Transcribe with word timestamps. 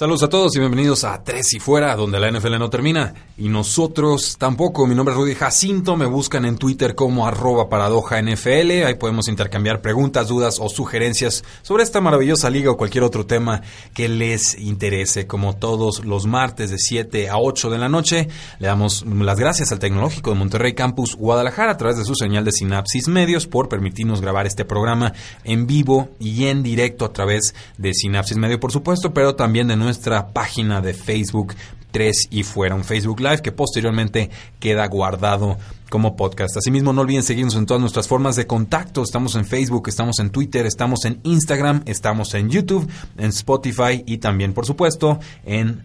Saludos 0.00 0.22
a 0.22 0.28
todos 0.30 0.56
y 0.56 0.60
bienvenidos 0.60 1.04
a 1.04 1.22
Tres 1.22 1.52
y 1.52 1.60
Fuera, 1.60 1.94
donde 1.94 2.18
la 2.18 2.30
NFL 2.30 2.58
no 2.58 2.70
termina. 2.70 3.12
Y 3.40 3.48
nosotros 3.48 4.36
tampoco. 4.36 4.86
Mi 4.86 4.94
nombre 4.94 5.14
es 5.14 5.18
Rudy 5.18 5.34
Jacinto. 5.34 5.96
Me 5.96 6.04
buscan 6.04 6.44
en 6.44 6.58
Twitter 6.58 6.94
como 6.94 7.26
arroba 7.26 7.70
paradoja 7.70 8.20
NFL. 8.20 8.84
Ahí 8.84 8.96
podemos 8.96 9.28
intercambiar 9.28 9.80
preguntas, 9.80 10.28
dudas 10.28 10.58
o 10.60 10.68
sugerencias 10.68 11.42
sobre 11.62 11.82
esta 11.82 12.02
maravillosa 12.02 12.50
liga 12.50 12.70
o 12.70 12.76
cualquier 12.76 13.02
otro 13.02 13.24
tema 13.24 13.62
que 13.94 14.10
les 14.10 14.58
interese. 14.58 15.26
Como 15.26 15.56
todos 15.56 16.04
los 16.04 16.26
martes 16.26 16.68
de 16.68 16.76
7 16.76 17.30
a 17.30 17.38
8 17.38 17.70
de 17.70 17.78
la 17.78 17.88
noche, 17.88 18.28
le 18.58 18.66
damos 18.66 19.06
las 19.06 19.40
gracias 19.40 19.72
al 19.72 19.78
Tecnológico 19.78 20.32
de 20.32 20.36
Monterrey 20.36 20.74
Campus 20.74 21.16
Guadalajara 21.16 21.72
a 21.72 21.76
través 21.78 21.96
de 21.96 22.04
su 22.04 22.14
señal 22.14 22.44
de 22.44 22.52
Sinapsis 22.52 23.08
Medios 23.08 23.46
por 23.46 23.70
permitirnos 23.70 24.20
grabar 24.20 24.46
este 24.46 24.66
programa 24.66 25.14
en 25.44 25.66
vivo 25.66 26.10
y 26.18 26.44
en 26.48 26.62
directo 26.62 27.06
a 27.06 27.12
través 27.14 27.54
de 27.78 27.94
Sinapsis 27.94 28.36
Medio, 28.36 28.60
por 28.60 28.70
supuesto, 28.70 29.14
pero 29.14 29.34
también 29.34 29.66
de 29.68 29.76
nuestra 29.76 30.28
página 30.28 30.82
de 30.82 30.92
Facebook 30.92 31.54
3 31.90 32.28
y 32.30 32.42
fuera, 32.42 32.74
un 32.74 32.84
Facebook 32.84 33.20
Live 33.20 33.42
que 33.42 33.52
posteriormente 33.52 34.30
queda 34.58 34.86
guardado 34.86 35.58
como 35.90 36.16
podcast. 36.16 36.56
Asimismo, 36.56 36.92
no 36.92 37.02
olviden 37.02 37.22
seguirnos 37.22 37.56
en 37.56 37.66
todas 37.66 37.80
nuestras 37.80 38.08
formas 38.08 38.36
de 38.36 38.46
contacto. 38.46 39.02
Estamos 39.02 39.34
en 39.34 39.44
Facebook, 39.44 39.88
estamos 39.88 40.18
en 40.20 40.30
Twitter, 40.30 40.64
estamos 40.64 41.04
en 41.04 41.20
Instagram, 41.24 41.82
estamos 41.86 42.34
en 42.34 42.48
YouTube, 42.48 42.88
en 43.18 43.30
Spotify 43.30 44.02
y 44.06 44.18
también, 44.18 44.52
por 44.52 44.66
supuesto, 44.66 45.18
en 45.44 45.82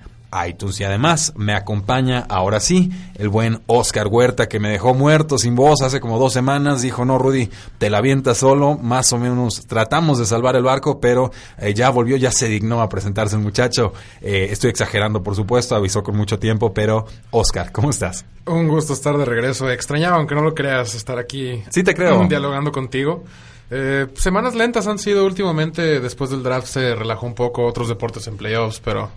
iTunes. 0.47 0.80
Y 0.80 0.83
además 0.83 1.33
me 1.36 1.53
acompaña 1.53 2.25
ahora 2.30 2.59
sí 2.59 2.91
el 3.16 3.30
buen 3.30 3.61
Oscar 3.67 4.08
Huerta 4.08 4.47
que 4.47 4.59
me 4.59 4.69
dejó 4.69 4.94
muerto 4.94 5.38
sin 5.38 5.55
voz 5.55 5.81
hace 5.81 6.00
como 6.00 6.19
dos 6.19 6.33
semanas. 6.33 6.81
Dijo, 6.81 7.05
no, 7.05 7.17
Rudy, 7.17 7.50
te 7.78 7.89
la 7.89 8.00
avientas 8.00 8.38
solo. 8.38 8.78
Más 8.78 9.11
o 9.13 9.17
menos 9.17 9.66
tratamos 9.67 10.19
de 10.19 10.25
salvar 10.25 10.56
el 10.56 10.63
barco, 10.63 11.00
pero 11.00 11.31
eh, 11.58 11.73
ya 11.73 11.89
volvió, 11.89 12.17
ya 12.17 12.31
se 12.31 12.47
dignó 12.47 12.81
a 12.81 12.89
presentarse 12.89 13.36
el 13.36 13.41
muchacho. 13.41 13.94
Eh, 14.22 14.47
estoy 14.52 14.69
exagerando, 14.69 15.23
por 15.23 15.36
supuesto, 15.36 15.75
avisó 15.75 16.03
con 16.03 16.16
mucho 16.16 16.39
tiempo, 16.39 16.73
pero 16.73 17.06
Oscar, 17.31 17.72
¿cómo 17.72 17.89
estás? 17.89 18.25
Un 18.45 18.67
gusto 18.67 18.94
estar 18.94 19.17
de 19.17 19.25
regreso. 19.25 19.69
Extrañaba, 19.69 20.17
aunque 20.17 20.36
no 20.36 20.41
lo 20.41 20.53
creas, 20.53 20.95
estar 20.95 21.17
aquí. 21.17 21.63
Sí, 21.69 21.83
te 21.83 21.94
creo. 21.94 22.25
Dialogando 22.30 22.72
contigo. 22.72 23.23
Eh, 23.72 24.08
semanas 24.16 24.53
lentas 24.53 24.88
han 24.88 25.00
sido 25.00 25.25
últimamente. 25.25 26.00
Después 26.00 26.30
del 26.30 26.44
draft 26.44 26.67
se 26.67 26.95
relajó 26.95 27.25
un 27.25 27.36
poco 27.36 27.66
otros 27.66 27.88
deportes 27.88 28.28
en 28.28 28.38
playoffs, 28.38 28.80
pero 28.83 29.09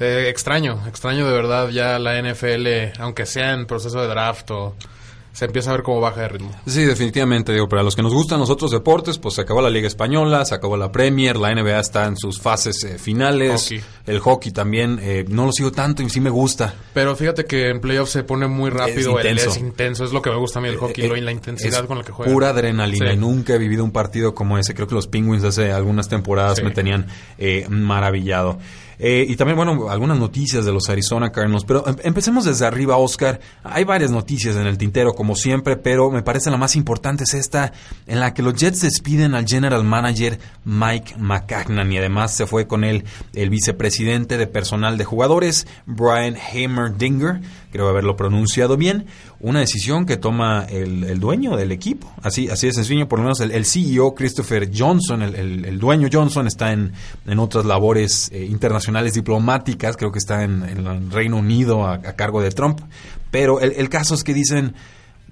eh, 0.00 0.28
extraño, 0.28 0.82
extraño 0.86 1.26
de 1.26 1.32
verdad 1.32 1.68
ya 1.68 1.98
la 1.98 2.20
NFL, 2.20 3.00
aunque 3.00 3.26
sea 3.26 3.52
en 3.52 3.66
proceso 3.66 4.00
de 4.00 4.08
draft 4.08 4.50
o 4.50 4.74
se 5.38 5.44
empieza 5.44 5.70
a 5.70 5.74
ver 5.74 5.84
cómo 5.84 6.00
baja 6.00 6.22
de 6.22 6.28
ritmo. 6.30 6.50
Sí, 6.66 6.82
definitivamente, 6.82 7.52
digo, 7.52 7.68
para 7.68 7.84
los 7.84 7.94
que 7.94 8.02
nos 8.02 8.12
gustan 8.12 8.40
los 8.40 8.50
otros 8.50 8.72
deportes, 8.72 9.18
pues 9.18 9.36
se 9.36 9.42
acabó 9.42 9.62
la 9.62 9.70
Liga 9.70 9.86
Española, 9.86 10.44
se 10.44 10.56
acabó 10.56 10.76
la 10.76 10.90
Premier, 10.90 11.36
la 11.36 11.54
NBA 11.54 11.78
está 11.78 12.06
en 12.06 12.16
sus 12.16 12.40
fases 12.40 12.82
eh, 12.82 12.98
finales, 12.98 13.72
el 14.04 14.18
hockey 14.18 14.50
también, 14.50 14.98
eh, 15.00 15.24
no 15.28 15.46
lo 15.46 15.52
sigo 15.52 15.70
tanto 15.70 16.02
y 16.02 16.10
sí 16.10 16.20
me 16.20 16.30
gusta. 16.30 16.74
Pero 16.92 17.14
fíjate 17.14 17.44
que 17.44 17.68
en 17.68 17.80
playoffs 17.80 18.10
se 18.10 18.24
pone 18.24 18.48
muy 18.48 18.70
rápido, 18.70 19.20
es 19.20 19.26
intenso, 19.26 19.50
es, 19.50 19.56
intenso, 19.58 20.04
es 20.04 20.12
lo 20.12 20.22
que 20.22 20.30
me 20.30 20.36
gusta 20.38 20.58
a 20.58 20.62
mí 20.62 20.70
el 20.70 20.76
hockey, 20.76 21.04
eh, 21.04 21.20
la 21.20 21.30
intensidad 21.30 21.86
con 21.86 21.98
la 21.98 22.04
que 22.04 22.10
juega. 22.10 22.32
Pura 22.32 22.48
adrenalina 22.48 23.12
y 23.12 23.16
nunca 23.16 23.54
he 23.54 23.58
vivido 23.58 23.84
un 23.84 23.92
partido 23.92 24.34
como 24.34 24.58
ese, 24.58 24.74
creo 24.74 24.88
que 24.88 24.96
los 24.96 25.06
Penguins 25.06 25.44
hace 25.44 25.70
algunas 25.70 26.08
temporadas 26.08 26.60
me 26.64 26.72
tenían 26.72 27.06
maravillado. 27.68 28.58
Eh, 28.98 29.26
y 29.28 29.36
también, 29.36 29.56
bueno, 29.56 29.90
algunas 29.90 30.18
noticias 30.18 30.64
de 30.64 30.72
los 30.72 30.88
Arizona 30.88 31.30
Cardinals. 31.30 31.64
Pero 31.64 31.86
em, 31.86 31.96
empecemos 32.02 32.44
desde 32.44 32.66
arriba, 32.66 32.96
Oscar. 32.96 33.40
Hay 33.62 33.84
varias 33.84 34.10
noticias 34.10 34.56
en 34.56 34.66
el 34.66 34.78
tintero, 34.78 35.14
como 35.14 35.36
siempre, 35.36 35.76
pero 35.76 36.10
me 36.10 36.22
parece 36.22 36.50
la 36.50 36.56
más 36.56 36.76
importante 36.76 37.24
es 37.24 37.34
esta, 37.34 37.72
en 38.06 38.20
la 38.20 38.34
que 38.34 38.42
los 38.42 38.54
Jets 38.54 38.82
despiden 38.82 39.34
al 39.34 39.46
general 39.46 39.84
manager 39.84 40.38
Mike 40.64 41.14
McCagnan 41.18 41.92
y 41.92 41.98
además 41.98 42.34
se 42.34 42.46
fue 42.46 42.66
con 42.66 42.84
él 42.84 43.04
el 43.34 43.50
vicepresidente 43.50 44.36
de 44.36 44.46
personal 44.46 44.98
de 44.98 45.04
jugadores, 45.04 45.66
Brian 45.86 46.36
Heimerdinger, 46.36 47.40
creo 47.70 47.88
haberlo 47.88 48.16
pronunciado 48.16 48.76
bien, 48.76 49.06
una 49.40 49.60
decisión 49.60 50.06
que 50.06 50.16
toma 50.16 50.64
el, 50.68 51.18
dueño 51.20 51.56
del 51.56 51.72
equipo. 51.72 52.12
Así, 52.22 52.48
así 52.48 52.66
de 52.66 52.72
sencillo, 52.72 53.08
por 53.08 53.18
lo 53.18 53.24
menos 53.24 53.40
el, 53.40 53.64
CEO 53.64 54.14
Christopher 54.14 54.70
Johnson, 54.74 55.22
el, 55.22 55.78
dueño 55.78 56.08
Johnson 56.12 56.46
está 56.46 56.72
en, 56.72 56.92
en 57.26 57.38
otras 57.38 57.64
labores 57.64 58.30
eh, 58.32 58.44
internacionales 58.44 59.14
diplomáticas, 59.14 59.96
creo 59.96 60.10
que 60.10 60.18
está 60.18 60.42
en, 60.42 60.62
el 60.62 61.10
Reino 61.10 61.36
Unido 61.38 61.86
a, 61.86 62.00
cargo 62.00 62.40
de 62.40 62.50
Trump, 62.50 62.80
pero 63.30 63.60
el, 63.60 63.88
caso 63.88 64.14
es 64.14 64.24
que 64.24 64.34
dicen 64.34 64.74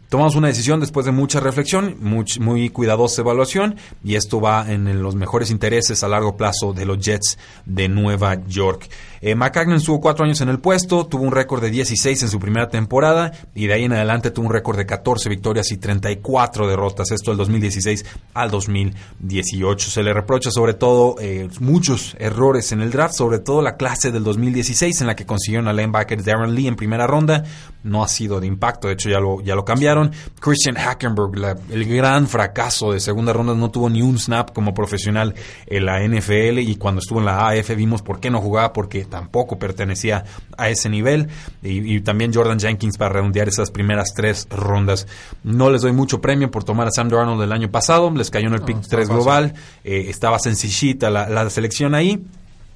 Tomamos 0.09 0.37
una 0.37 0.49
decisión 0.49 0.79
después 0.79 1.05
de 1.05 1.13
mucha 1.13 1.41
reflexión, 1.41 1.97
muy, 2.01 2.71
cuidadosa 2.71 3.23
evaluación, 3.23 3.77
y 4.05 4.15
esto 4.15 4.41
va 4.41 4.71
en 4.71 5.03
los 5.03 5.17
mejores 5.17 5.51
intereses 5.51 6.05
a 6.05 6.09
largo 6.09 6.37
plazo 6.37 6.73
de 6.73 6.87
los 6.87 6.99
Jets 6.99 7.39
de 7.65 7.89
Nueva 7.89 8.47
York. 8.47 8.89
Eh, 9.21 9.35
McCagnon 9.35 9.79
estuvo 9.79 10.01
cuatro 10.01 10.25
años 10.25 10.41
en 10.41 10.49
el 10.49 10.61
puesto, 10.61 11.07
tuvo 11.07 11.25
un 11.25 11.33
récord 11.33 11.61
de 11.61 11.71
16 11.71 12.23
en 12.23 12.29
su 12.29 12.39
primera 12.39 12.69
temporada 12.69 13.33
y 13.55 13.67
de 13.67 13.73
ahí 13.73 13.85
en 13.85 13.93
adelante 13.93 14.31
tuvo 14.31 14.47
un 14.47 14.53
récord 14.53 14.77
de 14.77 14.87
14 14.87 15.29
victorias 15.29 15.73
y 15.73 15.79
34 15.79 16.69
derrotas, 16.69 17.11
esto 17.11 17.33
del 17.33 17.39
2016 17.39 18.05
al 18.35 18.51
2018. 18.51 19.91
Se 19.91 20.03
le 20.03 20.13
reprocha 20.13 20.51
sobre 20.51 20.75
todo 20.75 21.17
eh, 21.19 21.49
muchos 21.59 22.15
errores 22.21 22.71
en 22.73 22.81
el 22.83 22.91
draft, 22.91 23.15
sobre 23.15 23.39
todo 23.41 23.63
la 23.63 23.77
clase 23.77 24.13
del 24.13 24.23
2016 24.23 25.01
en 25.01 25.07
la 25.09 25.17
que 25.17 25.27
consiguieron 25.27 25.67
al 25.67 25.77
linebacker 25.77 26.23
Darren 26.23 26.55
Lee 26.55 26.69
en 26.69 26.77
primera 26.77 27.07
ronda, 27.07 27.43
no 27.83 28.05
ha 28.05 28.09
sido 28.09 28.39
de 28.41 28.47
impacto, 28.47 28.89
de 28.89 28.95
hecho 28.95 29.09
ya 29.09 29.19
lo, 29.19 29.41
ya 29.41 29.55
lo 29.55 29.65
cambiaron. 29.65 29.96
Christian 30.41 30.77
Hackenberg, 30.77 31.59
el 31.71 31.85
gran 31.85 32.27
fracaso 32.27 32.93
de 32.93 33.01
segunda 33.01 33.33
ronda, 33.33 33.55
no 33.55 33.71
tuvo 33.71 33.89
ni 33.91 34.03
un 34.03 34.19
snap 34.19 34.53
como 34.53 34.75
profesional 34.75 35.35
en 35.67 35.87
la 35.87 36.01
NFL 36.07 36.59
y 36.59 36.77
cuando 36.77 37.01
estuvo 37.01 37.19
en 37.19 37.27
la 37.27 37.49
AF 37.49 37.75
vimos 37.77 38.03
por 38.03 38.21
qué 38.21 38.31
no 38.31 38.41
jugaba, 38.41 38.73
porque 38.73 39.05
tampoco 39.05 39.59
pertenecía 39.59 40.25
a 40.57 40.69
ese 40.69 40.89
nivel. 40.89 41.29
Y, 41.63 42.01
también 42.01 42.33
Jordan 42.33 42.61
Jenkins 42.61 42.99
para 42.99 43.15
redondear 43.15 43.49
esas 43.49 43.71
primeras 43.71 44.13
tres 44.15 44.47
rondas. 44.51 45.07
No 45.43 45.71
les 45.71 45.83
doy 45.83 45.93
mucho 45.93 46.21
premio 46.21 46.51
por 46.51 46.65
tomar 46.65 46.89
a 46.89 46.91
Sam 46.91 47.09
Darnold 47.09 47.41
del 47.41 47.53
año 47.53 47.71
pasado, 47.71 48.11
les 48.11 48.31
cayó 48.31 48.49
en 48.49 48.55
el 48.55 48.63
pick 48.63 48.81
3 48.87 49.09
global, 49.09 49.55
eh, 49.85 50.07
estaba 50.09 50.39
sencillita 50.39 51.11
la, 51.11 51.51
selección 51.51 51.95
ahí. 51.95 52.25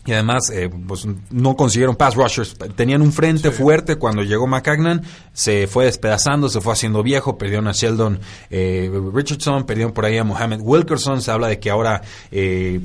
Y 0.06 0.12
además, 0.12 0.50
eh, 0.50 0.70
pues 0.88 1.06
no 1.30 1.56
consiguieron 1.56 1.94
pass 1.94 2.14
rushers. 2.14 2.56
Tenían 2.74 3.02
un 3.02 3.12
frente 3.12 3.50
fuerte 3.50 3.96
cuando 3.96 4.22
llegó 4.22 4.46
McCagnan. 4.46 5.02
Se 5.34 5.66
fue 5.66 5.84
despedazando, 5.84 6.48
se 6.48 6.60
fue 6.62 6.72
haciendo 6.72 7.02
viejo. 7.02 7.36
Perdieron 7.36 7.68
a 7.68 7.72
Sheldon 7.72 8.18
eh, 8.48 8.90
Richardson, 9.12 9.64
perdieron 9.66 9.92
por 9.92 10.06
ahí 10.06 10.16
a 10.16 10.24
Mohamed 10.24 10.60
Wilkerson. 10.62 11.20
Se 11.20 11.30
habla 11.30 11.48
de 11.48 11.60
que 11.60 11.68
ahora 11.68 12.00
eh, 12.30 12.80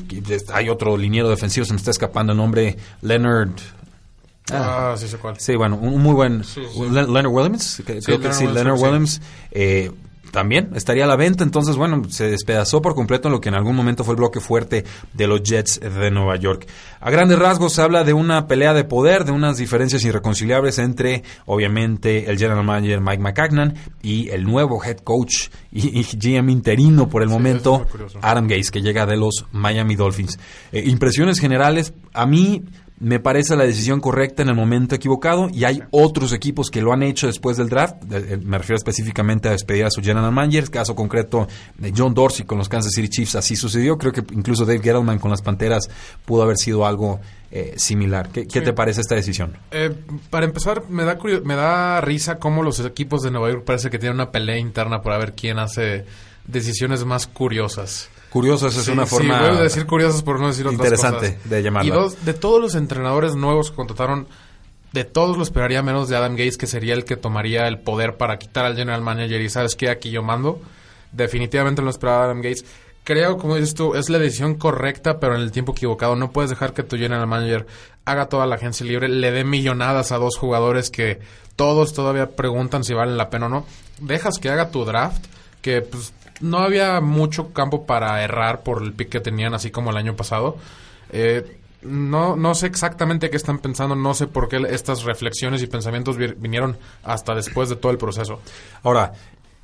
hay 0.53 0.69
otro 0.69 0.97
liniero 0.97 1.29
defensivo, 1.29 1.65
se 1.65 1.71
me 1.71 1.77
está 1.77 1.91
escapando 1.91 2.33
el 2.33 2.37
nombre, 2.37 2.75
Leonard. 3.01 3.51
Ah, 4.51 4.95
sí 4.97 5.07
sé 5.07 5.17
cuál. 5.17 5.39
Sí, 5.39 5.55
bueno, 5.55 5.77
un, 5.77 6.01
muy 6.01 6.13
buen... 6.13 6.43
Leonard 6.91 7.27
Williams, 7.27 7.81
creo 7.85 8.19
que 8.19 8.33
sí, 8.33 8.45
Leonard 8.45 8.79
Williams. 8.79 9.21
Eh, 9.51 9.91
también 10.35 10.71
estaría 10.75 11.05
a 11.05 11.07
la 11.07 11.15
venta. 11.15 11.45
Entonces, 11.45 11.77
bueno, 11.77 12.03
se 12.09 12.29
despedazó 12.29 12.81
por 12.81 12.93
completo 12.93 13.29
en 13.29 13.31
lo 13.31 13.39
que 13.39 13.47
en 13.47 13.55
algún 13.55 13.73
momento 13.73 14.03
fue 14.03 14.15
el 14.15 14.17
bloque 14.17 14.41
fuerte 14.41 14.83
de 15.13 15.27
los 15.27 15.41
Jets 15.41 15.79
de 15.79 16.11
Nueva 16.11 16.35
York. 16.35 16.67
A 16.99 17.09
grandes 17.09 17.39
rasgos 17.39 17.71
se 17.71 17.81
habla 17.81 18.03
de 18.03 18.11
una 18.11 18.45
pelea 18.45 18.73
de 18.73 18.83
poder, 18.83 19.23
de 19.23 19.31
unas 19.31 19.57
diferencias 19.57 20.03
irreconciliables 20.03 20.77
entre, 20.77 21.23
obviamente, 21.45 22.29
el 22.29 22.37
general 22.37 22.65
manager 22.65 22.99
Mike 22.99 23.23
McCagnan 23.23 23.75
y 24.03 24.27
el 24.27 24.43
nuevo 24.43 24.83
head 24.83 24.97
coach 24.97 25.47
y, 25.71 26.03
GM 26.03 26.51
interino 26.51 27.07
por 27.07 27.23
el 27.23 27.29
momento, 27.29 27.85
Adam 28.21 28.47
Gase, 28.47 28.71
que 28.71 28.81
llega 28.81 29.05
de 29.05 29.15
los 29.15 29.45
Miami 29.53 29.95
Dolphins. 29.95 30.37
Eh, 30.73 30.83
impresiones 30.85 31.39
generales, 31.39 31.93
a 32.13 32.25
mí 32.25 32.61
me 32.97 33.19
parece 33.19 33.55
la 33.57 33.65
decisión 33.65 33.99
correcta 33.99 34.41
en 34.41 34.49
el 34.49 34.55
momento 34.55 34.95
equivocado 34.95 35.49
y 35.51 35.65
hay 35.65 35.83
otros 35.91 36.31
equipos 36.31 36.69
que 36.69 36.81
lo 36.81 36.93
han 36.93 37.03
hecho 37.03 37.27
después 37.27 37.57
del 37.57 37.67
draft. 37.67 37.95
Eh, 38.09 38.37
me 38.41 38.57
refiero 38.57 38.77
específicamente 38.77 39.49
a 39.49 39.51
despedir 39.51 39.85
a 39.85 39.91
su 39.91 40.01
general 40.01 40.31
manager, 40.31 40.69
caso 40.69 40.95
concreto 40.95 41.47
de 41.77 41.93
John 41.95 42.13
Dorsey 42.13 42.45
con 42.45 42.57
los 42.57 42.69
Kansas 42.69 42.93
City 42.93 43.09
Chiefs, 43.09 43.35
así 43.35 43.55
sucedió. 43.55 43.97
Creo 43.97 44.13
que 44.13 44.23
incluso 44.33 44.65
Dave 44.65 44.79
Gettleman 44.79 45.19
con 45.19 45.29
las 45.29 45.41
Panteras 45.41 45.89
pudo 46.23 46.43
haber 46.43 46.57
sido 46.57 46.85
algo 46.85 47.19
eh, 47.51 47.73
similar. 47.75 48.29
¿Qué, 48.29 48.45
te 48.45 48.73
parece 48.73 49.01
esta 49.01 49.15
decisión? 49.15 49.57
Eh, 49.71 49.93
para 50.29 50.45
empezar, 50.45 50.89
me 50.89 51.03
da, 51.03 51.17
me 51.43 51.55
da 51.55 51.99
risa 51.99 52.39
cómo 52.39 52.63
los 52.63 52.79
equipos 52.79 53.21
de 53.23 53.31
Nueva 53.31 53.51
York 53.51 53.65
parece 53.65 53.89
que 53.89 53.99
tienen 53.99 54.15
una 54.15 54.31
pelea 54.31 54.57
interna 54.57 55.01
por 55.01 55.17
ver 55.19 55.33
quién 55.33 55.59
hace 55.59 56.05
decisiones 56.47 57.03
más 57.03 57.27
curiosas. 57.27 58.09
Curiosas 58.35 58.75
es 58.75 58.89
una 58.89 59.05
forma. 59.05 59.39
Sí, 59.39 59.45
voy 59.47 59.57
a 59.59 59.61
decir 59.61 59.85
curiosas 59.85 60.21
por 60.21 60.41
no 60.41 60.47
decir 60.47 60.67
otras 60.67 60.77
interesante 60.77 61.39
de 61.45 61.63
llamarla. 61.63 61.87
Y 61.87 61.97
dos, 61.97 62.25
de 62.25 62.33
todos 62.33 62.61
los 62.61 62.75
entrenadores 62.75 63.33
nuevos 63.37 63.69
que 63.69 63.77
contrataron, 63.77 64.27
de 64.91 65.05
todos 65.05 65.37
lo 65.37 65.43
esperaría 65.43 65.81
menos 65.81 66.09
de 66.09 66.17
Adam 66.17 66.33
Gates, 66.33 66.57
que 66.57 66.67
sería 66.67 66.95
el 66.95 67.05
que 67.05 67.15
tomaría 67.15 67.65
el 67.65 67.79
poder 67.79 68.17
para 68.17 68.37
quitar 68.37 68.65
al 68.65 68.75
general 68.75 69.01
manager 69.01 69.39
y 69.39 69.49
sabes 69.49 69.77
que 69.77 69.89
aquí 69.89 70.09
yo 70.09 70.21
mando. 70.21 70.59
Definitivamente 71.13 71.81
no 71.81 71.89
esperaba 71.89 72.25
Adam 72.25 72.41
Gates. 72.41 72.65
Creo, 73.05 73.37
como 73.37 73.55
dices 73.55 73.73
tú, 73.73 73.95
es 73.95 74.09
la 74.09 74.19
decisión 74.19 74.55
correcta, 74.55 75.17
pero 75.17 75.35
en 75.35 75.41
el 75.41 75.53
tiempo 75.53 75.71
equivocado. 75.71 76.17
No 76.17 76.31
puedes 76.31 76.49
dejar 76.49 76.73
que 76.73 76.83
tu 76.83 76.97
general 76.97 77.27
manager 77.27 77.65
haga 78.03 78.25
toda 78.25 78.45
la 78.47 78.55
agencia 78.55 78.85
libre, 78.85 79.07
le 79.07 79.31
dé 79.31 79.45
millonadas 79.45 80.11
a 80.11 80.17
dos 80.17 80.35
jugadores 80.35 80.89
que 80.89 81.21
todos 81.55 81.93
todavía 81.93 82.31
preguntan 82.31 82.83
si 82.83 82.93
valen 82.93 83.15
la 83.15 83.29
pena 83.29 83.45
o 83.45 83.49
no. 83.49 83.65
Dejas 84.01 84.39
que 84.39 84.49
haga 84.49 84.71
tu 84.71 84.83
draft, 84.83 85.23
que 85.61 85.81
pues 85.83 86.11
no 86.41 86.59
había 86.59 87.01
mucho 87.01 87.53
campo 87.53 87.85
para 87.85 88.23
errar 88.23 88.63
por 88.63 88.83
el 88.83 88.93
pick 88.93 89.09
que 89.09 89.19
tenían, 89.19 89.53
así 89.53 89.71
como 89.71 89.91
el 89.91 89.97
año 89.97 90.15
pasado. 90.15 90.57
Eh, 91.11 91.59
no, 91.81 92.35
no 92.35 92.55
sé 92.55 92.67
exactamente 92.67 93.29
qué 93.29 93.37
están 93.37 93.59
pensando, 93.59 93.95
no 93.95 94.13
sé 94.13 94.27
por 94.27 94.49
qué 94.49 94.65
estas 94.69 95.03
reflexiones 95.03 95.61
y 95.61 95.67
pensamientos 95.67 96.17
vinieron 96.17 96.77
hasta 97.03 97.35
después 97.35 97.69
de 97.69 97.75
todo 97.75 97.91
el 97.91 97.97
proceso. 97.97 98.39
Ahora, 98.83 99.13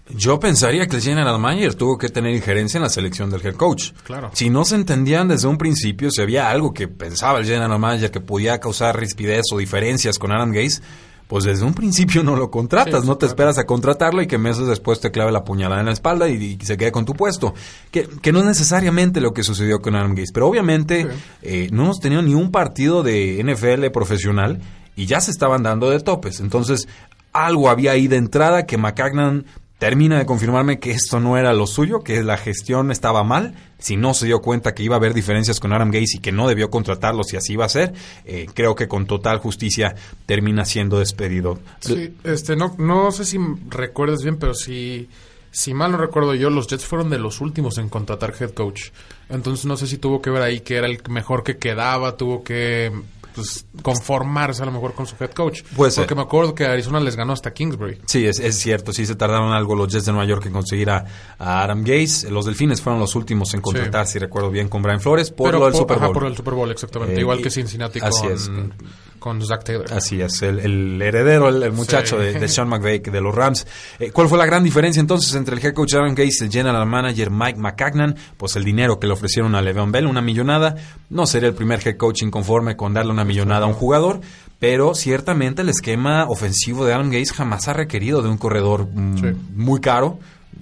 yo 0.09 0.39
pensaría 0.39 0.87
que 0.87 0.97
el 0.97 1.01
general 1.01 1.39
manager 1.39 1.73
tuvo 1.75 1.97
que 1.97 2.09
tener 2.09 2.33
injerencia 2.33 2.77
en 2.77 2.83
la 2.83 2.89
selección 2.89 3.29
del 3.29 3.45
head 3.45 3.55
coach. 3.55 3.91
Claro. 4.03 4.31
Si 4.33 4.49
no 4.49 4.65
se 4.65 4.75
entendían 4.75 5.27
desde 5.27 5.47
un 5.47 5.57
principio, 5.57 6.11
si 6.11 6.21
había 6.21 6.49
algo 6.49 6.73
que 6.73 6.87
pensaba 6.87 7.39
el 7.39 7.45
general 7.45 7.79
manager 7.79 8.11
que 8.11 8.19
podía 8.19 8.59
causar 8.59 8.99
rispidez 8.99 9.43
o 9.53 9.57
diferencias 9.57 10.19
con 10.19 10.31
Adam 10.31 10.51
Gates, 10.51 10.81
pues 11.31 11.45
desde 11.45 11.63
un 11.63 11.73
principio 11.73 12.23
no 12.23 12.35
lo 12.35 12.51
contratas, 12.51 13.05
no 13.05 13.15
te 13.15 13.25
esperas 13.25 13.57
a 13.57 13.65
contratarlo 13.65 14.21
y 14.21 14.27
que 14.27 14.37
meses 14.37 14.67
después 14.67 14.99
te 14.99 15.11
clave 15.11 15.31
la 15.31 15.45
puñalada 15.45 15.79
en 15.79 15.85
la 15.85 15.93
espalda 15.93 16.27
y, 16.27 16.59
se 16.61 16.75
quede 16.75 16.91
con 16.91 17.05
tu 17.05 17.13
puesto. 17.13 17.53
Que, 17.89 18.05
que, 18.21 18.33
no 18.33 18.39
es 18.39 18.45
necesariamente 18.45 19.21
lo 19.21 19.31
que 19.31 19.41
sucedió 19.41 19.81
con 19.81 19.95
Adam 19.95 20.09
Gates, 20.09 20.33
pero 20.33 20.49
obviamente 20.49 21.07
eh, 21.41 21.69
no 21.71 21.83
hemos 21.83 22.01
tenido 22.01 22.21
ni 22.21 22.33
un 22.33 22.51
partido 22.51 23.01
de 23.01 23.41
NFL 23.45 23.91
profesional 23.93 24.59
y 24.97 25.05
ya 25.05 25.21
se 25.21 25.31
estaban 25.31 25.63
dando 25.63 25.89
de 25.89 26.01
topes. 26.01 26.41
Entonces, 26.41 26.89
algo 27.31 27.69
había 27.69 27.91
ahí 27.91 28.09
de 28.09 28.17
entrada 28.17 28.65
que 28.65 28.77
McCagnan 28.77 29.45
termina 29.81 30.19
de 30.19 30.27
confirmarme 30.27 30.77
que 30.77 30.91
esto 30.91 31.19
no 31.19 31.39
era 31.39 31.53
lo 31.53 31.65
suyo, 31.65 32.01
que 32.01 32.21
la 32.21 32.37
gestión 32.37 32.91
estaba 32.91 33.23
mal. 33.23 33.55
Si 33.79 33.97
no 33.97 34.13
se 34.13 34.27
dio 34.27 34.39
cuenta 34.39 34.75
que 34.75 34.83
iba 34.83 34.95
a 34.95 34.99
haber 34.99 35.15
diferencias 35.15 35.59
con 35.59 35.73
Adam 35.73 35.89
Gates 35.89 36.13
y 36.13 36.19
que 36.19 36.31
no 36.31 36.47
debió 36.47 36.69
contratarlo 36.69 37.23
si 37.23 37.35
así 37.35 37.53
iba 37.53 37.65
a 37.65 37.69
ser, 37.69 37.91
eh, 38.23 38.45
creo 38.53 38.75
que 38.75 38.87
con 38.87 39.07
total 39.07 39.39
justicia 39.39 39.95
termina 40.27 40.65
siendo 40.65 40.99
despedido. 40.99 41.57
Sí, 41.79 42.13
este, 42.23 42.55
no, 42.55 42.75
no 42.77 43.11
sé 43.11 43.25
si 43.25 43.39
recuerdas 43.69 44.21
bien, 44.21 44.37
pero 44.37 44.53
si, 44.53 45.09
si 45.49 45.73
mal 45.73 45.93
no 45.93 45.97
recuerdo 45.97 46.35
yo, 46.35 46.51
los 46.51 46.67
Jets 46.67 46.85
fueron 46.85 47.09
de 47.09 47.17
los 47.17 47.41
últimos 47.41 47.79
en 47.79 47.89
contratar 47.89 48.35
head 48.39 48.51
coach. 48.51 48.91
Entonces 49.29 49.65
no 49.65 49.77
sé 49.77 49.87
si 49.87 49.97
tuvo 49.97 50.21
que 50.21 50.29
ver 50.29 50.43
ahí 50.43 50.59
que 50.59 50.75
era 50.75 50.85
el 50.85 51.01
mejor 51.09 51.43
que 51.43 51.57
quedaba, 51.57 52.17
tuvo 52.17 52.43
que 52.43 52.91
pues, 53.35 53.65
conformarse 53.81 54.63
a 54.63 54.65
lo 54.65 54.71
mejor 54.71 54.93
con 54.93 55.05
su 55.05 55.15
head 55.19 55.31
coach. 55.31 55.63
Porque 55.75 56.15
me 56.15 56.21
acuerdo 56.21 56.55
que 56.55 56.65
Arizona 56.65 56.99
les 56.99 57.15
ganó 57.15 57.33
hasta 57.33 57.53
Kingsbury. 57.53 57.99
Sí, 58.05 58.25
es, 58.25 58.39
es 58.39 58.57
cierto. 58.57 58.93
Sí 58.93 59.05
se 59.05 59.15
tardaron 59.15 59.53
algo 59.53 59.75
los 59.75 59.91
Jets 59.91 60.05
de 60.05 60.11
Nueva 60.11 60.27
York 60.27 60.45
en 60.45 60.53
conseguir 60.53 60.89
a, 60.89 61.05
Adam 61.37 61.81
Gates. 61.81 62.29
Los 62.29 62.45
Delfines 62.45 62.81
fueron 62.81 62.99
los 62.99 63.15
últimos 63.15 63.53
en 63.53 63.61
contratar, 63.61 64.07
si 64.07 64.19
recuerdo 64.19 64.49
bien, 64.49 64.69
con 64.69 64.81
Brian 64.81 64.99
Flores 64.99 65.31
por 65.31 65.53
lo 65.53 65.65
del 65.65 65.75
Super 65.75 65.99
Bowl. 65.99 66.13
por 66.13 66.25
el 66.25 66.35
Super 66.35 66.53
Bowl, 66.53 66.71
exactamente. 66.71 67.15
Eh, 67.15 67.21
Igual 67.21 67.41
que 67.41 67.49
Cincinnati 67.49 67.99
con, 67.99 68.73
con 69.21 69.39
Zach 69.45 69.63
Taylor. 69.63 69.85
Así 69.93 70.19
es, 70.19 70.41
el, 70.41 70.99
heredero, 70.99 71.47
el, 71.47 71.71
muchacho 71.71 72.17
de, 72.17 72.47
Sean 72.49 72.67
McVay 72.67 72.99
de 72.99 73.21
los 73.21 73.33
Rams. 73.33 73.67
Eh, 73.99 74.09
¿Cuál 74.11 74.27
fue 74.27 74.37
la 74.39 74.47
gran 74.47 74.63
diferencia 74.63 74.99
entonces 74.99 75.35
entre 75.35 75.55
el 75.55 75.63
head 75.63 75.75
coach 75.75 75.93
Adam 75.93 76.09
Gates 76.09 76.41
y 76.41 76.45
el 76.45 76.51
general 76.51 76.87
manager 76.87 77.29
Mike 77.29 77.59
McCagnan? 77.59 78.15
Pues 78.35 78.55
el 78.55 78.63
dinero 78.63 78.99
que 78.99 79.05
le 79.05 79.13
ofrecieron 79.13 79.53
a 79.53 79.61
Le'Veon 79.61 79.91
Bell, 79.91 80.07
una 80.07 80.23
millonada. 80.23 80.75
No 81.11 81.27
sería 81.27 81.49
el 81.49 81.53
primer 81.53 81.87
head 81.87 81.97
coach 81.97 82.23
inconforme 82.23 82.75
con 82.75 82.95
darle 82.95 83.11
una 83.11 83.23
millonada 83.23 83.65
a 83.65 83.67
un 83.67 83.75
jugador, 83.75 84.21
pero 84.57 84.95
ciertamente 84.95 85.61
el 85.61 85.69
esquema 85.69 86.25
ofensivo 86.27 86.83
de 86.83 86.93
Adam 86.93 87.11
Gates 87.11 87.31
jamás 87.31 87.67
ha 87.67 87.73
requerido 87.73 88.23
de 88.23 88.29
un 88.29 88.37
corredor 88.37 88.87
mm, 88.91 89.55
muy 89.55 89.79
caro. 89.81 90.17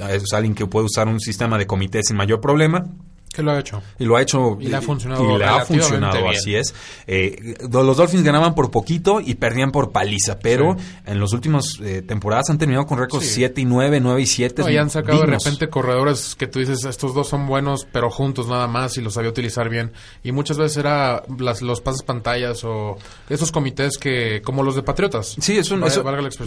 Es 0.09 0.33
alguien 0.33 0.53
que 0.53 0.65
puede 0.65 0.85
usar 0.85 1.07
un 1.07 1.21
sistema 1.21 1.57
de 1.57 1.65
comité 1.65 2.03
sin 2.03 2.17
mayor 2.17 2.41
problema. 2.41 2.85
Que 3.33 3.43
lo 3.43 3.51
ha 3.51 3.59
hecho. 3.59 3.81
Y 3.99 4.05
lo 4.05 4.17
ha 4.17 4.21
hecho. 4.21 4.57
Y 4.59 4.67
le 4.67 4.75
ha 4.75 4.81
funcionado. 4.81 5.35
Y 5.35 5.37
le 5.37 5.45
ha 5.45 5.63
funcionado, 5.63 6.29
así 6.29 6.55
es. 6.55 6.73
Eh, 7.05 7.55
los 7.71 7.97
Dolphins 7.97 8.23
ganaban 8.23 8.55
por 8.55 8.71
poquito 8.71 9.21
y 9.21 9.35
perdían 9.35 9.71
por 9.71 9.91
paliza, 9.91 10.39
pero 10.39 10.75
en 11.05 11.19
las 11.19 11.31
últimas 11.33 11.79
eh, 11.81 12.01
temporadas 12.01 12.49
han 12.49 12.57
terminado 12.57 12.85
con 12.87 12.97
récords 12.97 13.27
7 13.27 13.61
y 13.61 13.65
9, 13.65 13.99
9 13.99 14.21
y 14.21 14.25
7. 14.25 14.71
y 14.71 14.77
han 14.77 14.89
sacado 14.89 15.21
de 15.21 15.27
repente 15.27 15.69
corredores 15.69 16.35
que 16.35 16.47
tú 16.47 16.59
dices, 16.59 16.85
estos 16.85 17.13
dos 17.13 17.27
son 17.27 17.45
buenos, 17.47 17.87
pero 17.91 18.09
juntos 18.09 18.47
nada 18.47 18.67
más 18.67 18.97
y 18.97 19.01
los 19.01 19.13
sabía 19.13 19.29
utilizar 19.29 19.69
bien. 19.69 19.91
Y 20.23 20.31
muchas 20.31 20.57
veces 20.57 20.77
era 20.77 21.23
las, 21.37 21.61
los 21.61 21.81
pases 21.81 22.03
pantallas 22.03 22.63
o 22.63 22.97
esos 23.29 23.51
comités 23.51 23.97
que, 23.97 24.41
como 24.43 24.63
los 24.63 24.75
de 24.75 24.83
Patriotas. 24.83 25.35
Sí, 25.39 25.57
es 25.57 25.69
un. 25.69 25.81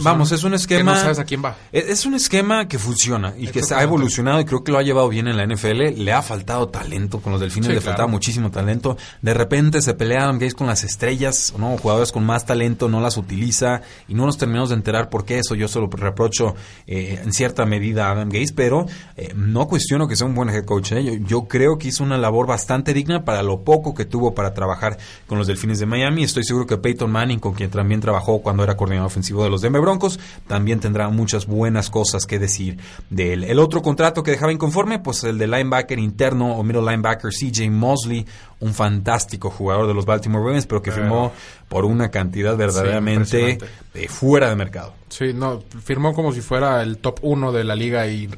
vamos, 0.01 0.31
es 0.31 0.43
un 0.43 0.53
esquema. 0.53 0.91
Que 0.91 0.97
no 0.97 1.01
sabes 1.01 1.19
a 1.19 1.23
quién 1.23 1.43
va. 1.43 1.55
Es, 1.71 1.85
es 1.85 2.05
un 2.05 2.15
esquema 2.15 2.67
que 2.67 2.77
funciona 2.77 3.33
y 3.37 3.47
que 3.47 3.61
ha 3.73 3.83
evolucionado 3.83 4.41
y 4.41 4.45
creo 4.45 4.63
que 4.63 4.71
lo 4.71 4.77
ha 4.77 4.83
llevado 4.83 5.07
bien 5.07 5.27
en 5.27 5.37
la 5.37 5.45
NFL. 5.45 6.03
Le 6.03 6.11
ha 6.11 6.21
faltado 6.21 6.67
talento, 6.73 7.21
con 7.21 7.31
los 7.31 7.39
delfines 7.39 7.69
le 7.69 7.79
faltaba 7.79 8.07
muchísimo 8.07 8.49
talento. 8.49 8.97
De 9.21 9.33
repente 9.33 9.81
se 9.81 9.93
pelea 9.93 10.23
Adam 10.23 10.37
Gates 10.37 10.55
con 10.55 10.65
las 10.65 10.83
estrellas, 10.83 11.53
¿no? 11.57 11.77
Jugadores 11.77 12.11
con 12.11 12.25
más 12.25 12.45
talento, 12.45 12.89
no 12.89 12.99
las 12.99 13.15
utiliza 13.15 13.81
y 14.07 14.15
no 14.15 14.25
nos 14.25 14.39
terminamos 14.39 14.69
de 14.69 14.75
enterar 14.75 15.09
por 15.09 15.23
qué 15.23 15.37
eso. 15.37 15.53
Yo 15.53 15.67
solo 15.67 15.87
reprocho 15.91 16.55
eh, 16.87 17.21
en 17.23 17.31
cierta 17.31 17.65
medida 17.65 18.07
a 18.07 18.11
Adam 18.11 18.27
Gates, 18.27 18.51
pero 18.51 18.87
eh, 19.15 19.33
no 19.35 19.67
cuestiono 19.67 20.07
que 20.07 20.15
sea 20.15 20.25
un 20.25 20.33
buen 20.33 20.49
head 20.49 20.65
coach. 20.65 20.93
¿eh? 20.93 21.21
Yo, 21.25 21.43
creo 21.43 21.77
que 21.77 21.89
hizo 21.89 22.03
una 22.03 22.17
labor 22.17 22.47
bastante 22.47 22.93
digna 22.93 23.23
para 23.23 23.43
lo 23.43 23.61
poco 23.61 23.93
que 23.93 24.05
tuvo 24.05 24.33
para 24.33 24.55
trabajar 24.55 24.97
con 25.27 25.37
los 25.37 25.45
delfines 25.45 25.77
de 25.77 25.85
Miami. 25.85 26.23
Estoy 26.23 26.43
seguro 26.43 26.65
que 26.65 26.77
Peyton 26.77 27.11
Manning, 27.11 27.39
con 27.39 27.53
quien 27.53 27.69
también 27.69 28.01
trabajó 28.01 28.41
cuando 28.41 28.63
era 28.63 28.75
coordinador 28.75 29.07
ofensivo 29.07 29.43
de 29.43 29.51
los 29.51 29.61
Denver 29.61 29.81
Broncos, 29.81 30.19
también 30.47 30.79
tendrá 30.79 31.09
muchas 31.09 31.45
buenas 31.45 31.91
cosas 31.91 32.25
que 32.25 32.39
decir 32.39 32.79
de 33.11 33.33
él. 33.33 33.43
El 33.43 33.59
otro 33.59 33.83
contrato 33.83 34.23
que 34.23 34.31
dejaba 34.31 34.51
inconforme, 34.51 34.97
pues 34.97 35.23
el 35.23 35.37
de 35.37 35.45
linebacker 35.45 35.99
interno 35.99 36.62
middle 36.63 36.81
linebacker 36.81 37.31
CJ 37.31 37.69
Mosley, 37.69 38.25
un 38.59 38.73
fantástico 38.73 39.49
jugador 39.49 39.87
de 39.87 39.93
los 39.93 40.05
Baltimore 40.05 40.43
Ravens, 40.43 40.65
pero 40.65 40.81
que 40.81 40.91
firmó 40.91 41.31
por 41.67 41.85
una 41.85 42.09
cantidad 42.09 42.55
verdaderamente 42.55 43.57
de 43.93 44.07
fuera 44.07 44.49
de 44.49 44.55
mercado. 44.55 44.93
Sí, 45.09 45.33
no, 45.33 45.61
firmó 45.83 46.13
como 46.13 46.31
si 46.31 46.41
fuera 46.41 46.81
el 46.81 46.97
top 46.97 47.19
uno 47.21 47.51
de 47.51 47.63
la 47.63 47.75
liga 47.75 48.07
y 48.07 48.29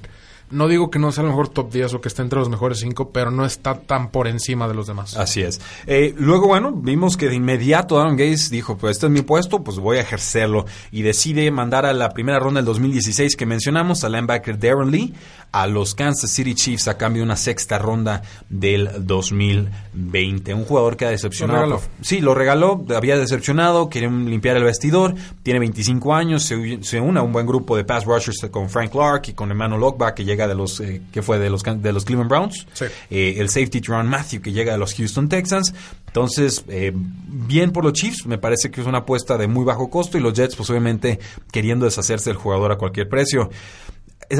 no 0.52 0.68
digo 0.68 0.90
que 0.90 1.00
no 1.00 1.12
sea 1.12 1.24
el 1.24 1.30
mejor 1.30 1.50
top 1.50 1.72
10 1.72 1.96
o 1.96 2.02
que 2.02 2.08
esté 2.08 2.22
entre 2.22 2.40
los 2.40 2.50
mejores 2.50 2.80
5, 2.80 3.10
pero 3.12 3.32
no 3.32 3.46
está 3.46 3.80
tan 3.80 4.12
por 4.12 4.28
encima 4.28 4.68
de 4.68 4.74
los 4.74 4.88
demás. 4.88 5.18
Así 5.18 5.42
es. 5.42 5.60
Eh, 5.88 6.14
luego, 6.18 6.48
bueno, 6.48 6.72
vimos 6.72 7.18
que 7.18 7.28
de 7.28 7.36
inmediato 7.36 8.00
Aaron 8.00 8.16
Gates 8.16 8.50
dijo, 8.50 8.78
pues 8.78 8.98
este 8.98 9.08
es 9.08 9.12
mi 9.12 9.22
puesto, 9.22 9.64
pues 9.64 9.80
voy 9.80 9.98
a 9.98 10.02
ejercerlo. 10.02 10.66
Y 10.92 11.02
decide 11.02 11.50
mandar 11.52 11.86
a 11.86 11.94
la 11.94 12.10
primera 12.10 12.40
ronda 12.40 12.60
del 12.60 12.66
2016 12.66 13.36
que 13.36 13.46
mencionamos, 13.46 14.04
al 14.04 14.12
linebacker 14.12 14.60
Darren 14.60 14.92
Lee, 14.92 15.14
a 15.52 15.68
los 15.68 15.96
Kansas 15.96 16.30
City 16.30 16.54
Chiefs 16.54 16.88
a 16.90 16.98
cambio 16.98 17.22
de 17.22 17.26
una 17.26 17.38
sexta 17.38 17.80
ronda 17.80 18.22
del 18.50 18.90
2020. 19.00 20.54
Un 20.54 20.66
jugador 20.66 20.98
que 20.98 21.06
ha 21.06 21.10
decepcionado. 21.10 21.62
Lo 21.62 21.78
regaló. 21.78 21.82
Sí, 22.02 22.20
lo 22.20 22.36
regaló, 22.36 22.86
había 22.96 23.18
decepcionado, 23.18 23.90
quiere 23.90 24.10
limpiar 24.10 24.58
el 24.58 24.66
vestidor, 24.66 25.16
tiene 25.44 25.60
25 25.60 26.14
años, 26.14 26.44
se, 26.44 26.84
se 26.84 27.00
une 27.00 27.20
a 27.20 27.24
un 27.24 27.32
buen 27.32 27.48
grupo 27.48 27.78
de 27.78 27.86
pass 27.86 28.06
rushers 28.06 28.46
con 28.52 28.70
Frank 28.70 28.92
Clark 28.92 29.30
y 29.30 29.34
con 29.34 29.50
Emmanuel 29.50 29.80
Lockback, 29.80 30.16
que 30.16 30.26
llega 30.26 30.35
de 30.36 30.56
los, 30.56 30.80
eh, 30.80 31.02
que 31.12 31.22
fue 31.22 31.40
de 31.40 31.50
los, 31.50 31.64
de 31.64 31.94
los 31.94 32.06
Cleveland 32.06 32.30
Browns. 32.30 32.68
Eh, 33.10 33.36
el 33.38 33.50
safety 33.50 33.82
Tron 33.82 34.08
Matthew, 34.08 34.42
que 34.42 34.52
llega 34.52 34.74
de 34.74 34.78
los 34.78 34.94
Houston 34.94 35.30
Texans. 35.30 35.74
Entonces, 36.08 36.64
eh, 36.68 36.92
bien 36.94 37.72
por 37.72 37.84
los 37.84 37.94
Chiefs, 37.94 38.26
me 38.26 38.38
parece 38.38 38.72
que 38.72 38.82
es 38.82 38.88
una 38.88 39.00
apuesta 39.00 39.38
de 39.38 39.48
muy 39.48 39.66
bajo 39.66 39.90
costo 39.90 40.18
y 40.18 40.22
los 40.22 40.34
Jets, 40.34 40.56
pues 40.56 40.70
obviamente 40.70 41.20
queriendo 41.52 41.86
deshacerse 41.86 42.30
del 42.30 42.38
jugador 42.38 42.72
a 42.72 42.78
cualquier 42.78 43.10
precio 43.10 43.50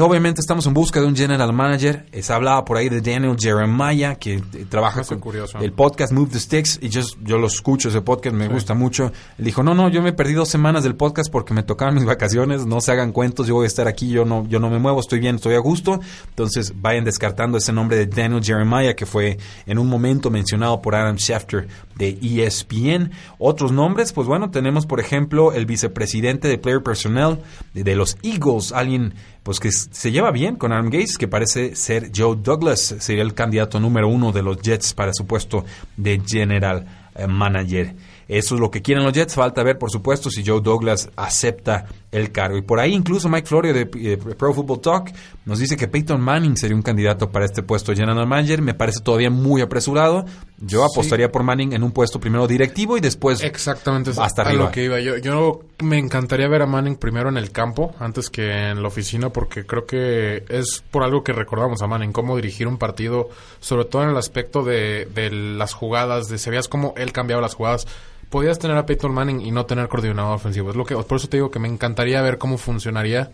obviamente 0.00 0.40
estamos 0.40 0.66
en 0.66 0.74
busca 0.74 1.00
de 1.00 1.06
un 1.06 1.16
general 1.16 1.52
manager. 1.52 2.06
Se 2.20 2.32
hablaba 2.32 2.64
por 2.64 2.76
ahí 2.76 2.88
de 2.88 3.00
Daniel 3.00 3.36
Jeremiah, 3.38 4.16
que 4.16 4.34
eh, 4.34 4.66
trabaja 4.68 5.02
con 5.04 5.20
el 5.62 5.72
podcast 5.72 6.12
Move 6.12 6.30
the 6.32 6.40
Sticks, 6.40 6.78
y 6.82 6.88
yo, 6.88 7.02
yo 7.22 7.38
lo 7.38 7.46
escucho, 7.46 7.88
ese 7.88 8.00
podcast 8.02 8.34
me 8.34 8.48
gusta 8.48 8.74
mucho. 8.74 9.12
Él 9.38 9.44
dijo, 9.44 9.62
no, 9.62 9.74
no, 9.74 9.88
yo 9.88 10.02
me 10.02 10.12
perdí 10.12 10.34
dos 10.34 10.48
semanas 10.48 10.82
del 10.82 10.96
podcast 10.96 11.30
porque 11.30 11.54
me 11.54 11.62
tocaban 11.62 11.94
mis 11.94 12.04
vacaciones, 12.04 12.66
no 12.66 12.80
se 12.80 12.92
hagan 12.92 13.12
cuentos, 13.12 13.46
yo 13.46 13.54
voy 13.54 13.64
a 13.64 13.68
estar 13.68 13.86
aquí, 13.88 14.08
yo 14.08 14.24
no, 14.24 14.46
yo 14.48 14.58
no 14.58 14.70
me 14.70 14.78
muevo, 14.78 15.00
estoy 15.00 15.20
bien, 15.20 15.36
estoy 15.36 15.54
a 15.54 15.60
gusto. 15.60 16.00
Entonces 16.28 16.72
vayan 16.80 17.04
descartando 17.04 17.58
ese 17.58 17.72
nombre 17.72 17.96
de 17.96 18.06
Daniel 18.06 18.42
Jeremiah, 18.42 18.94
que 18.94 19.06
fue 19.06 19.38
en 19.66 19.78
un 19.78 19.88
momento 19.88 20.30
mencionado 20.30 20.82
por 20.82 20.94
Adam 20.94 21.16
Schefter 21.16 21.68
de 21.96 22.18
ESPN. 22.20 23.12
Otros 23.38 23.72
nombres, 23.72 24.12
pues 24.12 24.26
bueno, 24.26 24.50
tenemos 24.50 24.86
por 24.86 25.00
ejemplo 25.00 25.52
el 25.52 25.66
vicepresidente 25.66 26.48
de 26.48 26.58
Player 26.58 26.82
Personnel 26.82 27.38
de, 27.72 27.84
de 27.84 27.96
los 27.96 28.16
Eagles, 28.22 28.72
alguien 28.72 29.14
pues 29.46 29.60
que 29.60 29.70
se 29.70 30.10
lleva 30.10 30.32
bien 30.32 30.56
con 30.56 30.72
Adam 30.72 30.86
Gates, 30.86 31.16
que 31.16 31.28
parece 31.28 31.76
ser 31.76 32.10
Joe 32.12 32.36
Douglas, 32.36 32.96
sería 32.98 33.22
el 33.22 33.32
candidato 33.32 33.78
número 33.78 34.08
uno 34.08 34.32
de 34.32 34.42
los 34.42 34.60
Jets 34.60 34.92
para 34.92 35.12
su 35.14 35.24
puesto 35.24 35.64
de 35.96 36.20
general 36.26 36.84
eh, 37.14 37.28
manager. 37.28 37.94
Eso 38.26 38.56
es 38.56 38.60
lo 38.60 38.72
que 38.72 38.82
quieren 38.82 39.04
los 39.04 39.12
Jets. 39.12 39.36
Falta 39.36 39.62
ver, 39.62 39.78
por 39.78 39.92
supuesto, 39.92 40.30
si 40.30 40.44
Joe 40.44 40.60
Douglas 40.60 41.10
acepta 41.14 41.86
el 42.16 42.32
cargo. 42.32 42.56
Y 42.56 42.62
por 42.62 42.80
ahí 42.80 42.94
incluso 42.94 43.28
Mike 43.28 43.46
Florio 43.46 43.74
de 43.74 43.88
eh, 43.94 44.16
Pro 44.16 44.54
Football 44.54 44.80
Talk 44.80 45.12
nos 45.44 45.58
dice 45.58 45.76
que 45.76 45.86
Peyton 45.86 46.20
Manning 46.20 46.56
sería 46.56 46.74
un 46.74 46.82
candidato 46.82 47.30
para 47.30 47.44
este 47.44 47.62
puesto 47.62 47.92
de 47.92 47.98
general 47.98 48.26
manager. 48.26 48.62
Me 48.62 48.74
parece 48.74 49.00
todavía 49.00 49.30
muy 49.30 49.60
apresurado. 49.60 50.24
Yo 50.58 50.84
apostaría 50.84 51.30
por 51.30 51.42
Manning 51.42 51.74
en 51.74 51.82
un 51.82 51.92
puesto 51.92 52.18
primero 52.18 52.46
directivo 52.46 52.96
y 52.96 53.00
después 53.00 53.42
Exactamente 53.42 54.10
hasta 54.18 54.42
a 54.42 54.46
arriba. 54.46 54.64
lo 54.64 54.70
que 54.70 54.84
iba. 54.84 54.98
Yo, 55.00 55.18
yo 55.18 55.60
me 55.82 55.98
encantaría 55.98 56.48
ver 56.48 56.62
a 56.62 56.66
Manning 56.66 56.96
primero 56.96 57.28
en 57.28 57.36
el 57.36 57.52
campo 57.52 57.94
antes 57.98 58.30
que 58.30 58.70
en 58.70 58.80
la 58.80 58.88
oficina 58.88 59.30
porque 59.30 59.66
creo 59.66 59.84
que 59.84 60.44
es 60.48 60.82
por 60.90 61.02
algo 61.02 61.22
que 61.22 61.32
recordamos 61.32 61.82
a 61.82 61.86
Manning, 61.86 62.12
cómo 62.12 62.36
dirigir 62.36 62.66
un 62.66 62.78
partido, 62.78 63.28
sobre 63.60 63.84
todo 63.84 64.04
en 64.04 64.10
el 64.10 64.16
aspecto 64.16 64.62
de, 64.62 65.06
de 65.14 65.30
las 65.30 65.74
jugadas, 65.74 66.28
de 66.28 66.38
se 66.38 66.48
veías 66.48 66.68
cómo 66.68 66.94
él 66.96 67.12
cambiaba 67.12 67.42
las 67.42 67.54
jugadas 67.54 67.86
podías 68.30 68.58
tener 68.58 68.76
a 68.76 68.86
Peyton 68.86 69.12
Manning 69.12 69.40
y 69.40 69.50
no 69.50 69.66
tener 69.66 69.88
coordinador 69.88 70.34
ofensivo. 70.34 70.70
Es 70.70 70.76
lo 70.76 70.84
que, 70.84 70.94
por 70.94 71.16
eso 71.16 71.28
te 71.28 71.36
digo 71.36 71.50
que 71.50 71.58
me 71.58 71.68
encantaría 71.68 72.20
ver 72.22 72.38
cómo 72.38 72.58
funcionaría 72.58 73.30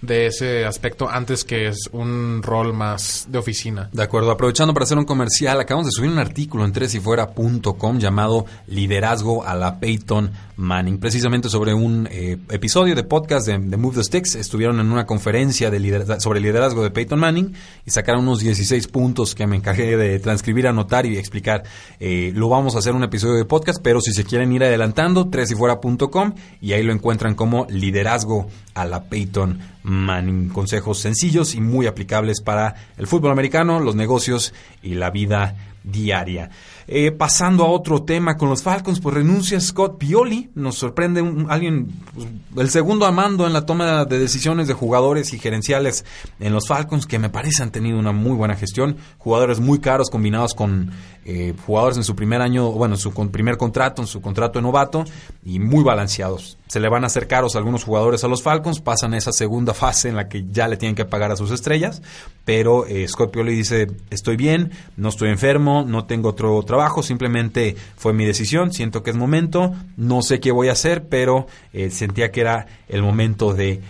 de 0.00 0.26
ese 0.26 0.64
aspecto 0.64 1.08
antes 1.08 1.44
que 1.44 1.68
es 1.68 1.88
un 1.92 2.42
rol 2.42 2.72
más 2.72 3.26
de 3.28 3.38
oficina. 3.38 3.88
De 3.92 4.02
acuerdo, 4.02 4.30
aprovechando 4.30 4.74
para 4.74 4.84
hacer 4.84 4.98
un 4.98 5.04
comercial, 5.04 5.60
acabamos 5.60 5.86
de 5.86 5.92
subir 5.92 6.10
un 6.10 6.18
artículo 6.18 6.64
en 6.64 6.72
tresifuera.com 6.72 7.98
llamado 7.98 8.46
Liderazgo 8.66 9.44
a 9.44 9.54
la 9.54 9.78
Peyton 9.78 10.30
Manning, 10.56 10.98
precisamente 10.98 11.48
sobre 11.48 11.74
un 11.74 12.08
eh, 12.10 12.36
episodio 12.50 12.94
de 12.94 13.02
podcast 13.02 13.46
de, 13.46 13.58
Move 13.58 13.96
the 13.96 14.04
Sticks. 14.04 14.36
Estuvieron 14.36 14.78
en 14.80 14.92
una 14.92 15.06
conferencia 15.06 15.70
de 15.70 16.20
sobre 16.20 16.40
liderazgo 16.40 16.82
de 16.82 16.90
Peyton 16.90 17.18
Manning 17.18 17.54
y 17.84 17.90
sacaron 17.90 18.22
unos 18.22 18.40
16 18.40 18.88
puntos 18.88 19.34
que 19.34 19.46
me 19.46 19.56
encargué 19.56 19.96
de 19.96 20.18
transcribir, 20.18 20.66
anotar 20.66 21.06
y 21.06 21.16
explicar. 21.18 21.64
Eh, 22.00 22.32
lo 22.34 22.48
vamos 22.48 22.76
a 22.76 22.78
hacer 22.78 22.94
un 22.94 23.04
episodio 23.04 23.34
de 23.34 23.44
podcast, 23.44 23.80
pero 23.82 24.00
si 24.00 24.12
se 24.12 24.24
quieren 24.24 24.52
ir 24.52 24.64
adelantando, 24.64 25.28
tresifuera.com 25.28 26.34
y 26.60 26.72
ahí 26.72 26.82
lo 26.82 26.92
encuentran 26.92 27.34
como 27.34 27.66
liderazgo 27.68 28.48
a 28.74 28.84
la 28.84 29.04
Peyton 29.04 29.58
Manning. 29.82 30.48
Consejos 30.48 30.98
sencillos 30.98 31.54
y 31.54 31.60
muy 31.60 31.86
aplicables 31.86 32.40
para 32.40 32.74
el 32.96 33.06
fútbol 33.06 33.32
americano, 33.32 33.80
los 33.80 33.94
negocios 33.94 34.52
y 34.82 34.94
la 34.94 35.10
vida 35.10 35.56
diaria. 35.84 36.50
Eh, 36.86 37.12
pasando 37.12 37.64
a 37.64 37.68
otro 37.68 38.02
tema 38.02 38.36
con 38.36 38.48
los 38.48 38.62
Falcons, 38.62 39.00
pues 39.00 39.14
renuncia 39.14 39.60
Scott 39.60 39.98
Pioli. 39.98 40.50
Nos 40.54 40.76
sorprende 40.76 41.22
un, 41.22 41.50
alguien, 41.50 41.88
pues, 42.14 42.28
el 42.56 42.70
segundo 42.70 43.06
amando 43.06 43.46
en 43.46 43.52
la 43.52 43.66
toma 43.66 44.04
de 44.04 44.18
decisiones 44.18 44.68
de 44.68 44.74
jugadores 44.74 45.32
y 45.32 45.38
gerenciales 45.38 46.04
en 46.40 46.52
los 46.52 46.68
Falcons, 46.68 47.06
que 47.06 47.18
me 47.18 47.30
parece 47.30 47.62
han 47.62 47.70
tenido 47.70 47.98
una 47.98 48.12
muy 48.12 48.36
buena 48.36 48.56
gestión. 48.56 48.96
Jugadores 49.18 49.60
muy 49.60 49.78
caros 49.80 50.10
combinados 50.10 50.54
con 50.54 50.92
eh, 51.26 51.54
jugadores 51.64 51.96
en 51.96 52.04
su 52.04 52.14
primer 52.14 52.42
año, 52.42 52.70
bueno, 52.70 52.96
en 52.96 53.00
su 53.00 53.12
primer 53.30 53.56
contrato, 53.56 54.02
en 54.02 54.08
su 54.08 54.20
contrato 54.20 54.58
de 54.58 54.62
novato, 54.62 55.04
y 55.42 55.58
muy 55.58 55.82
balanceados. 55.82 56.58
Se 56.66 56.80
le 56.80 56.88
van 56.88 57.04
a 57.04 57.06
hacer 57.06 57.26
caros 57.26 57.56
algunos 57.56 57.84
jugadores 57.84 58.24
a 58.24 58.28
los 58.28 58.42
Falcons, 58.42 58.80
pasan 58.80 59.14
esa 59.14 59.32
segunda 59.32 59.72
fase 59.72 60.10
en 60.10 60.16
la 60.16 60.28
que 60.28 60.44
ya 60.50 60.68
le 60.68 60.76
tienen 60.76 60.94
que 60.94 61.06
pagar 61.06 61.32
a 61.32 61.36
sus 61.36 61.50
estrellas, 61.50 62.02
pero 62.44 62.86
eh, 62.86 63.08
Scott 63.08 63.30
Pioli 63.32 63.54
dice, 63.54 63.86
estoy 64.10 64.36
bien, 64.36 64.72
no 64.96 65.08
estoy 65.08 65.30
enfermo, 65.30 65.84
no 65.86 66.04
tengo 66.04 66.28
otro 66.28 66.56
trabajo, 66.74 67.02
simplemente 67.02 67.76
fue 67.96 68.12
mi 68.12 68.24
decisión, 68.24 68.72
siento 68.72 69.02
que 69.02 69.10
es 69.10 69.16
momento, 69.16 69.72
no 69.96 70.22
sé 70.22 70.40
qué 70.40 70.50
voy 70.50 70.68
a 70.68 70.72
hacer, 70.72 71.06
pero 71.08 71.46
eh, 71.72 71.90
sentía 71.90 72.32
que 72.32 72.40
era 72.40 72.66
el 72.88 73.02
momento 73.02 73.54
de 73.54 73.80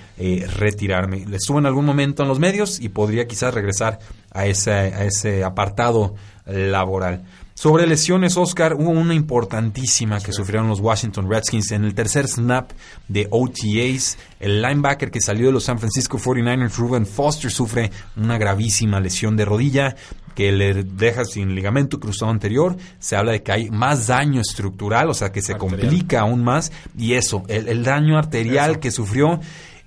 retirarme. 0.58 1.24
Le 1.26 1.36
estuvo 1.36 1.58
en 1.58 1.66
algún 1.66 1.84
momento 1.84 2.22
en 2.22 2.28
los 2.28 2.38
medios 2.38 2.80
y 2.80 2.90
podría 2.90 3.26
quizás 3.26 3.54
regresar 3.54 3.98
a 4.30 4.46
ese, 4.46 4.70
a 4.70 5.04
ese 5.04 5.44
apartado 5.44 6.14
laboral. 6.46 7.24
Sobre 7.56 7.86
lesiones, 7.86 8.36
Oscar, 8.36 8.74
hubo 8.74 8.90
una 8.90 9.14
importantísima 9.14 10.18
que 10.18 10.32
sufrieron 10.32 10.68
los 10.68 10.80
Washington 10.80 11.30
Redskins 11.30 11.70
en 11.70 11.84
el 11.84 11.94
tercer 11.94 12.26
snap 12.26 12.72
de 13.06 13.28
OTAs. 13.30 14.18
El 14.40 14.60
linebacker 14.60 15.12
que 15.12 15.20
salió 15.20 15.46
de 15.46 15.52
los 15.52 15.62
San 15.62 15.78
Francisco 15.78 16.18
49ers, 16.18 16.76
Ruben 16.76 17.06
Foster, 17.06 17.52
sufre 17.52 17.92
una 18.16 18.38
gravísima 18.38 18.98
lesión 18.98 19.36
de 19.36 19.44
rodilla 19.44 19.94
que 20.34 20.52
le 20.52 20.84
deja 20.84 21.24
sin 21.24 21.54
ligamento 21.54 22.00
cruzado 22.00 22.30
anterior. 22.30 22.76
Se 22.98 23.16
habla 23.16 23.32
de 23.32 23.42
que 23.42 23.52
hay 23.52 23.70
más 23.70 24.06
daño 24.06 24.40
estructural, 24.40 25.08
o 25.08 25.14
sea 25.14 25.32
que 25.32 25.42
se 25.42 25.56
complica 25.56 26.20
aún 26.20 26.42
más. 26.42 26.72
Y 26.96 27.14
eso, 27.14 27.44
el, 27.48 27.84
daño 27.84 28.18
arterial 28.18 28.80
que 28.80 28.90
sufrió 28.90 29.40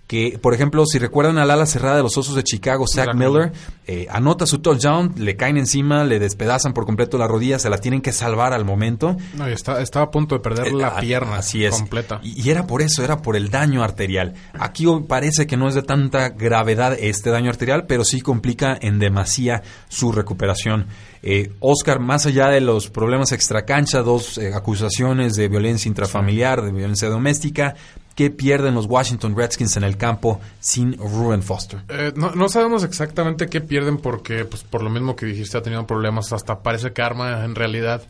que, 0.07 0.39
por 0.41 0.53
ejemplo, 0.53 0.85
si 0.85 0.99
recuerdan 0.99 1.37
al 1.37 1.51
ala 1.51 1.65
cerrada 1.65 1.97
de 1.97 2.03
los 2.03 2.17
Osos 2.17 2.35
de 2.35 2.43
Chicago, 2.43 2.85
Zach 2.87 3.13
Miller, 3.13 3.51
eh, 3.85 4.07
anota 4.09 4.45
su 4.45 4.59
touchdown, 4.59 5.13
le 5.17 5.35
caen 5.35 5.57
encima, 5.57 6.05
le 6.05 6.17
despedazan 6.17 6.73
por 6.73 6.85
completo 6.85 7.17
la 7.17 7.27
rodilla, 7.27 7.59
se 7.59 7.69
la 7.69 7.77
tienen 7.77 8.01
que 8.01 8.13
salvar 8.13 8.53
al 8.53 8.63
momento. 8.63 9.17
No, 9.35 9.49
y 9.49 9.51
está, 9.51 9.81
estaba 9.81 10.05
a 10.05 10.11
punto 10.11 10.35
de 10.35 10.41
perder 10.41 10.71
la 10.71 10.87
eh, 10.87 11.01
pierna 11.01 11.35
así 11.35 11.65
es. 11.65 11.75
completa. 11.75 12.21
Y, 12.23 12.49
era 12.49 12.65
por 12.67 12.81
eso, 12.81 13.03
era 13.03 13.21
por 13.21 13.35
el 13.35 13.49
daño 13.49 13.83
arterial. 13.83 14.33
Aquí 14.57 14.85
parece 15.09 15.45
que 15.45 15.57
no 15.57 15.67
es 15.67 15.75
de 15.75 15.83
tanta 15.83 16.29
gravedad 16.29 16.97
este 16.97 17.29
daño 17.29 17.49
arterial, 17.49 17.85
pero 17.85 18.05
sí 18.05 18.21
complica 18.21 18.77
en 18.79 18.99
demasía 18.99 19.61
su 19.89 20.13
recuperación. 20.13 20.87
Eh, 21.21 21.51
Oscar, 21.59 21.99
más 21.99 22.25
allá 22.25 22.47
de 22.47 22.61
los 22.61 22.89
problemas 22.89 23.33
extracancha, 23.33 24.01
dos 24.03 24.39
acusaciones 24.53 25.33
de 25.33 25.49
violencia 25.49 25.89
intrafamiliar, 25.89 26.61
de 26.61 26.71
violencia 26.71 27.09
doméstica, 27.09 27.75
¿Qué 28.17 28.31
pierden 28.31 28.74
los 28.74 28.88
Washington 28.88 29.38
Redskins 29.38 29.77
en 29.77 29.83
el 29.83 29.95
campo 29.95 30.41
sin 30.59 30.97
Ruben 30.97 31.43
Foster? 31.43 31.81
Eh, 31.88 32.13
no, 32.15 32.50
sabemos 32.50 32.83
exactamente 32.83 33.45
qué 33.45 33.62
pierden 33.62 34.00
porque, 34.00 34.43
pues, 34.43 34.63
por 34.63 34.81
lo 34.81 34.89
mismo 34.89 35.15
que 35.15 35.27
dijiste, 35.27 35.55
ha 35.55 35.62
tenido 35.62 35.86
problemas. 35.86 36.33
Hasta 36.33 36.63
parece 36.63 36.93
que 36.93 37.03
en 37.03 37.53
realidad 37.53 38.01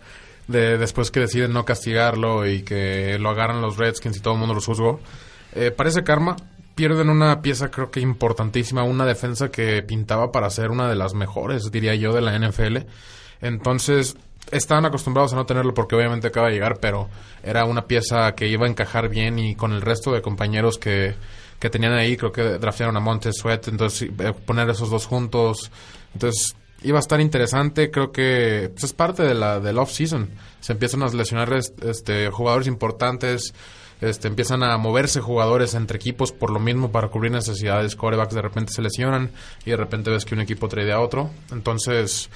de, 0.48 0.78
después 0.78 1.12
que 1.12 1.20
deciden 1.20 1.52
no 1.52 1.66
castigarlo 1.66 2.48
y 2.48 2.62
que 2.62 3.18
lo 3.20 3.32
agarran 3.32 3.62
los 3.62 3.76
Redskins 3.76 4.16
y 4.16 4.22
todo 4.22 4.36
el 4.36 4.40
mundo 4.40 4.56
los 4.56 4.66
juzgó. 4.66 5.02
Eh, 5.54 5.72
parece 5.72 6.06
karma. 6.06 6.38
Pierden 6.74 7.10
una 7.10 7.42
pieza 7.42 7.70
creo 7.70 7.92
que 7.92 8.00
importantísima, 8.00 8.84
una 8.84 9.06
defensa 9.06 9.52
que 9.52 9.84
pintaba 9.84 10.32
para 10.32 10.50
ser 10.50 10.72
una 10.72 10.88
de 10.88 10.96
las 10.96 11.16
mejores, 11.16 11.70
diría 11.70 11.96
yo, 11.96 12.14
de 12.14 12.22
la 12.22 12.40
NFL. 12.40 12.78
Entonces, 13.42 14.16
estaban 14.52 14.86
acostumbrados 14.86 15.34
a 15.34 15.36
no 15.36 15.46
tenerlo 15.46 15.74
porque 15.74 15.96
obviamente 15.96 16.28
acaba 16.28 16.48
de 16.48 16.54
llegar, 16.54 16.80
pero 16.80 17.10
era 17.44 17.66
una 17.66 17.86
pieza 17.86 18.34
que 18.36 18.48
iba 18.48 18.66
a 18.66 18.70
encajar 18.70 19.10
bien 19.10 19.40
y 19.40 19.56
con 19.56 19.74
el 19.74 19.82
resto 19.82 20.12
de 20.12 20.22
compañeros 20.22 20.78
que, 20.78 21.16
que 21.60 21.70
tenían 21.70 21.94
ahí, 21.94 22.18
creo 22.18 22.32
que 22.32 22.44
draftearon 22.44 22.96
a 22.98 23.00
Montez 23.00 23.36
Sweat, 23.38 23.68
entonces 23.68 24.10
eh, 24.20 24.34
poner 24.46 24.70
esos 24.70 24.90
dos 24.90 25.06
juntos, 25.06 25.72
entonces 26.14 26.56
iba 26.84 26.98
a 26.98 27.02
estar 27.02 27.20
interesante, 27.20 27.92
creo 27.92 28.12
que 28.12 28.70
pues, 28.72 28.86
es 28.86 28.94
parte 28.94 29.24
de 29.24 29.34
la 29.34 29.60
del 29.60 29.78
off 29.78 29.92
season, 29.92 30.30
se 30.60 30.74
empiezan 30.74 31.04
a 31.04 31.08
lesionar 31.08 31.54
este 31.54 32.30
jugadores 32.30 32.68
importantes, 32.68 33.54
este, 34.00 34.28
empiezan 34.28 34.62
a 34.62 34.78
moverse 34.78 35.22
jugadores 35.22 35.74
entre 35.74 35.98
equipos 35.98 36.32
por 36.32 36.52
lo 36.52 36.60
mismo 36.60 36.92
para 36.92 37.08
cubrir 37.08 37.32
necesidades, 37.32 37.96
corebacks 37.96 38.36
de 38.36 38.42
repente 38.44 38.72
se 38.72 38.84
lesionan 38.84 39.32
y 39.66 39.72
de 39.72 39.78
repente 39.78 40.12
ves 40.12 40.24
que 40.24 40.36
un 40.36 40.42
equipo 40.42 40.68
trae 40.68 40.92
a 40.92 41.00
otro, 41.00 41.32
entonces 41.52 42.30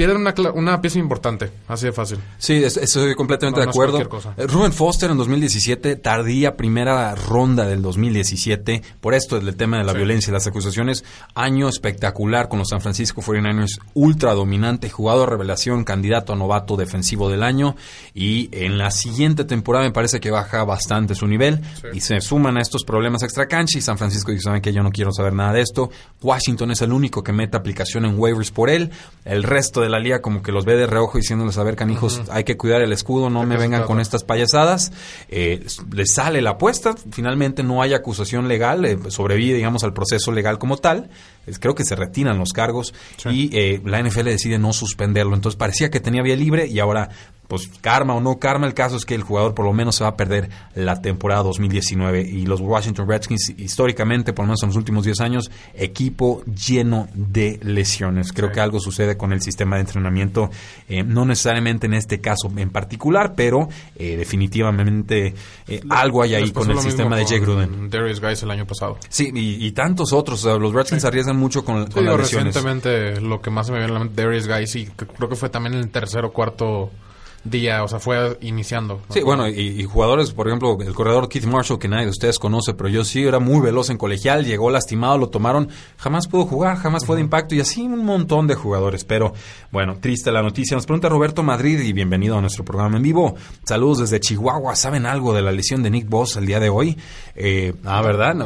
pierden 0.00 0.22
una, 0.22 0.34
una 0.54 0.80
pieza 0.80 0.98
importante, 0.98 1.50
así 1.68 1.84
de 1.84 1.92
fácil. 1.92 2.20
Sí, 2.38 2.64
estoy 2.64 3.14
completamente 3.14 3.60
de 3.60 3.68
acuerdo. 3.68 4.00
Eh, 4.38 4.46
Ruben 4.46 4.72
Foster 4.72 5.10
en 5.10 5.18
2017, 5.18 5.96
tardía 5.96 6.56
primera 6.56 7.14
ronda 7.14 7.66
del 7.66 7.82
2017, 7.82 8.80
por 8.98 9.12
esto 9.12 9.38
del 9.38 9.54
tema 9.56 9.76
de 9.76 9.84
la 9.84 9.92
violencia 9.92 10.30
y 10.30 10.32
las 10.32 10.46
acusaciones, 10.46 11.04
año 11.34 11.68
espectacular 11.68 12.48
con 12.48 12.60
los 12.60 12.68
San 12.70 12.80
Francisco 12.80 13.20
49ers, 13.20 13.78
ultra 13.92 14.32
dominante, 14.32 14.88
jugador 14.88 15.28
revelación, 15.28 15.84
candidato 15.84 16.32
a 16.32 16.36
novato 16.36 16.78
defensivo 16.78 17.28
del 17.28 17.42
año. 17.42 17.76
Y 18.14 18.48
en 18.52 18.78
la 18.78 18.92
siguiente 18.92 19.44
temporada 19.44 19.84
me 19.84 19.92
parece 19.92 20.18
que 20.18 20.30
baja 20.30 20.64
bastante 20.64 21.14
su 21.14 21.26
nivel 21.26 21.60
y 21.92 22.00
se 22.00 22.22
suman 22.22 22.56
a 22.56 22.62
estos 22.62 22.84
problemas 22.84 23.22
extra 23.22 23.48
cancha 23.48 23.76
y 23.76 23.82
San 23.82 23.98
Francisco 23.98 24.32
dice, 24.32 24.44
saben 24.44 24.62
que 24.62 24.72
yo 24.72 24.82
no 24.82 24.92
quiero 24.92 25.12
saber 25.12 25.34
nada 25.34 25.52
de 25.52 25.60
esto. 25.60 25.90
Washington 26.22 26.70
es 26.70 26.80
el 26.80 26.90
único 26.90 27.22
que 27.22 27.34
mete 27.34 27.58
aplicación 27.58 28.06
en 28.06 28.18
waivers 28.18 28.50
por 28.50 28.70
él, 28.70 28.92
el 29.26 29.42
resto 29.42 29.82
de 29.82 29.89
la 29.90 29.98
liga 29.98 30.22
como 30.22 30.42
que 30.42 30.52
los 30.52 30.64
ve 30.64 30.76
de 30.76 30.86
reojo 30.86 31.18
diciéndoles, 31.18 31.58
a 31.58 31.62
ver, 31.62 31.76
canijos, 31.76 32.22
hay 32.30 32.44
que 32.44 32.56
cuidar 32.56 32.80
el 32.82 32.92
escudo, 32.92 33.28
no 33.30 33.44
me 33.44 33.56
vengan 33.56 33.84
con 33.84 34.00
estas 34.00 34.24
payasadas. 34.24 34.92
Eh, 35.28 35.66
les 35.92 36.14
sale 36.14 36.40
la 36.40 36.50
apuesta, 36.50 36.94
finalmente 37.10 37.62
no 37.62 37.82
hay 37.82 37.94
acusación 37.94 38.48
legal, 38.48 38.84
eh, 38.84 38.98
sobrevive, 39.08 39.56
digamos, 39.56 39.84
al 39.84 39.92
proceso 39.92 40.32
legal 40.32 40.58
como 40.58 40.76
tal. 40.76 41.10
Creo 41.58 41.74
que 41.74 41.84
se 41.84 41.96
retiran 41.96 42.38
los 42.38 42.52
cargos 42.52 42.94
y 43.30 43.50
eh, 43.56 43.80
la 43.84 44.02
NFL 44.02 44.24
decide 44.24 44.58
no 44.58 44.72
suspenderlo. 44.72 45.34
Entonces 45.34 45.56
parecía 45.56 45.90
que 45.90 46.00
tenía 46.00 46.22
vía 46.22 46.36
libre 46.36 46.66
y 46.66 46.78
ahora 46.78 47.10
pues 47.50 47.68
karma 47.80 48.14
o 48.14 48.20
no 48.20 48.38
karma, 48.38 48.68
el 48.68 48.74
caso 48.74 48.96
es 48.96 49.04
que 49.04 49.16
el 49.16 49.22
jugador 49.22 49.56
por 49.56 49.64
lo 49.64 49.72
menos 49.72 49.96
se 49.96 50.04
va 50.04 50.10
a 50.10 50.16
perder 50.16 50.48
la 50.76 51.02
temporada 51.02 51.42
2019 51.42 52.22
y 52.22 52.46
los 52.46 52.60
Washington 52.60 53.08
Redskins 53.08 53.52
históricamente, 53.58 54.32
por 54.32 54.44
lo 54.44 54.50
menos 54.50 54.62
en 54.62 54.68
los 54.68 54.76
últimos 54.76 55.04
10 55.04 55.20
años, 55.20 55.50
equipo 55.74 56.44
lleno 56.44 57.08
de 57.12 57.58
lesiones. 57.60 58.32
Creo 58.32 58.52
que 58.52 58.60
algo 58.60 58.78
sucede 58.78 59.16
con 59.16 59.32
el 59.32 59.42
sistema 59.42 59.74
de 59.74 59.80
entrenamiento, 59.80 60.48
eh, 60.88 61.02
no 61.02 61.24
necesariamente 61.24 61.86
en 61.86 61.94
este 61.94 62.20
caso 62.20 62.52
en 62.56 62.70
particular, 62.70 63.34
pero 63.34 63.68
eh, 63.96 64.16
definitivamente 64.16 65.34
eh, 65.66 65.80
algo 65.90 66.22
hay 66.22 66.36
ahí 66.36 66.52
con 66.52 66.70
el 66.70 66.78
sistema 66.78 67.16
de 67.16 67.26
Jay 67.26 67.40
Gruden. 67.40 67.90
Darius 67.90 68.20
Guys 68.20 68.44
el 68.44 68.52
año 68.52 68.64
pasado. 68.64 68.96
Sí, 69.08 69.32
y, 69.34 69.72
tantos 69.72 70.12
otros. 70.12 70.44
los 70.44 70.72
Redskins 70.72 71.04
arriesgan 71.04 71.36
mucho 71.40 71.64
con, 71.64 71.86
con 71.90 72.04
las 72.04 72.16
lesiones. 72.16 72.54
Recientemente 72.54 73.20
lo 73.20 73.40
que 73.40 73.50
más 73.50 73.66
se 73.66 73.72
me 73.72 73.78
viene 73.78 73.90
a 73.92 73.94
la 73.94 74.04
mente 74.04 74.22
Darius 74.22 74.46
Guys 74.46 74.76
y 74.76 74.86
creo 74.86 75.28
que 75.28 75.36
fue 75.36 75.48
también 75.48 75.74
el 75.74 75.90
tercer 75.90 76.24
o 76.24 76.32
cuarto 76.32 76.90
día, 77.44 77.82
o 77.82 77.88
sea, 77.88 77.98
fue 77.98 78.38
iniciando. 78.40 79.00
Sí, 79.10 79.22
bueno, 79.22 79.48
y, 79.48 79.82
jugadores, 79.84 80.32
por 80.32 80.46
ejemplo, 80.46 80.76
el 80.80 80.94
corredor 80.94 81.28
Keith 81.28 81.44
Marshall, 81.44 81.78
que 81.78 81.88
nadie 81.88 82.04
de 82.04 82.10
ustedes 82.10 82.38
conoce, 82.38 82.74
pero 82.74 82.88
yo 82.88 83.04
sí, 83.04 83.22
era 83.22 83.38
muy 83.38 83.60
veloz 83.60 83.90
en 83.90 83.98
colegial, 83.98 84.44
llegó 84.44 84.70
lastimado, 84.70 85.18
lo 85.18 85.28
tomaron, 85.28 85.68
jamás 85.96 86.28
pudo 86.28 86.44
jugar, 86.44 86.76
jamás 86.76 87.06
fue 87.06 87.16
de 87.16 87.22
impacto 87.22 87.54
y 87.54 87.60
así 87.60 87.82
un 87.82 88.04
montón 88.04 88.46
de 88.46 88.54
jugadores. 88.54 89.04
Pero 89.04 89.32
bueno, 89.70 89.98
triste 90.00 90.30
la 90.32 90.42
noticia. 90.42 90.76
Nos 90.76 90.86
pregunta 90.86 91.08
Roberto 91.08 91.42
Madrid 91.42 91.80
y 91.80 91.92
bienvenido 91.92 92.36
a 92.36 92.40
nuestro 92.40 92.64
programa 92.64 92.96
en 92.96 93.02
vivo. 93.02 93.34
Saludos 93.64 93.98
desde 93.98 94.20
Chihuahua. 94.20 94.76
¿Saben 94.76 95.06
algo 95.06 95.32
de 95.32 95.42
la 95.42 95.52
lesión 95.52 95.82
de 95.82 95.90
Nick 95.90 96.08
Boss 96.08 96.36
el 96.36 96.46
día 96.46 96.60
de 96.60 96.68
hoy? 96.68 96.96
Eh, 97.34 97.74
ah, 97.84 98.02
¿verdad? 98.02 98.36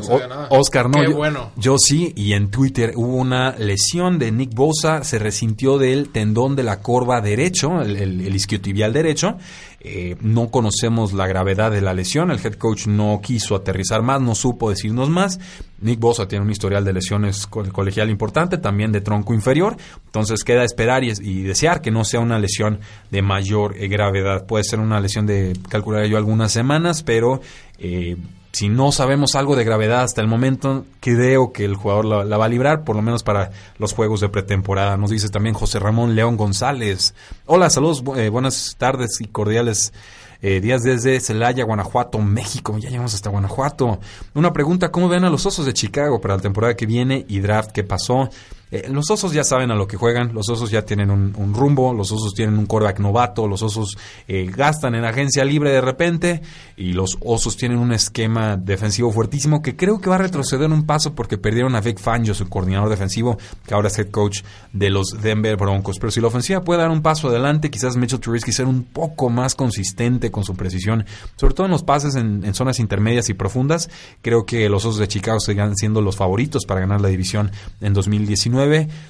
Oscar, 0.50 0.88
no. 0.88 1.02
yo, 1.02 1.16
bueno. 1.16 1.50
yo 1.56 1.76
sí, 1.78 2.12
y 2.16 2.34
en 2.34 2.50
Twitter 2.50 2.92
hubo 2.94 3.16
una 3.16 3.56
lesión 3.56 4.18
de 4.18 4.30
Nick 4.30 4.54
Bosa, 4.54 5.02
se 5.04 5.18
resintió 5.18 5.78
del 5.78 6.10
tendón 6.10 6.56
de 6.56 6.62
la 6.62 6.80
corva 6.80 7.20
derecho, 7.20 7.80
el, 7.80 7.96
el, 7.96 8.34
isquiotibial 8.34 8.83
derecho. 8.92 9.38
Eh, 9.80 10.16
no 10.20 10.50
conocemos 10.50 11.12
la 11.12 11.26
gravedad 11.26 11.70
de 11.70 11.80
la 11.80 11.92
lesión, 11.92 12.30
el 12.30 12.38
head 12.38 12.54
coach 12.54 12.86
no 12.86 13.20
quiso 13.22 13.54
aterrizar 13.54 14.02
más, 14.02 14.20
no 14.20 14.34
supo 14.34 14.70
decirnos 14.70 15.10
más. 15.10 15.38
Nick 15.80 16.00
Bosa 16.00 16.26
tiene 16.26 16.44
un 16.44 16.50
historial 16.50 16.84
de 16.84 16.94
lesiones 16.94 17.46
colegial 17.46 18.08
importante, 18.08 18.56
también 18.56 18.92
de 18.92 19.02
tronco 19.02 19.34
inferior, 19.34 19.76
entonces 20.06 20.42
queda 20.42 20.64
esperar 20.64 21.04
y, 21.04 21.42
desear 21.42 21.82
que 21.82 21.90
no 21.90 22.04
sea 22.04 22.20
una 22.20 22.38
lesión 22.38 22.80
de 23.10 23.20
mayor 23.20 23.76
eh, 23.76 23.88
gravedad. 23.88 24.46
Puede 24.46 24.64
ser 24.64 24.80
una 24.80 25.00
lesión 25.00 25.26
de, 25.26 25.52
calcular 25.68 26.06
yo, 26.06 26.16
algunas 26.16 26.52
semanas, 26.52 27.02
pero... 27.02 27.40
Eh, 27.78 28.16
si 28.54 28.68
no 28.68 28.92
sabemos 28.92 29.34
algo 29.34 29.56
de 29.56 29.64
gravedad 29.64 30.04
hasta 30.04 30.20
el 30.20 30.28
momento, 30.28 30.84
creo 31.00 31.52
que 31.52 31.64
el 31.64 31.74
jugador 31.74 32.04
la, 32.04 32.36
va 32.36 32.44
a 32.44 32.48
librar, 32.48 32.84
por 32.84 32.94
lo 32.94 33.02
menos 33.02 33.24
para 33.24 33.50
los 33.78 33.92
juegos 33.92 34.20
de 34.20 34.28
pretemporada. 34.28 34.96
Nos 34.96 35.10
dice 35.10 35.28
también 35.28 35.56
José 35.56 35.80
Ramón 35.80 36.14
León 36.14 36.36
González. 36.36 37.14
Hola, 37.46 37.68
saludos, 37.68 38.04
eh, 38.16 38.28
buenas 38.28 38.76
tardes 38.78 39.20
y 39.20 39.26
cordiales 39.26 39.92
eh, 40.40 40.60
días 40.60 40.82
desde 40.84 41.18
Celaya, 41.18 41.64
Guanajuato, 41.64 42.20
México. 42.20 42.78
Ya 42.78 42.90
llegamos 42.90 43.12
hasta 43.12 43.28
Guanajuato. 43.28 43.98
Una 44.34 44.52
pregunta, 44.52 44.92
¿cómo 44.92 45.08
ven 45.08 45.24
a 45.24 45.30
los 45.30 45.44
Osos 45.46 45.66
de 45.66 45.72
Chicago 45.72 46.20
para 46.20 46.36
la 46.36 46.42
temporada 46.42 46.76
que 46.76 46.86
viene 46.86 47.24
y 47.28 47.40
draft 47.40 47.72
que 47.72 47.82
pasó? 47.82 48.30
Eh, 48.74 48.88
los 48.90 49.08
osos 49.08 49.32
ya 49.32 49.44
saben 49.44 49.70
a 49.70 49.76
lo 49.76 49.86
que 49.86 49.96
juegan, 49.96 50.34
los 50.34 50.48
osos 50.48 50.68
ya 50.68 50.82
tienen 50.82 51.08
un, 51.08 51.54
rumbo, 51.54 51.94
los 51.94 52.10
osos 52.10 52.34
tienen 52.34 52.58
un 52.58 52.66
coreback 52.66 52.98
novato, 52.98 53.46
los 53.46 53.62
osos 53.62 53.96
eh, 54.26 54.50
gastan 54.52 54.96
en 54.96 55.04
agencia 55.04 55.44
libre 55.44 55.70
de 55.70 55.80
repente 55.80 56.42
y 56.76 56.92
los 56.92 57.16
osos 57.20 57.56
tienen 57.56 57.78
un 57.78 57.92
esquema 57.92 58.56
defensivo 58.56 59.12
fuertísimo 59.12 59.62
que 59.62 59.76
creo 59.76 60.00
que 60.00 60.10
va 60.10 60.16
a 60.16 60.18
retroceder 60.18 60.72
un 60.72 60.86
paso 60.86 61.14
porque 61.14 61.38
perdieron 61.38 61.76
a 61.76 61.80
Vic 61.80 62.00
Fangio, 62.00 62.34
su 62.34 62.48
coordinador 62.48 62.88
defensivo, 62.88 63.38
que 63.64 63.74
ahora 63.74 63.86
es 63.86 63.96
head 63.96 64.10
coach 64.10 64.42
de 64.72 64.90
los 64.90 65.06
Denver 65.22 65.56
Broncos. 65.56 66.00
Pero 66.00 66.10
si 66.10 66.20
la 66.20 66.26
ofensiva 66.26 66.64
puede 66.64 66.80
dar 66.80 66.90
un 66.90 67.00
paso 67.00 67.28
adelante, 67.28 67.70
quizás 67.70 67.96
Mitchell 67.96 68.18
Trubisky 68.18 68.50
ser 68.50 68.66
un 68.66 68.82
poco 68.82 69.30
más 69.30 69.54
consistente 69.54 70.32
con 70.32 70.42
su 70.42 70.56
precisión, 70.56 71.06
sobre 71.36 71.54
todo 71.54 71.66
en 71.66 71.70
los 71.70 71.84
pases 71.84 72.16
en, 72.16 72.44
en 72.44 72.54
zonas 72.54 72.80
intermedias 72.80 73.28
y 73.28 73.34
profundas, 73.34 73.88
creo 74.20 74.46
que 74.46 74.68
los 74.68 74.84
osos 74.84 74.98
de 74.98 75.06
Chicago 75.06 75.38
sigan 75.38 75.76
siendo 75.76 76.00
los 76.00 76.16
favoritos 76.16 76.66
para 76.66 76.80
ganar 76.80 77.00
la 77.00 77.08
división 77.08 77.52
en 77.80 77.94
2019 77.94 78.63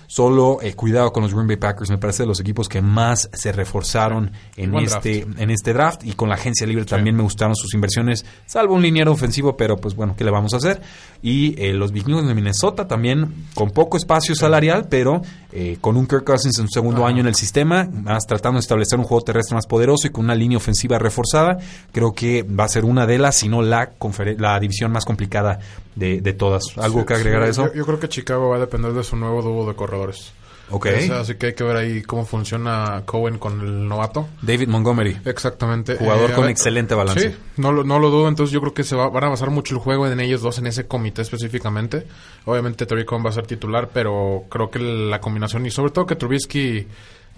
Solo 0.06 0.58
eh, 0.62 0.75
cuidado 0.75 1.12
con 1.12 1.25
los 1.25 1.32
Green 1.34 1.49
Bay 1.49 1.56
Packers, 1.56 1.90
me 1.90 1.99
parece 1.99 2.23
de 2.23 2.28
los 2.28 2.38
equipos 2.38 2.68
que 2.68 2.80
más 2.80 3.28
se 3.32 3.50
reforzaron 3.50 4.30
en 4.56 4.75
este, 4.76 5.26
en 5.38 5.50
este 5.50 5.73
draft. 5.73 6.04
Y 6.04 6.12
con 6.12 6.28
la 6.28 6.37
agencia 6.37 6.66
libre 6.66 6.84
también 6.84 7.16
me 7.16 7.23
gustaron 7.23 7.56
sus 7.56 7.75
inversiones, 7.75 8.25
salvo 8.46 8.75
un 8.75 8.82
liniero 8.82 9.11
ofensivo, 9.11 9.56
pero 9.56 9.76
pues 9.76 9.96
bueno, 9.96 10.14
¿qué 10.16 10.25
le 10.25 10.30
vamos 10.30 10.54
a 10.54 10.58
hacer? 10.58 10.80
Y 11.23 11.61
eh, 11.61 11.73
los 11.73 11.90
Vikings 11.90 12.26
de 12.26 12.34
Minnesota 12.34 12.87
también 12.87 13.46
con 13.54 13.70
poco 13.70 13.96
espacio 13.96 14.34
salarial, 14.34 14.87
pero 14.88 15.23
eh, 15.52 15.78
con 15.80 15.96
un 15.96 16.06
Kirk 16.06 16.25
Cousins 16.25 16.58
en 16.58 16.68
su 16.68 16.75
segundo 16.75 17.06
año 17.06 17.20
en 17.20 17.26
el 17.26 17.34
sistema, 17.34 17.88
más 17.90 18.26
tratando 18.26 18.58
de 18.58 18.61
establecer 18.61 18.99
un 18.99 19.04
juego 19.04 19.25
terrestre 19.25 19.54
más 19.54 19.66
poderoso 19.66 20.06
y 20.06 20.11
con 20.11 20.25
una 20.25 20.34
línea 20.34 20.58
ofensiva 20.58 20.99
reforzada, 20.99 21.58
creo 21.92 22.12
que 22.12 22.42
va 22.42 22.64
a 22.64 22.68
ser 22.68 22.84
una 22.84 23.06
de 23.06 23.18
las, 23.18 23.37
si 23.37 23.49
no 23.49 23.62
la, 23.62 23.92
la 24.38 24.61
división 24.61 24.92
más 24.92 25.04
complicada 25.04 25.58
de, 25.94 26.20
de 26.20 26.32
todas. 26.32 26.76
¿Algo 26.76 27.04
que 27.06 27.14
agregar 27.14 27.42
a 27.42 27.48
eso? 27.48 27.72
Yo, 27.72 27.84
creo 27.84 28.00
que 28.00 28.08
Chicago 28.08 28.50
va 28.50 28.56
a 28.56 28.60
depender 28.60 28.92
de 28.92 29.04
su 29.04 29.16
nuevo 29.16 29.42
dúo 29.42 29.66
de 29.66 29.74
corredores. 29.74 30.32
Ok. 30.70 30.86
así 30.86 31.34
que 31.34 31.48
hay 31.48 31.54
que 31.54 31.62
ver 31.62 31.76
ahí 31.76 32.02
cómo 32.02 32.24
funciona 32.24 33.02
Cohen 33.04 33.38
con 33.38 33.60
el 33.60 33.86
novato. 33.86 34.28
David 34.40 34.69
Montgomery. 34.69 35.19
Exactamente. 35.25 35.97
Jugador 35.97 36.30
eh, 36.30 36.34
con 36.34 36.49
excelente 36.49 36.95
balance. 36.95 37.30
Sí, 37.30 37.36
no 37.58 37.71
lo, 37.71 37.84
no 37.84 37.99
lo 37.99 38.10
dudo. 38.10 38.28
Entonces 38.28 38.52
yo 38.52 38.60
creo 38.60 38.73
que 38.73 38.82
se 38.82 38.97
va, 38.97 39.08
van 39.10 39.25
a 39.25 39.28
basar 39.28 39.50
mucho 39.50 39.75
el 39.75 39.80
juego 39.80 40.06
en 40.06 40.19
ellos 40.21 40.40
dos, 40.40 40.58
en 40.58 40.66
ese 40.66 40.86
comité 40.86 41.23
específicamente. 41.23 42.06
Obviamente 42.47 42.86
Terry 42.86 43.04
Cohen 43.04 43.25
va 43.25 43.30
a 43.30 43.34
ser 43.34 43.47
titular, 43.47 43.90
pero 43.92 44.45
creo 44.49 44.71
que 44.71 44.78
la 44.78 45.21
combinación 45.21 45.66
y 45.66 45.71
sobre 45.71 45.92
todo 45.92 46.06
que 46.06 46.16
Trubisky 46.16 46.86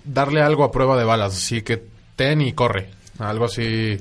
darle 0.05 0.41
algo 0.41 0.63
a 0.63 0.71
prueba 0.71 0.97
de 0.97 1.05
balas. 1.05 1.35
Así 1.35 1.63
que 1.63 1.83
ten 2.15 2.41
y 2.41 2.53
corre. 2.53 2.91
Algo 3.19 3.47
así 3.47 3.99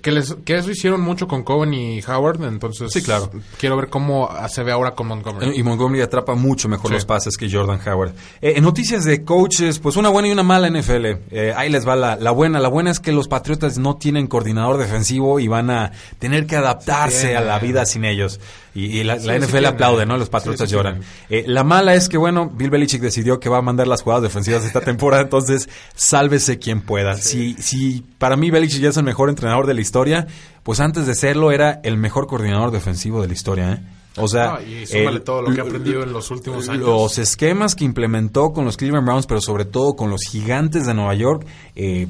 que, 0.00 0.10
les, 0.10 0.34
que 0.44 0.56
eso 0.56 0.70
hicieron 0.70 1.00
mucho 1.02 1.28
con 1.28 1.42
Cohen 1.42 1.74
y 1.74 2.00
Howard, 2.02 2.42
entonces 2.44 2.90
sí, 2.92 3.02
claro. 3.02 3.30
quiero 3.58 3.76
ver 3.76 3.88
cómo 3.88 4.30
se 4.48 4.62
ve 4.62 4.72
ahora 4.72 4.92
con 4.92 5.06
Montgomery. 5.08 5.58
Y 5.58 5.62
Montgomery 5.62 6.00
atrapa 6.00 6.34
mucho 6.34 6.68
mejor 6.68 6.92
los 6.92 7.04
pases 7.04 7.36
que 7.36 7.50
Jordan 7.50 7.78
Howard. 7.86 8.12
Eh, 8.40 8.54
en 8.56 8.64
noticias 8.64 9.04
de 9.04 9.22
coaches, 9.22 9.78
pues 9.78 9.96
una 9.96 10.08
buena 10.08 10.28
y 10.28 10.32
una 10.32 10.42
mala 10.42 10.70
NFL. 10.70 11.06
Eh, 11.30 11.52
ahí 11.54 11.68
les 11.68 11.86
va 11.86 11.94
la, 11.94 12.16
la, 12.16 12.30
buena. 12.30 12.58
La 12.58 12.68
buena 12.68 12.90
es 12.90 13.00
que 13.00 13.12
los 13.12 13.28
Patriotas 13.28 13.76
no 13.76 13.96
tienen 13.96 14.28
coordinador 14.28 14.78
defensivo 14.78 15.40
y 15.40 15.48
van 15.48 15.70
a 15.70 15.92
tener 16.18 16.46
que 16.46 16.56
adaptarse 16.56 17.36
a 17.36 17.42
la 17.42 17.58
vida 17.58 17.84
sin 17.84 18.04
ellos. 18.04 18.40
Y, 18.74 19.02
la, 19.04 19.16
NFL 19.16 19.66
aplaude, 19.66 20.06
¿no? 20.06 20.16
Los 20.16 20.30
Patriotas 20.30 20.70
lloran. 20.70 21.00
Eh, 21.28 21.44
la 21.46 21.62
mala 21.62 21.94
es 21.94 22.08
que, 22.08 22.16
bueno, 22.16 22.48
Bill 22.48 22.70
Belichick 22.70 23.02
decidió 23.02 23.38
que 23.38 23.50
va 23.50 23.58
a 23.58 23.62
mandar 23.62 23.86
las 23.86 24.02
jugadas 24.02 24.22
defensivas 24.22 24.64
esta 24.64 24.80
temporada, 24.84 25.22
entonces 25.22 25.68
sálvese 25.94 26.58
quien 26.58 26.80
pueda. 26.80 27.16
Si, 27.16 27.54
si 27.54 28.02
para 28.18 28.36
mí 28.36 28.50
Belichick 28.50 28.80
ya 28.80 28.88
es 28.88 28.96
el 28.96 29.04
mejor 29.04 29.28
entrenador 29.28 29.66
de 29.66 29.74
la 29.74 29.82
historia, 29.82 30.26
pues 30.62 30.80
antes 30.80 31.06
de 31.06 31.14
serlo 31.14 31.52
era 31.52 31.80
el 31.82 31.98
mejor 31.98 32.26
coordinador 32.26 32.70
defensivo 32.70 33.20
de 33.20 33.28
la 33.28 33.34
historia, 33.34 33.72
¿eh? 33.72 33.80
O 34.16 34.28
sea, 34.28 34.60
y 34.60 34.84
todo 35.20 35.40
lo 35.40 35.54
que 35.54 35.60
ha 35.60 35.64
aprendido 35.64 36.02
en 36.02 36.12
los 36.12 36.30
últimos 36.30 36.68
años. 36.68 36.84
Los 36.84 37.18
esquemas 37.18 37.74
que 37.74 37.84
implementó 37.84 38.52
con 38.52 38.66
los 38.66 38.76
Cleveland 38.76 39.06
Browns, 39.06 39.26
pero 39.26 39.40
sobre 39.40 39.64
todo 39.64 39.94
con 39.94 40.10
los 40.10 40.20
gigantes 40.30 40.86
de 40.86 40.92
Nueva 40.92 41.14
York, 41.14 41.46
eh, 41.76 42.08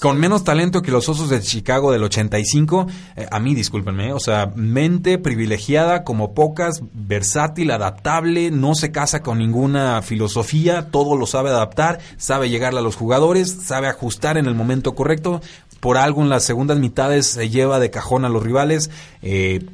con 0.00 0.18
menos 0.18 0.44
talento 0.44 0.82
que 0.82 0.90
los 0.90 1.08
Osos 1.08 1.30
de 1.30 1.40
Chicago 1.40 1.92
del 1.92 2.02
85, 2.04 2.86
eh, 3.16 3.26
a 3.30 3.40
mí 3.40 3.54
discúlpenme, 3.54 4.12
o 4.12 4.20
sea, 4.20 4.52
mente 4.54 5.18
privilegiada 5.18 6.04
como 6.04 6.34
pocas, 6.34 6.82
versátil, 6.92 7.70
adaptable, 7.70 8.50
no 8.50 8.74
se 8.74 8.92
casa 8.92 9.22
con 9.22 9.38
ninguna 9.38 10.02
filosofía, 10.02 10.90
todo 10.90 11.16
lo 11.16 11.26
sabe 11.26 11.50
adaptar, 11.50 11.98
sabe 12.18 12.50
llegarle 12.50 12.80
a 12.80 12.82
los 12.82 12.96
jugadores, 12.96 13.50
sabe 13.50 13.88
ajustar 13.88 14.36
en 14.36 14.46
el 14.46 14.54
momento 14.54 14.94
correcto, 14.94 15.40
por 15.80 15.96
algo 15.96 16.22
en 16.22 16.28
las 16.28 16.44
segundas 16.44 16.78
mitades 16.78 17.26
se 17.26 17.48
lleva 17.48 17.80
de 17.80 17.90
cajón 17.90 18.26
a 18.26 18.28
los 18.28 18.42
rivales. 18.42 18.90
Eh, 19.22 19.64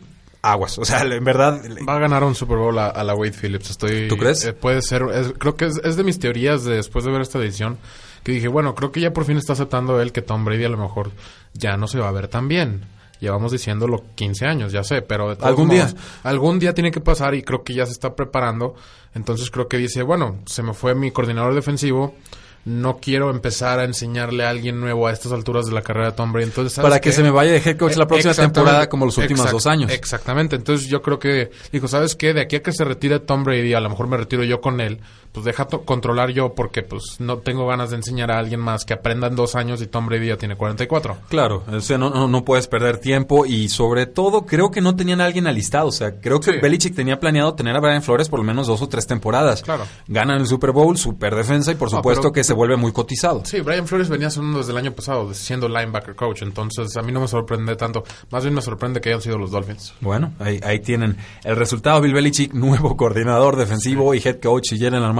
aguas. 0.40 0.79
O 0.79 0.85
sea, 0.85 1.01
en 1.03 1.25
verdad. 1.25 1.61
Va 1.88 1.97
a 1.97 1.99
ganar 1.99 2.23
un 2.23 2.37
Super 2.37 2.59
Bowl 2.59 2.79
a, 2.79 3.03
la 3.03 3.14
Wade 3.16 3.33
Phillips. 3.33 3.71
Estoy. 3.71 4.07
¿Tú 4.07 4.16
crees? 4.16 4.45
Eh, 4.45 4.53
puede 4.53 4.83
ser. 4.83 5.03
creo 5.38 5.57
que 5.57 5.66
es, 5.66 5.81
es, 5.83 5.97
de 5.97 6.05
mis 6.05 6.21
teorías 6.21 6.62
de, 6.62 6.77
después 6.77 7.05
de 7.05 7.11
ver 7.11 7.23
esta 7.23 7.40
edición 7.40 7.79
que 8.27 8.33
dije, 8.33 8.49
bueno, 8.49 8.75
creo 8.75 8.91
que 8.91 9.01
ya 9.01 9.12
por 9.12 9.25
fin 9.25 9.37
está 9.37 9.53
aceptando 9.53 10.01
él 10.01 10.11
que 10.11 10.21
Tom 10.21 10.45
Brady 10.45 10.65
a 10.65 10.69
lo 10.69 10.77
mejor 10.77 11.12
ya 11.55 11.77
no 11.77 11.87
se 11.87 12.01
va 12.01 12.09
a 12.09 12.11
ver 12.11 12.27
tan 12.27 12.49
bien. 12.49 12.81
Llevamos 13.21 13.53
diciéndolo 13.53 14.03
15 14.17 14.47
años, 14.47 14.73
ya 14.73 14.83
sé, 14.83 15.01
pero 15.01 15.37
algún 15.43 15.69
día 15.69 15.95
algún 16.25 16.59
día 16.59 16.75
tiene 16.75 16.91
que 16.91 17.01
pasar 17.01 17.37
y 17.37 17.45
creo 17.45 17.62
que 17.62 17.73
ya 17.73 17.87
se 17.87 17.93
está 17.93 18.17
preparando. 18.17 18.75
Entonces 19.15 19.49
creo 19.49 19.69
que 19.69 19.77
dice, 19.77 20.03
bueno, 20.03 20.41
se 20.47 20.65
me 20.65 20.75
fue 20.75 20.97
mi 20.97 21.12
coordinador 21.12 21.55
defensivo, 21.55 22.17
no 22.65 22.97
quiero 22.97 23.31
empezar 23.31 23.79
a 23.79 23.85
enseñarle 23.85 24.45
a 24.45 24.51
alguien 24.51 24.81
nuevo 24.81 25.07
a 25.07 25.12
estas 25.12 25.31
alturas 25.31 25.67
de 25.67 25.73
la 25.73 25.83
carrera 25.83 26.11
de 26.11 26.17
Tom 26.17 26.33
Brady. 26.33 26.47
Entonces, 26.47 26.83
Para 26.83 27.01
que 27.01 27.12
se 27.12 27.23
me 27.23 27.31
vaya 27.31 27.53
de 27.53 27.59
head 27.59 27.77
coach 27.77 27.95
la 27.95 28.09
próxima 28.09 28.35
temporada 28.35 28.89
como 28.89 29.07
los 29.07 29.17
últimos 29.19 29.49
dos 29.53 29.69
años. 29.69 29.93
Exactamente. 29.93 30.57
Entonces 30.57 30.89
yo 30.89 31.01
creo 31.01 31.21
que 31.21 31.53
dijo, 31.71 31.87
¿sabes 31.87 32.17
qué? 32.17 32.35
De 32.35 32.41
aquí 32.41 32.57
a 32.57 32.62
que 32.65 32.73
se 32.73 32.85
retire 32.85 33.21
Tom 33.21 33.45
Brady, 33.45 33.73
a 33.75 33.81
lo 33.81 33.89
mejor 33.89 34.09
me 34.09 34.17
retiro 34.17 34.43
yo 34.43 34.61
con 34.61 34.81
él 34.81 34.99
pues 35.37 35.44
deja 35.44 35.66
controlar 35.66 36.31
yo 36.31 36.55
porque 36.55 36.83
pues 36.83 37.16
no 37.18 37.37
tengo 37.40 37.66
ganas 37.66 37.90
de 37.90 37.96
enseñar 37.96 38.31
a 38.31 38.38
alguien 38.38 38.59
más 38.59 38.87
que 38.87 38.94
aprenda 38.94 39.27
en 39.27 39.37
dos 39.37 39.55
años 39.55 39.83
y 39.83 39.87
Tom 39.87 40.07
Brady 40.07 40.29
ya 40.29 40.38
tiene 40.38 40.57
44. 40.57 41.14
Claro, 41.29 41.62
o 41.70 41.81
sea, 41.83 41.99
no, 41.99 42.09
no, 42.09 42.27
no 42.27 42.42
puedes 42.42 42.68
perder 42.68 42.96
tiempo 42.96 43.44
y 43.44 43.68
sobre 43.68 44.07
todo 44.07 44.46
creo 44.46 44.70
que 44.70 44.81
no 44.81 44.96
tenían 44.96 45.20
a 45.20 45.27
alguien 45.27 45.46
alistado, 45.46 45.88
o 45.88 45.92
sea, 45.92 46.22
creo 46.22 46.40
que 46.40 46.53
Belichick 46.53 46.94
tenía 46.94 47.20
planeado 47.20 47.55
tener 47.55 47.77
a 47.77 47.81
Brian 47.81 48.03
Flores 48.03 48.31
por 48.31 48.38
lo 48.38 48.46
menos 48.46 48.66
dos 48.66 48.81
o 48.81 48.88
tres 48.88 49.07
temporadas. 49.07 49.62
Claro. 49.62 49.85
Ganan 50.09 50.40
el 50.40 50.46
Super 50.46 50.72
Bowl, 50.72 50.96
super 50.96 51.35
defensa 51.35 51.70
y 51.70 51.75
por 51.75 51.90
supuesto 51.90 52.33
que 52.33 52.42
se 52.42 52.55
vuelve 52.55 52.79
muy 52.79 52.92
cotizado. 52.92 53.42
Sí, 53.44 53.61
Brian 53.61 53.87
Flores 53.87 54.09
venía 54.09 54.31
siendo 54.31 54.57
desde 54.57 54.72
el 54.72 54.79
año 54.79 54.92
pasado, 54.92 55.35
siendo 55.35 55.68
linebacker 55.68 56.14
coach, 56.14 56.40
entonces 56.44 56.96
a 56.96 57.03
mí 57.03 57.12
no 57.12 57.20
me 57.20 57.29
sorprende 57.29 57.77
tanto, 57.77 58.05
más 58.31 58.42
bien 58.42 58.55
me 58.55 58.62
sorprende 58.62 59.03
que 59.03 59.11
hayan 59.11 59.20
sido 59.20 59.37
los 59.37 59.51
Dolphins. 59.51 59.92
Bueno, 60.01 60.33
ahí, 60.38 60.61
ahí 60.62 60.81
tienen 60.81 61.18
el 61.44 61.57
resultado, 61.57 62.01
Bill 62.01 62.14
Belichick, 62.14 62.55
nuevo 62.55 62.96
coordinador 62.96 63.57
defensivo 63.57 64.14
y 64.14 64.22
head 64.25 64.40
coach 64.40 64.72
y 64.72 64.79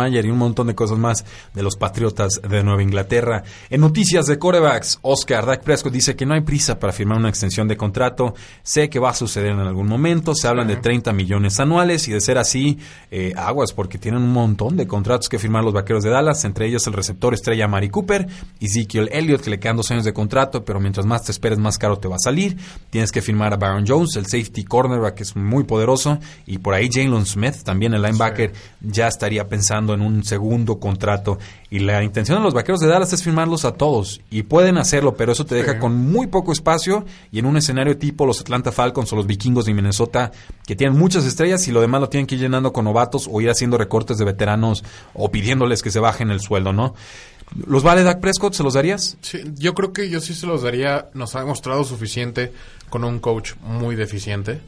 Y 0.09 0.31
un 0.31 0.39
montón 0.39 0.67
de 0.69 0.75
cosas 0.75 0.99
más 0.99 1.25
de 1.55 1.63
los 1.63 1.77
Patriotas 1.77 2.41
de 2.49 2.63
Nueva 2.63 2.83
Inglaterra. 2.83 3.43
En 3.71 3.81
noticias 3.81 4.27
de 4.27 4.39
corebacks, 4.39 4.99
Oscar 5.03 5.47
Dak 5.47 5.63
Prescott 5.63 5.93
dice 5.93 6.15
que 6.15 6.27
no 6.27 6.35
hay 6.35 6.43
prisa 6.43 6.79
para 6.79 6.93
firmar 6.93 7.19
una 7.19 7.29
extensión 7.29 7.67
de 7.67 7.77
contrato. 7.77 8.35
Sé 8.63 8.89
que 8.89 8.99
va 8.99 9.11
a 9.11 9.15
suceder 9.15 9.53
en 9.53 9.61
algún 9.61 9.89
momento. 9.89 10.35
Se 10.35 10.49
hablan 10.49 10.69
de 10.69 10.77
30 10.77 11.13
millones 11.13 11.59
anuales 11.61 12.07
y 12.09 12.13
de 12.13 12.21
ser 12.21 12.39
así, 12.39 12.79
eh, 13.11 13.33
aguas, 13.37 13.73
porque 13.73 13.99
tienen 13.99 14.23
un 14.23 14.33
montón 14.33 14.77
de 14.77 14.87
contratos 14.87 15.29
que 15.29 15.39
firmar 15.39 15.65
los 15.65 15.73
vaqueros 15.73 16.05
de 16.05 16.11
Dallas, 16.11 16.45
entre 16.45 16.67
ellos 16.67 16.87
el 16.87 16.93
receptor 16.93 17.07
receptor 17.07 17.35
estrella 17.35 17.69
Mari 17.69 17.89
Cooper, 17.89 18.27
Ezekiel 18.61 19.09
Elliott, 19.13 19.43
que 19.43 19.51
le 19.51 19.59
quedan 19.59 19.77
dos 19.77 19.91
años 19.91 20.05
de 20.05 20.13
contrato, 20.13 20.65
pero 20.65 20.81
mientras 20.81 21.07
más 21.07 21.25
te 21.25 21.33
esperes, 21.33 21.59
más 21.59 21.79
caro 21.79 21.99
te 21.99 22.09
va 22.09 22.17
a 22.17 22.19
salir. 22.19 22.57
Tienes 22.91 23.13
que 23.13 23.23
firmar 23.23 23.53
a 23.53 23.57
Baron 23.57 23.85
Jones, 23.87 24.17
el 24.17 24.27
safety 24.27 24.65
cornerback, 24.65 25.15
que 25.15 25.23
es 25.23 25.37
muy 25.37 25.65
poderoso, 25.65 26.19
y 26.47 26.59
por 26.59 26.75
ahí 26.75 26.89
Jalen 26.93 27.25
Smith, 27.25 27.63
también 27.65 27.95
el 27.95 28.03
linebacker, 28.03 28.53
ya 28.81 29.09
estaría 29.09 29.49
pensando 29.49 29.96
en 29.97 30.03
un 30.03 30.23
segundo 30.25 30.79
contrato. 30.79 31.39
Y 31.71 31.81
la 31.81 32.03
intención 32.03 32.39
de 32.39 32.45
los 32.45 32.55
vaqueros 32.55 32.81
de 32.81 32.87
Dallas 32.87 33.13
es 33.13 33.23
firmarlos 33.23 33.65
a 33.65 33.73
todos, 33.75 34.21
y 34.31 34.45
pueden 34.45 34.79
hacerlo, 34.79 35.17
pero 35.17 35.33
eso 35.33 35.45
te 35.45 35.57
deja 35.57 35.79
con 35.79 35.97
muy 35.97 36.29
poco 36.29 36.53
espacio 36.53 37.05
y 37.33 37.41
en 37.41 37.47
un 37.47 37.57
escenario 37.57 37.99
tipo 37.99 38.25
los 38.25 38.41
Atlanta 38.41 38.71
Falcons 38.73 39.13
o 39.13 39.17
los 39.17 39.27
vikingos 39.27 39.67
de 39.67 39.75
Minnesota, 39.75 40.31
que 40.67 40.77
tienen 40.77 40.99
muchas 40.99 41.25
estrellas 41.25 41.67
y 41.67 41.73
lo 41.73 41.81
demás 41.81 42.01
lo 42.01 42.09
tienen 42.09 42.27
que 42.27 42.37
ir 42.37 42.43
llenando 42.43 42.73
con 42.73 42.85
novatos 42.85 43.29
o 43.31 43.41
ir 43.41 43.51
haciendo 43.51 43.79
recortes 43.79 44.19
de 44.19 44.25
veteranos 44.25 44.85
o 45.15 45.31
pidiéndoles 45.31 45.83
que 45.83 45.91
se 45.91 46.01
bajen 46.01 46.31
el 46.31 46.41
sueldo, 46.41 46.73
¿no? 46.73 46.95
¿Los 47.67 47.83
vale 47.83 48.03
Dak 48.03 48.21
Prescott? 48.21 48.55
¿Se 48.55 48.63
los 48.63 48.75
darías? 48.75 49.17
Sí, 49.21 49.41
yo 49.55 49.75
creo 49.75 49.93
que 49.93 50.11
yo 50.11 50.21
sí 50.21 50.35
se 50.35 50.47
los 50.47 50.63
daría. 50.63 51.11
Nos 51.15 51.37
ha 51.37 51.45
mostrado 51.45 51.85
suficiente 51.85 52.53
con 52.91 53.05
un 53.05 53.21
coach 53.21 53.53
muy 53.63 53.95
deficiente 53.95 54.61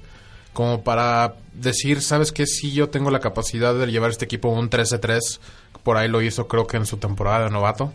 como 0.58 0.82
para 0.82 1.36
decir, 1.54 2.02
¿sabes 2.02 2.32
qué? 2.32 2.44
Sí, 2.44 2.72
yo 2.72 2.88
tengo 2.88 3.12
la 3.12 3.20
capacidad 3.20 3.76
de 3.76 3.86
llevar 3.86 4.10
este 4.10 4.24
equipo 4.24 4.48
un 4.48 4.68
13-3. 4.68 5.38
Por 5.84 5.96
ahí 5.96 6.08
lo 6.08 6.20
hizo, 6.20 6.48
creo 6.48 6.66
que 6.66 6.76
en 6.76 6.84
su 6.84 6.96
temporada 6.96 7.44
de 7.44 7.50
novato. 7.50 7.92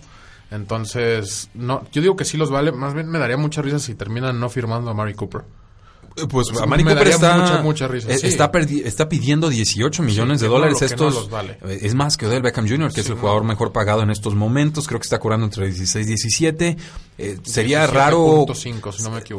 Entonces, 0.49 1.49
no, 1.54 1.86
yo 1.91 2.02
digo 2.02 2.15
que 2.15 2.23
sí 2.23 2.38
los 2.38 2.52
vale. 2.52 2.71
Más 2.71 2.93
bien 2.93 3.10
me 3.10 3.19
daría 3.19 3.36
mucha 3.36 3.62
risa 3.62 3.80
si 3.80 3.95
terminan 3.95 4.39
no 4.39 4.47
firmando 4.47 4.89
a 4.89 4.93
Mari 4.93 5.13
Cooper. 5.13 5.41
Eh, 6.15 6.28
pues 6.30 6.47
a 6.62 6.65
Mari 6.65 6.84
Cooper 6.84 7.08
está, 7.08 7.62
eh, 7.63 8.84
está, 8.86 9.10
pidiendo 9.10 9.49
18 9.49 10.04
millones 10.04 10.41
de 10.41 10.47
dólares. 10.47 10.82
Estos, 10.82 11.30
eh, 11.65 11.80
Es 11.82 11.95
más 11.95 12.17
que 12.17 12.28
Odell 12.28 12.41
Beckham 12.41 12.67
Jr., 12.67 12.93
que 12.93 13.02
es 13.02 13.10
el 13.10 13.15
jugador 13.15 13.43
mejor 13.43 13.71
pagado 13.71 14.02
en 14.04 14.12
estos 14.12 14.36
momentos. 14.36 14.88
Creo 14.88 14.99
que 14.99 15.06
está 15.06 15.19
cobrando 15.19 15.45
entre 15.45 15.65
16 15.65 16.06
y 16.06 16.10
17. 16.10 16.78
sería 17.43 17.88
raro. 17.88 18.45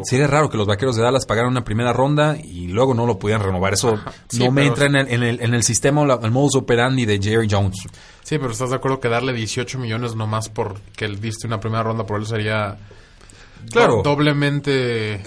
Sería 0.05 0.27
raro 0.27 0.51
que 0.51 0.57
los 0.57 0.67
vaqueros 0.67 0.97
de 0.97 1.03
Dallas 1.03 1.27
pagaran 1.27 1.51
una 1.51 1.65
primera 1.65 1.93
ronda 1.93 2.37
y 2.37 2.69
luego 2.69 2.95
no 2.95 3.07
lo 3.07 3.19
pudieran 3.19 3.45
renovar. 3.45 3.75
Eso 3.75 3.99
no 4.33 4.51
me 4.51 4.67
entra 4.67 4.87
en 4.87 4.97
el, 4.97 5.09
en 5.09 5.23
el, 5.23 5.41
en 5.41 5.55
el 5.55 5.63
sistema, 5.63 6.03
el 6.03 6.31
modus 6.31 6.57
operandi 6.57 7.07
de 7.07 7.21
Jerry 7.23 7.47
Jones. 7.49 7.77
Sí, 8.23 8.39
pero 8.39 8.51
¿estás 8.51 8.71
de 8.71 8.77
acuerdo 8.77 9.01
que 9.01 9.09
darle 9.09 9.33
18 9.33 9.79
millones 9.79 10.17
nomás 10.17 10.49
porque 10.49 11.05
él 11.05 11.21
diste 11.21 11.47
una 11.47 11.61
primera 11.61 11.83
ronda 11.83 12.05
por 12.07 12.19
él 12.19 12.27
sería 12.27 12.79
claro. 13.71 14.03
doblemente. 14.03 15.23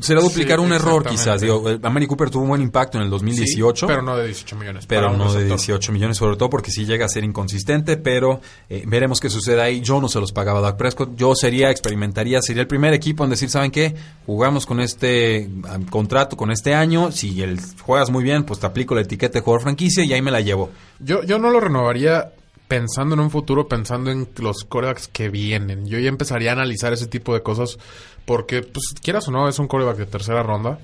será 0.00 0.20
duplicar 0.20 0.60
un 0.60 0.72
error, 0.72 1.06
quizás. 1.06 1.40
Digo, 1.40 1.64
Amari 1.82 2.06
Cooper 2.06 2.30
tuvo 2.30 2.42
un 2.42 2.48
buen 2.50 2.62
impacto 2.62 2.98
en 2.98 3.04
el 3.04 3.10
2018. 3.10 3.86
pero 3.86 4.02
no 4.02 4.16
de 4.16 4.26
18 4.26 4.56
millones. 4.56 4.86
Pero 4.86 5.16
no 5.16 5.32
de 5.32 5.44
18 5.44 5.92
millones, 5.92 6.16
sobre 6.16 6.36
todo 6.36 6.50
porque 6.50 6.70
sí 6.70 6.84
llega 6.84 7.06
a 7.06 7.08
ser 7.08 7.24
inconsistente. 7.24 7.96
Pero 7.96 8.40
eh, 8.68 8.84
veremos 8.86 9.20
qué 9.20 9.30
sucede 9.30 9.60
ahí. 9.60 9.80
Yo 9.80 10.00
no 10.00 10.08
se 10.08 10.20
los 10.20 10.32
pagaba 10.32 10.58
a 10.60 10.62
Doug 10.62 10.76
Prescott. 10.76 11.16
Yo 11.16 11.34
sería, 11.34 11.70
experimentaría, 11.70 12.40
sería 12.42 12.62
el 12.62 12.68
primer 12.68 12.94
equipo 12.94 13.24
en 13.24 13.30
decir, 13.30 13.50
¿saben 13.50 13.70
qué? 13.70 13.94
Jugamos 14.26 14.66
con 14.66 14.80
este 14.80 15.48
contrato, 15.90 16.36
con 16.36 16.50
este 16.50 16.74
año. 16.74 17.12
Si 17.12 17.42
el, 17.42 17.60
juegas 17.80 18.10
muy 18.10 18.24
bien, 18.24 18.44
pues 18.44 18.60
te 18.60 18.66
aplico 18.66 18.94
la 18.94 19.02
etiqueta 19.02 19.38
de 19.38 19.40
jugador 19.40 19.62
franquicia 19.62 20.04
y 20.04 20.12
ahí 20.12 20.22
me 20.22 20.30
la 20.30 20.40
llevo. 20.40 20.70
Yo, 20.98 21.22
yo 21.24 21.38
no 21.38 21.50
lo 21.50 21.60
renovaría 21.60 22.32
pensando 22.68 23.14
en 23.14 23.20
un 23.20 23.30
futuro, 23.30 23.68
pensando 23.68 24.10
en 24.10 24.28
los 24.38 24.64
corebacks 24.64 25.08
que 25.08 25.28
vienen. 25.28 25.86
Yo 25.86 25.98
ya 25.98 26.08
empezaría 26.08 26.50
a 26.50 26.54
analizar 26.54 26.92
ese 26.92 27.06
tipo 27.06 27.34
de 27.34 27.42
cosas 27.42 27.78
porque, 28.24 28.62
pues, 28.62 28.94
quieras 29.02 29.28
o 29.28 29.30
no, 29.30 29.48
es 29.48 29.58
un 29.58 29.68
coreback 29.68 29.96
de 29.96 30.06
tercera 30.06 30.42
ronda. 30.42 30.78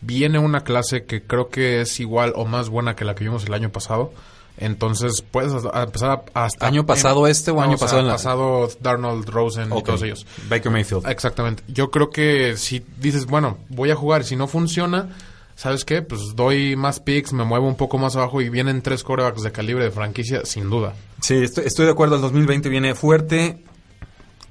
Viene 0.00 0.38
una 0.38 0.60
clase 0.60 1.04
que 1.04 1.22
creo 1.22 1.48
que 1.48 1.80
es 1.80 2.00
igual 2.00 2.32
o 2.36 2.44
más 2.44 2.68
buena 2.68 2.96
que 2.96 3.04
la 3.04 3.14
que 3.14 3.24
vimos 3.24 3.44
el 3.44 3.54
año 3.54 3.70
pasado. 3.70 4.12
Entonces 4.58 5.22
puedes 5.30 5.52
empezar 5.52 6.24
a, 6.32 6.44
hasta 6.44 6.66
año 6.66 6.86
pasado 6.86 7.26
este 7.26 7.50
o 7.50 7.60
año 7.60 7.76
pasado 7.76 8.08
pasado 8.08 8.68
Darnold 8.80 9.28
Rosen 9.28 9.70
y 9.76 9.82
todos 9.82 10.02
ellos. 10.02 10.26
Baker 10.48 10.72
Mayfield. 10.72 11.06
Exactamente. 11.06 11.62
Yo 11.68 11.90
creo 11.90 12.08
que 12.08 12.56
si 12.56 12.82
dices, 12.98 13.26
bueno, 13.26 13.58
voy 13.68 13.90
a 13.90 13.96
jugar, 13.96 14.24
si 14.24 14.34
no 14.34 14.48
funciona, 14.48 15.10
¿sabes 15.56 15.84
qué? 15.84 16.02
Pues 16.02 16.36
doy 16.36 16.76
más 16.76 17.00
picks, 17.00 17.32
me 17.32 17.44
muevo 17.44 17.66
un 17.66 17.76
poco 17.76 17.98
más 17.98 18.14
abajo 18.14 18.40
y 18.40 18.48
vienen 18.48 18.82
tres 18.82 19.02
corebacks 19.02 19.42
de 19.42 19.50
calibre 19.50 19.84
de 19.84 19.90
franquicia, 19.90 20.44
sin 20.44 20.70
duda. 20.70 20.94
Sí, 21.20 21.34
estoy, 21.34 21.64
estoy 21.66 21.86
de 21.86 21.92
acuerdo. 21.92 22.16
El 22.16 22.22
2020 22.22 22.68
viene 22.68 22.94
fuerte 22.94 23.64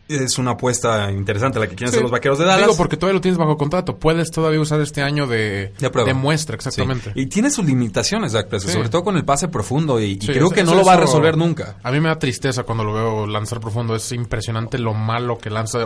es 0.08 0.38
una 0.38 0.52
apuesta 0.52 1.12
interesante 1.12 1.60
la 1.60 1.68
que 1.68 1.76
quieren 1.76 1.89
hacer 1.89 2.02
los 2.02 2.12
vaqueros 2.12 2.38
de 2.38 2.46
Dallas. 2.46 2.68
Digo, 2.68 2.78
porque 2.78 2.96
todavía 2.96 3.15
lo 3.15 3.22
tienes 3.22 3.38
bajo 3.38 3.58
contrato. 3.58 3.98
Puedes 3.98 4.30
todavía 4.30 4.60
usar 4.60 4.80
este 4.82 5.02
año 5.02 5.26
de, 5.26 5.74
de, 5.80 6.13
muestra, 6.13 6.56
exactamente. 6.56 7.12
Y 7.15 7.26
tiene 7.26 7.50
sus 7.50 7.65
limitaciones, 7.65 8.34
Zach 8.34 8.48
sobre 8.60 8.89
todo 8.89 9.04
con 9.04 9.18
el 9.18 9.26
pase 9.26 9.48
profundo. 9.48 10.00
Y, 10.00 10.18
creo 10.18 10.50
que 10.50 10.63
no 10.63 10.76
lo 10.76 10.86
va 10.86 10.94
a 10.94 10.98
resolver 10.98 11.38
nunca. 11.38 11.78
A 11.84 11.91
mí 11.91 12.00
me 12.00 12.10
da 12.10 12.20
tristeza 12.20 12.63
cuando 12.63 12.84
lo 12.84 12.94
veo 12.94 13.28
lanzar 13.28 13.60
profundo. 13.60 13.96
Es 13.96 14.12
impresionante 14.12 14.78
lo 14.78 14.94
malo 14.94 15.38
que 15.38 15.50
lanza. 15.50 15.80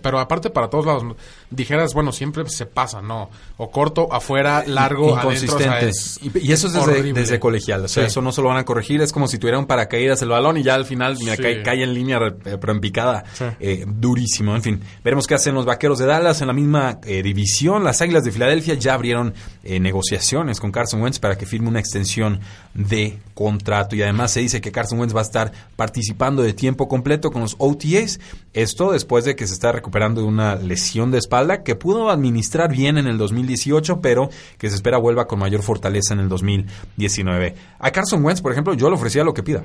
pero 0.00 0.18
aparte, 0.18 0.50
para 0.50 0.68
todos 0.68 0.86
lados, 0.86 1.04
dijeras, 1.50 1.92
bueno, 1.92 2.12
siempre 2.12 2.48
se 2.48 2.66
pasa, 2.66 3.02
¿no? 3.02 3.30
O 3.58 3.70
corto, 3.70 4.12
afuera, 4.12 4.64
largo, 4.66 5.16
inconsistente. 5.16 5.90
y, 6.22 6.52
eso 6.52 6.68
es 6.68 7.14
desde, 7.14 7.38
colegial. 7.38 7.84
O 7.84 7.88
sea, 7.88 8.06
eso 8.06 8.22
no 8.22 8.32
se 8.32 8.40
lo 8.40 8.48
van 8.48 8.58
a 8.58 8.64
corregir. 8.64 9.02
Es 9.02 9.12
como 9.12 9.28
si 9.28 9.38
tuviera 9.38 9.58
un 9.58 9.66
paracaídas 9.66 10.22
el 10.22 10.30
balón 10.30 10.56
y 10.56 10.62
ya 10.62 10.74
al 10.74 10.86
final 10.86 11.16
mira, 11.18 11.36
cae, 11.36 11.82
en 11.82 11.92
línea, 11.92 12.18
pero 12.42 12.72
en 12.72 12.80
picada. 12.80 13.24
Eh, 13.68 13.84
durísimo. 13.84 14.54
En 14.54 14.62
fin, 14.62 14.80
veremos 15.02 15.26
qué 15.26 15.34
hacen 15.34 15.52
los 15.52 15.66
vaqueros 15.66 15.98
de 15.98 16.06
Dallas 16.06 16.40
en 16.40 16.46
la 16.46 16.52
misma 16.52 17.00
eh, 17.02 17.20
división. 17.20 17.82
Las 17.82 18.00
Águilas 18.00 18.22
de 18.22 18.30
Filadelfia 18.30 18.74
ya 18.74 18.94
abrieron 18.94 19.34
eh, 19.64 19.80
negociaciones 19.80 20.60
con 20.60 20.70
Carson 20.70 21.02
Wentz 21.02 21.18
para 21.18 21.36
que 21.36 21.46
firme 21.46 21.66
una 21.66 21.80
extensión 21.80 22.38
de 22.74 23.18
contrato. 23.34 23.96
Y 23.96 24.02
además 24.02 24.30
se 24.30 24.38
dice 24.38 24.60
que 24.60 24.70
Carson 24.70 25.00
Wentz 25.00 25.16
va 25.16 25.18
a 25.18 25.24
estar 25.24 25.50
participando 25.74 26.44
de 26.44 26.52
tiempo 26.52 26.86
completo 26.86 27.32
con 27.32 27.42
los 27.42 27.56
OTAs. 27.58 28.20
Esto 28.52 28.92
después 28.92 29.24
de 29.24 29.34
que 29.34 29.48
se 29.48 29.54
está 29.54 29.72
recuperando 29.72 30.20
de 30.20 30.28
una 30.28 30.54
lesión 30.54 31.10
de 31.10 31.18
espalda 31.18 31.64
que 31.64 31.74
pudo 31.74 32.10
administrar 32.10 32.70
bien 32.70 32.98
en 32.98 33.08
el 33.08 33.18
2018, 33.18 34.00
pero 34.00 34.30
que 34.58 34.68
se 34.68 34.76
espera 34.76 34.98
vuelva 34.98 35.26
con 35.26 35.40
mayor 35.40 35.64
fortaleza 35.64 36.14
en 36.14 36.20
el 36.20 36.28
2019. 36.28 37.56
A 37.80 37.90
Carson 37.90 38.24
Wentz, 38.24 38.42
por 38.42 38.52
ejemplo, 38.52 38.74
yo 38.74 38.88
le 38.88 38.94
ofrecía 38.94 39.24
lo 39.24 39.34
que 39.34 39.42
pida. 39.42 39.64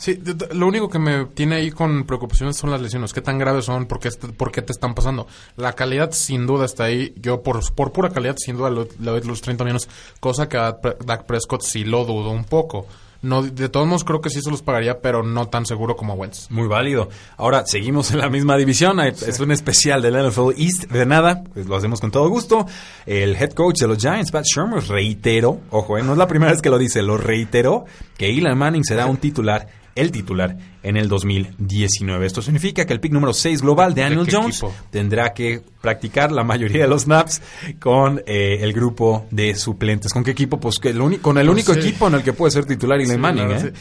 Sí, 0.00 0.18
lo 0.52 0.66
único 0.66 0.88
que 0.88 0.98
me 0.98 1.26
tiene 1.26 1.56
ahí 1.56 1.70
con 1.70 2.04
preocupaciones 2.04 2.56
son 2.56 2.70
las 2.70 2.80
lesiones. 2.80 3.12
¿Qué 3.12 3.20
tan 3.20 3.36
graves 3.36 3.66
son? 3.66 3.84
¿Por 3.84 4.00
qué, 4.00 4.08
por 4.10 4.50
qué 4.50 4.62
te 4.62 4.72
están 4.72 4.94
pasando? 4.94 5.26
La 5.58 5.74
calidad 5.74 6.12
sin 6.12 6.46
duda 6.46 6.64
está 6.64 6.84
ahí. 6.84 7.12
Yo 7.16 7.42
por, 7.42 7.60
por 7.74 7.92
pura 7.92 8.08
calidad 8.08 8.36
sin 8.38 8.56
duda 8.56 8.70
le 8.70 8.86
doy 8.98 9.20
los 9.24 9.42
30 9.42 9.62
millones, 9.62 9.90
cosa 10.18 10.48
que 10.48 10.56
a 10.56 10.78
Dak 11.04 11.26
Prescott 11.26 11.60
sí 11.60 11.84
lo 11.84 12.06
dudo 12.06 12.30
un 12.30 12.44
poco. 12.44 12.86
No, 13.20 13.42
de 13.42 13.68
todos 13.68 13.86
modos 13.86 14.04
creo 14.04 14.22
que 14.22 14.30
sí 14.30 14.40
se 14.40 14.50
los 14.50 14.62
pagaría, 14.62 15.02
pero 15.02 15.22
no 15.22 15.48
tan 15.48 15.66
seguro 15.66 15.94
como 15.94 16.14
Wentz. 16.14 16.50
Muy 16.50 16.66
válido. 16.66 17.10
Ahora, 17.36 17.64
seguimos 17.66 18.10
en 18.12 18.20
la 18.20 18.30
misma 18.30 18.56
división. 18.56 19.00
Es 19.00 19.38
un 19.38 19.52
especial 19.52 20.00
del 20.00 20.26
NFL 20.26 20.52
East. 20.56 20.84
De 20.90 21.04
nada, 21.04 21.44
pues 21.52 21.66
lo 21.66 21.76
hacemos 21.76 22.00
con 22.00 22.10
todo 22.10 22.30
gusto. 22.30 22.66
El 23.04 23.36
head 23.36 23.50
coach 23.50 23.80
de 23.80 23.88
los 23.88 23.98
Giants, 23.98 24.30
Pat 24.30 24.46
Shermer, 24.46 24.82
reiteró, 24.82 25.60
ojo, 25.68 25.98
eh, 25.98 26.02
no 26.02 26.12
es 26.12 26.18
la 26.18 26.26
primera 26.26 26.52
vez 26.52 26.62
que 26.62 26.70
lo 26.70 26.78
dice, 26.78 27.02
lo 27.02 27.18
reiteró, 27.18 27.84
que 28.16 28.30
Elon 28.30 28.56
Manning 28.56 28.84
será 28.84 29.04
un 29.04 29.18
titular 29.18 29.79
el 29.94 30.10
titular 30.10 30.56
en 30.82 30.96
el 30.96 31.08
2019. 31.08 32.26
Esto 32.26 32.42
significa 32.42 32.84
que 32.84 32.92
el 32.92 33.00
pick 33.00 33.12
número 33.12 33.32
6 33.32 33.62
global, 33.62 33.94
Daniel 33.94 34.26
Jones, 34.30 34.64
tendrá 34.90 35.32
que 35.32 35.62
practicar 35.80 36.32
la 36.32 36.44
mayoría 36.44 36.82
de 36.82 36.88
los 36.88 37.02
snaps 37.02 37.42
con 37.78 38.22
eh, 38.26 38.58
el 38.60 38.72
grupo 38.72 39.26
de 39.30 39.54
suplentes. 39.54 40.12
¿Con 40.12 40.24
qué 40.24 40.32
equipo? 40.32 40.60
Pues 40.60 40.78
que 40.78 40.90
el 40.90 41.20
con 41.20 41.38
el 41.38 41.48
único 41.48 41.72
equipo 41.72 42.08
en 42.08 42.14
el 42.14 42.22
que 42.22 42.32
puede 42.32 42.50
ser 42.50 42.66
titular 42.66 43.00
Eli 43.00 43.16
Manning. 43.16 43.50
¿eh? 43.50 43.72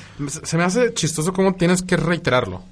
Se 0.43 0.57
me 0.57 0.63
hace 0.63 0.93
chistoso 0.93 1.33
cómo 1.33 1.53
tienes 1.53 1.81
que 1.81 1.97
reiterarlo. 1.97 2.63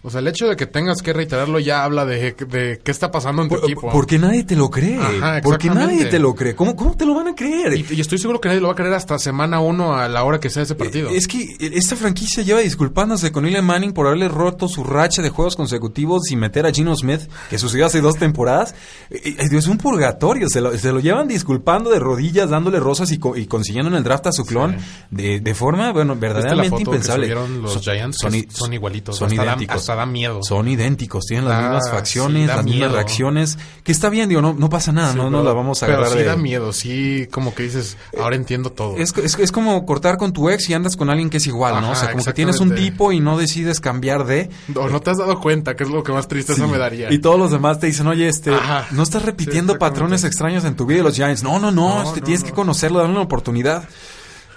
O 0.00 0.10
sea, 0.10 0.20
el 0.20 0.28
hecho 0.28 0.46
de 0.46 0.54
que 0.54 0.66
tengas 0.66 1.02
que 1.02 1.12
reiterarlo 1.12 1.58
ya 1.58 1.82
habla 1.82 2.06
de, 2.06 2.36
qué 2.36 2.90
está 2.90 3.10
pasando 3.10 3.42
en 3.42 3.48
tu 3.48 3.56
equipo. 3.56 3.90
Porque 3.90 4.16
nadie 4.16 4.44
te 4.44 4.54
lo 4.54 4.70
cree. 4.70 4.96
porque 5.42 5.70
nadie 5.70 6.04
te 6.04 6.20
lo 6.20 6.36
cree. 6.36 6.54
¿Cómo, 6.54 6.76
cómo 6.76 6.96
te 6.96 7.04
lo 7.04 7.14
van 7.14 7.26
a 7.26 7.34
creer? 7.34 7.74
Y, 7.74 8.00
estoy 8.00 8.18
seguro 8.18 8.40
que 8.40 8.48
nadie 8.48 8.60
lo 8.60 8.68
va 8.68 8.74
a 8.74 8.76
creer 8.76 8.94
hasta 8.94 9.18
semana 9.18 9.58
uno 9.58 9.96
a 9.96 10.08
la 10.08 10.22
hora 10.22 10.38
que 10.38 10.50
sea 10.50 10.62
ese 10.62 10.76
partido. 10.76 11.10
Es 11.10 11.26
que 11.26 11.56
esta 11.58 11.96
franquicia 11.96 12.44
lleva 12.44 12.60
disculpándose 12.60 13.32
con 13.32 13.44
Eli 13.44 13.60
Manning 13.60 13.92
por 13.92 14.06
haberle 14.06 14.28
roto 14.28 14.68
su 14.68 14.84
racha 14.84 15.20
de 15.20 15.30
juegos 15.30 15.56
consecutivos 15.56 16.30
y 16.30 16.36
meter 16.36 16.64
a 16.64 16.70
Gino 16.70 16.94
Smith, 16.94 17.22
que 17.50 17.58
sucedió 17.58 17.86
hace 17.86 18.00
dos 18.00 18.18
temporadas. 18.18 18.76
Es 19.10 19.66
un 19.66 19.78
purgatorio. 19.78 20.48
Se 20.48 20.60
lo, 20.60 20.78
se 20.78 20.92
lo 20.92 21.00
llevan 21.00 21.26
disculpando 21.26 21.90
de 21.90 21.98
rodillas, 21.98 22.50
dándole 22.50 22.78
rosas 22.78 23.10
y, 23.10 23.18
consiguiendo 23.18 23.90
en 23.90 23.96
el 23.96 24.04
draft 24.04 24.28
a 24.28 24.32
su 24.32 24.44
clon 24.44 24.76
de, 25.10 25.40
de, 25.40 25.54
forma, 25.56 25.90
bueno, 25.92 26.14
verdaderamente 26.14 26.82
impensable. 26.82 27.28
los 27.28 27.80
Giants 27.80 28.18
son, 28.20 28.72
igualitos. 28.72 29.16
Son 29.16 29.32
idénticos 29.32 29.87
da 29.94 30.06
miedo. 30.06 30.42
Son 30.42 30.68
idénticos, 30.68 31.26
tienen 31.26 31.48
las 31.48 31.62
mismas 31.62 31.90
facciones, 31.90 32.48
las 32.48 32.64
mismas 32.64 32.92
reacciones. 32.92 33.58
Que 33.84 33.92
está 33.92 34.08
bien, 34.08 34.28
digo, 34.28 34.40
no, 34.40 34.54
no 34.54 34.68
pasa 34.68 34.92
nada, 34.92 35.14
no, 35.14 35.30
no 35.30 35.42
la 35.42 35.52
vamos 35.52 35.82
a 35.82 35.86
pero 35.86 35.98
agarrar. 35.98 36.18
sí 36.18 36.24
da 36.24 36.36
miedo, 36.36 36.72
sí, 36.72 37.28
como 37.30 37.54
que 37.54 37.64
dices, 37.64 37.96
ahora 38.18 38.36
entiendo 38.36 38.70
todo. 38.70 38.96
Es, 38.96 39.14
es, 39.16 39.52
como 39.52 39.84
cortar 39.86 40.18
con 40.18 40.32
tu 40.32 40.50
ex 40.50 40.68
y 40.68 40.74
andas 40.74 40.96
con 40.96 41.10
alguien 41.10 41.30
que 41.30 41.38
es 41.38 41.46
igual, 41.46 41.80
¿no? 41.80 41.92
O 41.92 41.94
sea, 41.94 42.12
como 42.12 42.24
que 42.24 42.32
tienes 42.32 42.60
un 42.60 42.74
tipo 42.74 43.12
y 43.12 43.20
no 43.20 43.38
decides 43.38 43.80
cambiar 43.80 44.24
de. 44.24 44.50
O 44.74 44.88
no 44.88 45.00
te 45.00 45.10
has 45.10 45.18
dado 45.18 45.40
cuenta, 45.40 45.76
que 45.76 45.84
es 45.84 45.90
lo 45.90 46.02
que 46.02 46.12
más 46.12 46.28
tristeza 46.28 46.66
me 46.66 46.78
daría. 46.78 47.12
Y 47.12 47.18
todos 47.18 47.38
los 47.38 47.50
demás 47.50 47.80
te 47.80 47.86
dicen, 47.86 48.06
oye, 48.06 48.28
este, 48.28 48.52
no 48.92 49.02
estás 49.02 49.24
repitiendo 49.24 49.78
patrones 49.78 50.24
extraños 50.24 50.64
en 50.64 50.76
tu 50.76 50.86
vida 50.86 50.98
de 50.98 51.04
los 51.04 51.14
Giants. 51.14 51.42
No, 51.42 51.58
no, 51.58 51.70
no, 51.70 52.02
este, 52.02 52.20
tienes 52.20 52.44
que 52.44 52.52
conocerlo, 52.52 52.98
darle 52.98 53.14
una 53.14 53.22
oportunidad. 53.22 53.88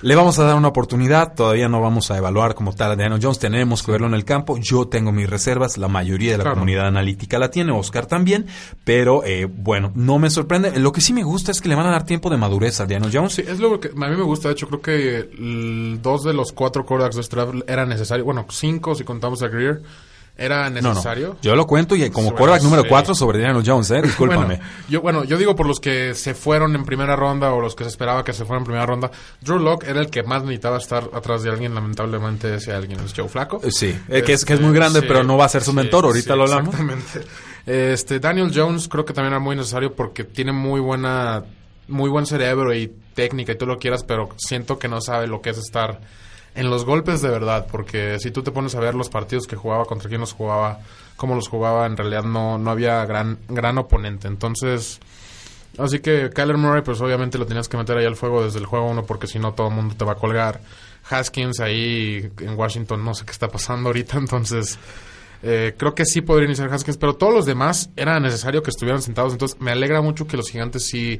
Le 0.03 0.15
vamos 0.15 0.39
a 0.39 0.45
dar 0.45 0.55
una 0.55 0.69
oportunidad, 0.69 1.35
todavía 1.35 1.69
no 1.69 1.79
vamos 1.79 2.09
a 2.09 2.17
evaluar 2.17 2.55
como 2.55 2.73
tal 2.73 2.91
a 2.91 2.95
Daniel 2.95 3.19
Jones, 3.21 3.37
tenemos 3.37 3.83
que 3.83 3.91
verlo 3.91 4.07
en 4.07 4.15
el 4.15 4.25
campo, 4.25 4.57
yo 4.57 4.87
tengo 4.87 5.11
mis 5.11 5.29
reservas, 5.29 5.77
la 5.77 5.87
mayoría 5.89 6.31
de 6.31 6.43
la 6.43 6.53
comunidad 6.53 6.87
analítica 6.87 7.37
la 7.37 7.51
tiene, 7.51 7.71
Oscar 7.71 8.07
también, 8.07 8.47
pero 8.83 9.23
eh, 9.23 9.45
bueno, 9.45 9.91
no 9.93 10.17
me 10.17 10.31
sorprende. 10.31 10.79
Lo 10.79 10.91
que 10.91 11.01
sí 11.01 11.13
me 11.13 11.23
gusta 11.23 11.51
es 11.51 11.61
que 11.61 11.69
le 11.69 11.75
van 11.75 11.85
a 11.85 11.91
dar 11.91 12.03
tiempo 12.03 12.31
de 12.31 12.37
madurez 12.37 12.79
a 12.79 12.87
Daniel 12.87 13.11
Jones. 13.13 13.33
Sí, 13.33 13.43
es 13.47 13.59
lo 13.59 13.79
que 13.79 13.89
a 13.89 14.09
mí 14.09 14.15
me 14.15 14.23
gusta, 14.23 14.47
de 14.47 14.53
hecho 14.53 14.67
creo 14.67 14.81
que 14.81 15.99
dos 16.01 16.23
de 16.23 16.33
los 16.33 16.51
cuatro 16.51 16.83
quarterbacks 16.83 17.17
de 17.17 17.21
este 17.21 17.35
draft 17.35 17.69
eran 17.69 17.89
necesarios, 17.89 18.25
bueno, 18.25 18.47
cinco 18.49 18.95
si 18.95 19.03
contamos 19.03 19.43
a 19.43 19.49
Greer, 19.49 19.83
era 20.37 20.69
necesario. 20.69 21.37
Yo 21.41 21.55
lo 21.55 21.67
cuento 21.67 21.95
y 21.95 22.09
como 22.09 22.33
quarterback 22.33 22.63
número 22.63 22.83
4 22.87 23.13
sobre 23.13 23.39
Daniel 23.39 23.63
Jones, 23.65 23.91
¿eh? 23.91 24.01
Discúlpame. 24.01 24.45
bueno, 24.45 24.63
yo, 24.89 25.01
bueno, 25.01 25.23
yo 25.23 25.37
digo 25.37 25.55
por 25.55 25.67
los 25.67 25.79
que 25.79 26.15
se 26.15 26.33
fueron 26.33 26.75
en 26.75 26.83
primera 26.83 27.15
ronda 27.15 27.53
o 27.53 27.61
los 27.61 27.75
que 27.75 27.83
se 27.83 27.89
esperaba 27.89 28.23
que 28.23 28.33
se 28.33 28.45
fueran 28.45 28.61
en 28.61 28.65
primera 28.65 28.85
ronda. 28.85 29.11
Drew 29.41 29.59
Locke 29.59 29.87
era 29.87 29.99
el 29.99 30.09
que 30.09 30.23
más 30.23 30.41
necesitaba 30.43 30.77
estar 30.77 31.09
atrás 31.13 31.43
de 31.43 31.51
alguien. 31.51 31.75
Lamentablemente 31.75 32.55
ese 32.55 32.73
alguien 32.73 32.99
es 33.01 33.13
Joe 33.15 33.27
Flaco. 33.27 33.61
Eh, 33.63 33.71
sí, 33.71 33.95
eh, 34.09 34.23
que, 34.23 34.33
es, 34.33 34.45
que 34.45 34.53
es 34.53 34.61
muy 34.61 34.73
grande, 34.73 35.01
pero 35.01 35.23
no 35.23 35.37
va 35.37 35.45
a 35.45 35.49
ser 35.49 35.63
su 35.63 35.73
mentor. 35.73 36.05
Ahorita 36.05 36.35
lo 36.35 36.43
hablamos. 36.43 36.73
Exactamente. 36.73 37.21
Este, 37.65 38.19
Daniel 38.19 38.51
Jones 38.53 38.87
creo 38.87 39.05
que 39.05 39.13
también 39.13 39.33
era 39.33 39.39
muy 39.39 39.55
necesario 39.55 39.93
porque 39.93 40.23
tiene 40.23 40.51
muy 40.51 40.79
buena, 40.79 41.43
muy 41.87 42.09
buen 42.09 42.25
cerebro 42.25 42.73
y 42.73 42.91
técnica 43.13 43.51
y 43.51 43.57
tú 43.57 43.65
lo 43.65 43.77
quieras, 43.77 44.03
pero 44.03 44.29
siento 44.37 44.79
que 44.79 44.87
no 44.87 45.01
sabe 45.01 45.27
lo 45.27 45.41
que 45.41 45.51
es 45.51 45.57
estar 45.57 45.99
en 46.55 46.69
los 46.69 46.85
golpes 46.85 47.21
de 47.21 47.29
verdad, 47.29 47.67
porque 47.71 48.19
si 48.19 48.31
tú 48.31 48.43
te 48.43 48.51
pones 48.51 48.75
a 48.75 48.79
ver 48.79 48.95
los 48.95 49.09
partidos 49.09 49.47
que 49.47 49.55
jugaba, 49.55 49.85
contra 49.85 50.09
quién 50.09 50.21
los 50.21 50.33
jugaba, 50.33 50.79
cómo 51.15 51.35
los 51.35 51.47
jugaba, 51.47 51.85
en 51.85 51.95
realidad 51.95 52.23
no, 52.23 52.57
no 52.57 52.71
había 52.71 53.05
gran, 53.05 53.39
gran 53.47 53.77
oponente. 53.77 54.27
Entonces, 54.27 54.99
así 55.77 55.99
que 55.99 56.29
Kyler 56.29 56.57
Murray, 56.57 56.81
pues 56.81 56.99
obviamente 56.99 57.37
lo 57.37 57.45
tenías 57.45 57.69
que 57.69 57.77
meter 57.77 57.97
ahí 57.97 58.05
al 58.05 58.15
fuego 58.15 58.43
desde 58.43 58.59
el 58.59 58.65
juego 58.65 58.89
uno, 58.89 59.05
porque 59.05 59.27
si 59.27 59.39
no 59.39 59.53
todo 59.53 59.69
el 59.69 59.75
mundo 59.75 59.95
te 59.97 60.05
va 60.05 60.13
a 60.13 60.15
colgar. 60.15 60.61
Haskins 61.09 61.59
ahí 61.59 62.31
en 62.39 62.57
Washington, 62.57 63.03
no 63.03 63.13
sé 63.13 63.25
qué 63.25 63.31
está 63.31 63.47
pasando 63.47 63.89
ahorita, 63.89 64.17
entonces... 64.19 64.77
Eh, 65.43 65.73
creo 65.75 65.95
que 65.95 66.05
sí 66.05 66.21
podría 66.21 66.45
iniciar 66.45 66.71
Haskins, 66.71 66.97
pero 66.97 67.15
todos 67.15 67.33
los 67.33 67.47
demás 67.47 67.89
era 67.95 68.19
necesario 68.19 68.61
que 68.61 68.69
estuvieran 68.69 69.01
sentados. 69.01 69.33
Entonces 69.33 69.59
me 69.59 69.71
alegra 69.71 69.99
mucho 69.99 70.27
que 70.27 70.37
los 70.37 70.47
gigantes 70.51 70.85
sí 70.85 71.19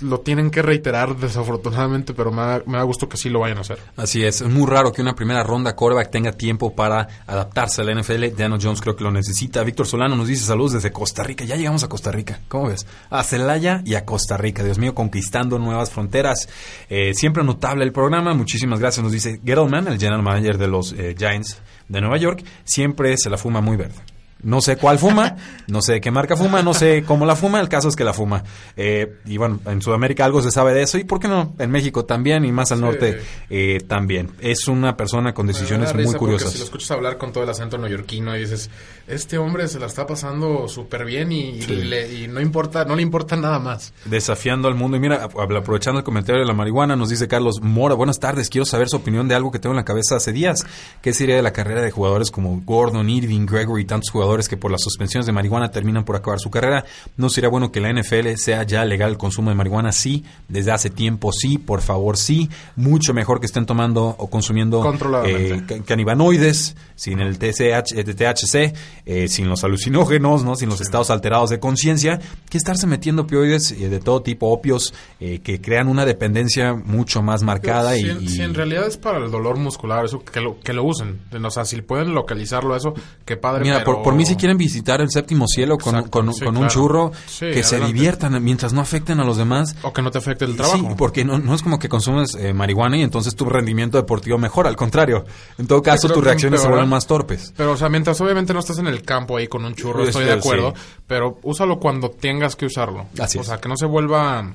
lo 0.00 0.20
tienen 0.20 0.50
que 0.50 0.62
reiterar 0.62 1.16
desafortunadamente, 1.16 2.14
pero 2.14 2.32
me 2.32 2.42
da, 2.42 2.82
gusto 2.82 3.08
que 3.08 3.16
sí 3.16 3.28
lo 3.28 3.40
vayan 3.40 3.58
a 3.58 3.60
hacer. 3.62 3.78
Así 3.96 4.24
es, 4.24 4.40
es 4.40 4.48
muy 4.48 4.66
raro 4.66 4.92
que 4.92 5.02
una 5.02 5.14
primera 5.14 5.42
ronda 5.42 5.76
quarterback 5.76 6.10
tenga 6.10 6.32
tiempo 6.32 6.74
para 6.74 7.06
adaptarse 7.26 7.82
a 7.82 7.84
la 7.84 7.94
NFL. 7.94 8.34
Daniel 8.36 8.60
Jones 8.60 8.80
creo 8.80 8.96
que 8.96 9.04
lo 9.04 9.10
necesita. 9.10 9.62
Víctor 9.62 9.86
Solano 9.86 10.16
nos 10.16 10.28
dice 10.28 10.44
saludos 10.44 10.72
desde 10.72 10.92
Costa 10.92 11.22
Rica. 11.22 11.44
Ya 11.44 11.56
llegamos 11.56 11.84
a 11.84 11.88
Costa 11.88 12.10
Rica, 12.10 12.40
¿cómo 12.48 12.68
ves? 12.68 12.86
A 13.10 13.22
Celaya 13.22 13.82
y 13.84 13.94
a 13.94 14.04
Costa 14.04 14.36
Rica. 14.36 14.64
Dios 14.64 14.78
mío, 14.78 14.94
conquistando 14.94 15.58
nuevas 15.58 15.90
fronteras. 15.90 16.48
Eh, 16.88 17.12
siempre 17.14 17.44
notable 17.44 17.84
el 17.84 17.92
programa. 17.92 18.34
Muchísimas 18.34 18.80
gracias. 18.80 19.02
Nos 19.02 19.12
dice 19.12 19.40
Gettleman, 19.44 19.88
el 19.88 19.98
general 19.98 20.22
manager 20.22 20.58
de 20.58 20.68
los 20.68 20.92
eh, 20.92 21.14
Giants 21.16 21.58
de 21.88 22.00
Nueva 22.00 22.16
York. 22.16 22.44
Siempre 22.64 23.16
se 23.16 23.30
la 23.30 23.36
fuma 23.36 23.60
muy 23.60 23.76
verde. 23.76 24.19
No 24.42 24.60
sé 24.60 24.76
cuál 24.76 24.98
fuma, 24.98 25.36
no 25.66 25.82
sé 25.82 26.00
qué 26.00 26.10
marca 26.10 26.36
fuma, 26.36 26.62
no 26.62 26.74
sé 26.74 27.04
cómo 27.06 27.26
la 27.26 27.36
fuma, 27.36 27.60
el 27.60 27.68
caso 27.68 27.88
es 27.88 27.96
que 27.96 28.04
la 28.04 28.12
fuma. 28.12 28.42
Eh, 28.76 29.18
y 29.26 29.36
bueno, 29.36 29.60
en 29.66 29.82
Sudamérica 29.82 30.24
algo 30.24 30.42
se 30.42 30.50
sabe 30.50 30.74
de 30.74 30.82
eso 30.82 30.98
y 30.98 31.04
por 31.04 31.20
qué 31.20 31.28
no, 31.28 31.54
en 31.58 31.70
México 31.70 32.04
también 32.04 32.44
y 32.44 32.52
más 32.52 32.72
al 32.72 32.80
norte 32.80 33.20
eh, 33.50 33.80
también. 33.86 34.30
Es 34.40 34.68
una 34.68 34.96
persona 34.96 35.34
con 35.34 35.46
decisiones 35.46 35.94
muy 35.94 36.14
curiosas. 36.14 36.52
Si 36.52 36.58
lo 36.58 36.64
escuchas 36.64 36.90
hablar 36.92 37.18
con 37.18 37.32
todo 37.32 37.44
el 37.44 37.50
acento 37.50 37.78
neoyorquino 37.78 38.36
y 38.36 38.40
dices, 38.40 38.70
este 39.06 39.38
hombre 39.38 39.68
se 39.68 39.78
la 39.78 39.86
está 39.86 40.06
pasando 40.06 40.68
súper 40.68 41.04
bien 41.04 41.32
y, 41.32 41.60
y, 41.60 42.28
no 42.28 42.40
importa, 42.40 42.84
no 42.84 42.96
le 42.96 43.02
importa 43.02 43.36
nada 43.36 43.58
más. 43.58 43.92
Desafiando 44.04 44.68
al 44.68 44.74
mundo. 44.74 44.96
Y 44.96 45.00
mira, 45.00 45.24
aprovechando 45.24 45.98
el 45.98 46.04
comentario 46.04 46.40
de 46.40 46.46
la 46.46 46.54
marihuana, 46.54 46.96
nos 46.96 47.10
dice 47.10 47.28
Carlos 47.28 47.60
Mora, 47.60 47.94
buenas 47.94 48.18
tardes, 48.18 48.48
quiero 48.48 48.64
saber 48.64 48.88
su 48.88 48.96
opinión 48.96 49.28
de 49.28 49.34
algo 49.34 49.50
que 49.50 49.58
tengo 49.58 49.72
en 49.72 49.78
la 49.78 49.84
cabeza 49.84 50.16
hace 50.16 50.32
días. 50.32 50.64
¿Qué 51.02 51.12
sería 51.12 51.36
de 51.36 51.42
la 51.42 51.52
carrera 51.52 51.82
de 51.82 51.90
jugadores 51.90 52.30
como 52.30 52.60
Gordon, 52.64 53.08
Irving, 53.08 53.46
Gregory 53.46 53.82
y 53.82 53.86
tantos 53.86 54.10
jugadores? 54.10 54.29
Que 54.48 54.56
por 54.56 54.70
las 54.70 54.82
suspensiones 54.82 55.26
de 55.26 55.32
marihuana 55.32 55.70
terminan 55.70 56.04
por 56.04 56.16
acabar 56.16 56.38
su 56.38 56.50
carrera. 56.50 56.84
¿No 57.16 57.28
sería 57.28 57.50
bueno 57.50 57.72
que 57.72 57.80
la 57.80 57.92
NFL 57.92 58.34
sea 58.36 58.62
ya 58.62 58.84
legal 58.84 59.10
el 59.10 59.18
consumo 59.18 59.50
de 59.50 59.56
marihuana? 59.56 59.92
Sí, 59.92 60.24
desde 60.48 60.72
hace 60.72 60.90
tiempo 60.90 61.32
sí, 61.32 61.58
por 61.58 61.80
favor 61.80 62.16
sí. 62.16 62.48
Mucho 62.76 63.12
mejor 63.12 63.40
que 63.40 63.46
estén 63.46 63.66
tomando 63.66 64.14
o 64.18 64.30
consumiendo 64.30 64.82
eh, 65.24 65.62
canibanoides, 65.84 66.76
sin 66.94 67.20
el 67.20 67.38
TCH, 67.38 67.92
eh, 67.96 68.04
THC, 68.04 68.74
eh, 69.06 69.28
sin 69.28 69.48
los 69.48 69.64
alucinógenos, 69.64 70.44
¿no? 70.44 70.54
sin 70.54 70.68
los 70.68 70.80
estados 70.80 71.10
alterados 71.10 71.50
de 71.50 71.58
conciencia, 71.58 72.20
que 72.48 72.56
estarse 72.56 72.86
metiendo 72.86 73.22
opioides 73.22 73.78
de 73.78 74.00
todo 74.00 74.22
tipo, 74.22 74.48
opios, 74.48 74.94
que 75.18 75.60
crean 75.60 75.88
una 75.88 76.04
dependencia 76.04 76.74
mucho 76.74 77.22
más 77.22 77.42
marcada. 77.42 77.96
y, 77.96 78.28
si, 78.28 78.42
en 78.42 78.54
realidad 78.54 78.86
es 78.86 78.96
para 78.96 79.18
el 79.18 79.30
dolor 79.30 79.58
muscular, 79.58 80.04
eso 80.04 80.24
que 80.24 80.40
lo, 80.40 80.60
que 80.60 80.72
lo 80.72 80.84
usen. 80.84 81.20
O 81.42 81.50
sea, 81.50 81.64
si 81.64 81.80
pueden 81.82 82.14
localizarlo, 82.14 82.76
eso, 82.76 82.94
que 83.24 83.36
padre. 83.36 83.62
Mira, 83.64 83.84
por, 83.84 84.02
por 84.02 84.14
mí 84.20 84.26
si 84.26 84.36
quieren 84.36 84.58
visitar 84.58 85.00
el 85.00 85.10
séptimo 85.10 85.46
cielo 85.46 85.78
con, 85.78 85.96
un 85.96 86.68
churro, 86.68 87.12
que 87.38 87.62
se 87.62 87.80
diviertan 87.80 88.42
mientras 88.42 88.72
no 88.72 88.80
afecten 88.80 89.20
a 89.20 89.24
los 89.24 89.36
demás. 89.36 89.76
O 89.82 89.92
que 89.92 90.02
no 90.02 90.10
te 90.10 90.18
afecte 90.18 90.44
el 90.44 90.56
trabajo. 90.56 90.78
Sí, 90.78 90.94
porque 90.96 91.24
no, 91.24 91.38
no 91.38 91.54
es 91.54 91.62
como 91.62 91.78
que 91.78 91.88
consumes 91.88 92.34
eh, 92.34 92.52
marihuana 92.52 92.96
y 92.96 93.02
entonces 93.02 93.34
tu 93.34 93.44
rendimiento 93.46 93.96
deportivo 93.96 94.38
mejora, 94.38 94.68
al 94.68 94.76
contrario. 94.76 95.24
En 95.58 95.66
todo 95.66 95.82
caso, 95.82 96.08
tus 96.08 96.22
reacciones 96.22 96.60
se 96.60 96.68
vuelven 96.68 96.88
más 96.88 97.06
torpes. 97.06 97.52
Pero, 97.56 97.72
o 97.72 97.76
sea, 97.76 97.88
mientras 97.88 98.20
obviamente 98.20 98.52
no 98.52 98.60
estás 98.60 98.78
en 98.78 98.86
el 98.86 99.02
campo 99.02 99.36
ahí 99.36 99.48
con 99.48 99.64
un 99.64 99.74
churro, 99.74 100.04
estoy 100.04 100.24
de 100.24 100.32
acuerdo, 100.32 100.74
pero 101.06 101.38
úsalo 101.42 101.78
cuando 101.78 102.10
tengas 102.10 102.56
que 102.56 102.66
usarlo. 102.66 103.06
Así 103.18 103.38
o 103.38 103.44
sea, 103.44 103.58
que 103.58 103.68
no 103.68 103.76
se 103.76 103.86
vuelva 103.86 104.50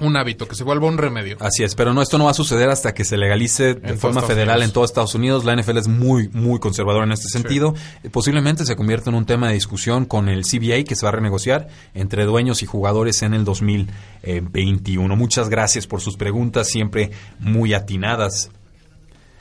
un 0.00 0.16
hábito, 0.16 0.46
que 0.46 0.54
se 0.54 0.64
vuelva 0.64 0.86
un 0.86 0.98
remedio. 0.98 1.36
Así 1.40 1.64
es, 1.64 1.74
pero 1.74 1.94
no, 1.94 2.02
esto 2.02 2.18
no 2.18 2.24
va 2.24 2.32
a 2.32 2.34
suceder 2.34 2.68
hasta 2.68 2.94
que 2.94 3.04
se 3.04 3.16
legalice 3.16 3.74
de 3.74 3.96
forma 3.96 4.22
federal 4.22 4.62
en 4.62 4.72
todos 4.72 4.90
Estados 4.90 5.14
Unidos. 5.14 5.44
La 5.44 5.56
NFL 5.56 5.78
es 5.78 5.88
muy, 5.88 6.28
muy 6.28 6.58
conservadora 6.58 7.04
en 7.04 7.12
este 7.12 7.28
sentido. 7.28 7.74
Posiblemente 8.12 8.64
se 8.64 8.76
convierta 8.76 9.10
en 9.10 9.16
un 9.16 9.26
tema 9.26 9.48
de 9.48 9.54
discusión 9.54 10.04
con 10.04 10.28
el 10.28 10.42
CBA 10.42 10.84
que 10.84 10.96
se 10.96 11.04
va 11.04 11.10
a 11.10 11.12
renegociar 11.12 11.68
entre 11.94 12.24
dueños 12.24 12.62
y 12.62 12.66
jugadores 12.66 13.22
en 13.22 13.34
el 13.34 13.44
2021. 13.44 15.16
Muchas 15.16 15.48
gracias 15.48 15.86
por 15.86 16.00
sus 16.00 16.16
preguntas, 16.16 16.68
siempre 16.68 17.10
muy 17.38 17.74
atinadas. 17.74 18.50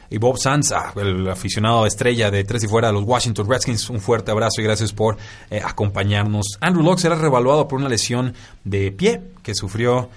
Y 0.09 0.17
Bob 0.17 0.37
Sanz, 0.37 0.71
ah, 0.71 0.93
el 0.95 1.27
aficionado 1.27 1.85
estrella 1.85 2.29
de 2.29 2.43
tres 2.43 2.63
y 2.63 2.67
fuera 2.67 2.89
de 2.89 2.93
los 2.93 3.03
Washington 3.03 3.49
Redskins, 3.49 3.89
un 3.89 3.99
fuerte 3.99 4.31
abrazo 4.31 4.61
y 4.61 4.63
gracias 4.63 4.93
por 4.93 5.17
eh, 5.49 5.61
acompañarnos. 5.63 6.57
Andrew 6.61 6.83
Locke 6.83 6.99
será 6.99 7.15
revaluado 7.15 7.67
por 7.67 7.79
una 7.79 7.89
lesión 7.89 8.33
de 8.63 8.91
pie 8.91 9.21
que 9.41 9.55
sufrió 9.55 10.09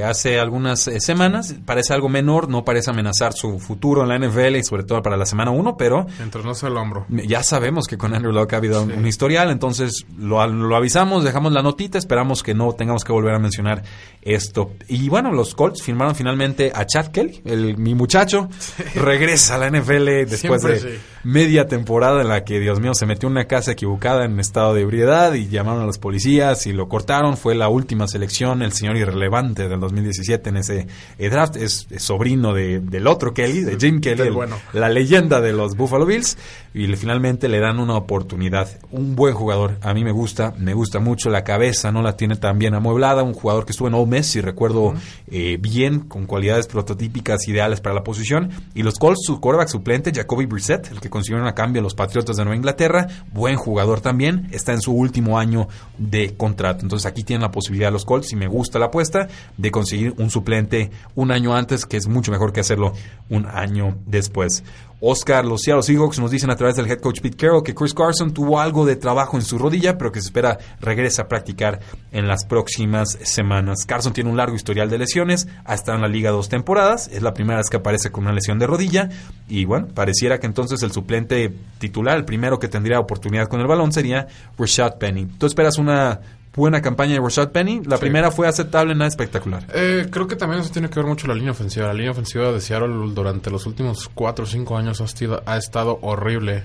hace 0.00 0.40
algunas 0.40 0.88
eh, 0.88 1.00
semanas. 1.00 1.54
Parece 1.66 1.92
algo 1.92 2.08
menor, 2.08 2.48
no 2.48 2.64
parece 2.64 2.90
amenazar 2.90 3.34
su 3.34 3.58
futuro 3.58 4.02
en 4.02 4.08
la 4.08 4.18
NFL 4.18 4.56
y 4.56 4.64
sobre 4.64 4.84
todo 4.84 5.02
para 5.02 5.16
la 5.16 5.26
semana 5.26 5.50
1, 5.50 5.76
pero... 5.76 6.06
Sea 6.54 6.68
el 6.68 6.76
hombro. 6.76 7.06
Ya 7.08 7.42
sabemos 7.42 7.86
que 7.86 7.98
con 7.98 8.14
Andrew 8.14 8.32
Locke 8.32 8.54
ha 8.54 8.56
habido 8.56 8.82
un, 8.82 9.06
historial, 9.06 9.50
entonces 9.50 10.06
lo, 10.16 10.46
lo, 10.46 10.76
avisamos, 10.76 11.24
dejamos 11.24 11.52
la 11.52 11.62
notita, 11.62 11.98
esperamos 11.98 12.42
que 12.42 12.54
no 12.54 12.72
tengamos 12.72 13.04
que 13.04 13.12
volver 13.12 13.34
a 13.34 13.38
mencionar 13.38 13.82
esto. 14.22 14.72
Y 14.88 15.08
bueno, 15.08 15.32
los 15.32 15.54
Colts 15.54 15.82
firmaron 15.82 16.14
finalmente 16.14 16.72
a 16.74 16.86
Chad 16.86 17.08
Kelly, 17.08 17.42
el, 17.44 17.76
mi 17.76 17.94
muchacho, 17.94 18.48
regresa 18.94 19.56
a 19.56 19.58
la 19.58 19.70
NFL 19.70 20.28
después 20.28 20.62
de 20.62 21.00
media 21.24 21.66
temporada 21.66 22.22
en 22.22 22.28
la 22.28 22.44
que, 22.44 22.60
Dios 22.60 22.80
mío, 22.80 22.94
se 22.94 23.06
metió 23.06 23.28
en 23.28 23.32
una 23.32 23.46
casa 23.46 23.72
equivocada 23.72 24.24
en 24.24 24.38
estado 24.40 24.74
de 24.74 24.82
ebriedad 24.82 25.34
y 25.34 25.48
llamaron 25.48 25.82
a 25.82 25.86
los 25.86 25.98
policías 25.98 26.66
y 26.66 26.72
lo 26.72 26.88
cortaron. 26.88 27.36
Fue 27.36 27.54
la 27.54 27.68
última 27.68 28.06
selección, 28.08 28.62
el 28.62 28.72
señor 28.72 28.96
irrelevante 28.96 29.68
del 29.68 29.80
2017 29.82 30.48
en 30.48 30.56
ese 30.56 30.86
eh, 31.18 31.28
draft. 31.28 31.56
Es, 31.56 31.86
sobrino 31.98 32.54
de, 32.54 32.80
del 32.80 33.06
otro 33.06 33.34
Kelly, 33.34 33.60
de 33.62 33.76
Jim 33.78 34.00
Kelly, 34.00 34.30
la 34.72 34.88
leyenda 34.88 35.40
de 35.40 35.52
los 35.52 35.76
Buffalo 35.76 36.06
Bills. 36.06 36.38
Y 36.74 36.86
finalmente 36.96 37.48
le 37.48 37.60
dan 37.60 37.78
una 37.78 37.96
oportunidad. 37.96 38.68
Un 38.90 39.14
buen 39.14 39.34
jugador, 39.34 39.76
a 39.82 39.92
mí 39.92 40.04
me 40.04 40.12
gusta, 40.12 40.54
me 40.58 40.72
gusta 40.72 41.00
mucho. 41.00 41.28
La 41.28 41.44
cabeza 41.44 41.92
no 41.92 42.00
la 42.00 42.16
tiene 42.16 42.36
tan 42.36 42.58
bien 42.58 42.74
amueblada. 42.74 43.22
Un 43.22 43.34
jugador 43.34 43.66
que 43.66 43.72
estuvo 43.72 43.88
en 43.88 43.94
Ole 43.94 44.06
Miss, 44.06 44.28
si 44.28 44.40
recuerdo 44.40 44.94
eh, 45.30 45.58
bien, 45.60 46.00
con 46.00 46.26
cualidades 46.26 46.66
prototípicas 46.66 47.46
ideales 47.48 47.80
para 47.80 47.94
la 47.94 48.04
posición. 48.04 48.50
Y 48.74 48.82
los 48.82 48.94
Colts, 48.94 49.20
su 49.26 49.40
quarterback 49.40 49.68
suplente, 49.68 50.12
Jacoby 50.14 50.46
Brissett, 50.46 50.90
el 50.90 51.00
que 51.00 51.10
consiguieron 51.10 51.46
a 51.46 51.54
cambio 51.54 51.82
los 51.82 51.94
Patriotas 51.94 52.36
de 52.36 52.44
Nueva 52.44 52.56
Inglaterra. 52.56 53.06
Buen 53.32 53.56
jugador 53.56 54.00
también. 54.00 54.48
Está 54.52 54.72
en 54.72 54.80
su 54.80 54.92
último 54.92 55.38
año 55.38 55.68
de 55.98 56.34
contrato. 56.36 56.80
Entonces 56.82 57.06
aquí 57.06 57.22
tienen 57.22 57.42
la 57.42 57.50
posibilidad 57.50 57.92
los 57.92 58.04
Colts, 58.04 58.28
si 58.28 58.36
me 58.36 58.46
gusta 58.46 58.78
la 58.78 58.86
apuesta, 58.86 59.28
de 59.56 59.70
conseguir 59.72 60.14
un 60.18 60.30
suplente 60.30 60.92
un 61.16 61.32
año 61.32 61.56
antes, 61.56 61.84
que 61.84 61.96
es 61.96 62.06
mucho 62.06 62.30
mejor 62.30 62.52
que 62.52 62.60
hacerlo 62.60 62.92
un 63.28 63.46
año 63.46 63.98
después. 64.06 64.62
Oscar, 65.04 65.44
los 65.44 65.62
Seattle 65.62 65.82
Seahawks 65.82 66.20
nos 66.20 66.30
dicen 66.30 66.50
a 66.50 66.54
través 66.54 66.76
del 66.76 66.88
head 66.88 67.00
coach 67.00 67.20
Pete 67.20 67.36
Carroll 67.36 67.64
que 67.64 67.74
Chris 67.74 67.92
Carson 67.92 68.32
tuvo 68.32 68.60
algo 68.60 68.86
de 68.86 68.94
trabajo 68.94 69.36
en 69.36 69.42
su 69.42 69.58
rodilla, 69.58 69.98
pero 69.98 70.12
que 70.12 70.20
se 70.20 70.28
espera 70.28 70.58
regrese 70.80 71.20
a 71.20 71.26
practicar 71.26 71.80
en 72.12 72.28
las 72.28 72.44
próximas 72.44 73.18
semanas. 73.22 73.84
Carson 73.84 74.12
tiene 74.12 74.30
un 74.30 74.36
largo 74.36 74.54
historial 74.54 74.88
de 74.88 74.98
lesiones, 74.98 75.48
ha 75.64 75.74
estado 75.74 75.96
en 75.96 76.02
la 76.02 76.08
liga 76.08 76.30
dos 76.30 76.48
temporadas, 76.48 77.08
es 77.08 77.20
la 77.20 77.34
primera 77.34 77.58
vez 77.58 77.68
que 77.68 77.78
aparece 77.78 78.12
con 78.12 78.22
una 78.24 78.32
lesión 78.32 78.60
de 78.60 78.68
rodilla 78.68 79.08
y 79.48 79.64
bueno, 79.64 79.88
pareciera 79.88 80.38
que 80.38 80.46
entonces 80.46 80.80
el 80.84 80.92
suplente 80.92 81.52
titular, 81.78 82.16
el 82.16 82.24
primero 82.24 82.60
que 82.60 82.68
tendría 82.68 83.00
oportunidad 83.00 83.48
con 83.48 83.60
el 83.60 83.66
balón 83.66 83.90
sería 83.90 84.28
Rashad 84.56 84.98
Penny. 84.98 85.26
¿Tú 85.26 85.46
esperas 85.46 85.78
una 85.78 86.20
buena 86.54 86.82
campaña 86.82 87.14
de 87.14 87.20
Rashad 87.20 87.50
Penny. 87.50 87.82
La 87.84 87.98
primera 87.98 88.30
fue 88.30 88.46
aceptable, 88.46 88.94
nada 88.94 89.08
espectacular. 89.08 89.66
Eh, 89.74 90.08
creo 90.10 90.26
que 90.26 90.36
también 90.36 90.60
eso 90.60 90.70
tiene 90.70 90.88
que 90.88 90.96
ver 90.96 91.06
mucho 91.06 91.26
la 91.26 91.34
línea 91.34 91.52
ofensiva. 91.52 91.86
La 91.86 91.94
línea 91.94 92.10
ofensiva 92.10 92.52
de 92.52 92.60
Seattle 92.60 93.12
durante 93.14 93.50
los 93.50 93.66
últimos 93.66 94.10
4 94.14 94.44
o 94.44 94.48
5 94.48 94.76
años 94.76 95.00
ha, 95.00 95.04
estado, 95.04 95.42
ha 95.46 95.56
estado 95.56 95.98
horrible. 96.02 96.64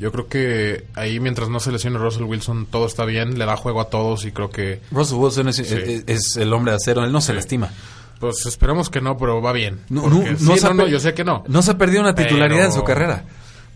Yo 0.00 0.12
creo 0.12 0.28
que 0.28 0.86
ahí 0.94 1.18
mientras 1.18 1.48
no 1.48 1.58
se 1.58 1.72
lesione 1.72 1.98
Russell 1.98 2.22
Wilson 2.22 2.66
todo 2.66 2.86
está 2.86 3.04
bien, 3.04 3.36
le 3.38 3.44
da 3.46 3.56
juego 3.56 3.80
a 3.80 3.88
todos 3.90 4.24
y 4.26 4.32
creo 4.32 4.48
que... 4.50 4.80
Russell 4.92 5.16
Wilson 5.16 5.48
es, 5.48 5.58
es, 5.58 6.36
el 6.36 6.52
hombre 6.52 6.72
de 6.72 6.76
acero, 6.76 7.04
él 7.04 7.10
no 7.10 7.20
se 7.20 7.34
lastima. 7.34 7.70
Pues 8.20 8.46
esperemos 8.46 8.90
que 8.90 9.00
no, 9.00 9.16
pero 9.16 9.40
va 9.40 9.52
bien. 9.52 9.80
No, 9.88 10.08
no, 10.08 10.24
no, 10.74 10.86
yo 10.86 11.00
sé 11.00 11.14
que 11.14 11.24
no. 11.24 11.44
No 11.46 11.62
se 11.62 11.72
ha 11.72 11.78
perdido 11.78 12.02
una 12.02 12.14
titularidad 12.14 12.66
en 12.66 12.72
su 12.72 12.84
carrera. 12.84 13.24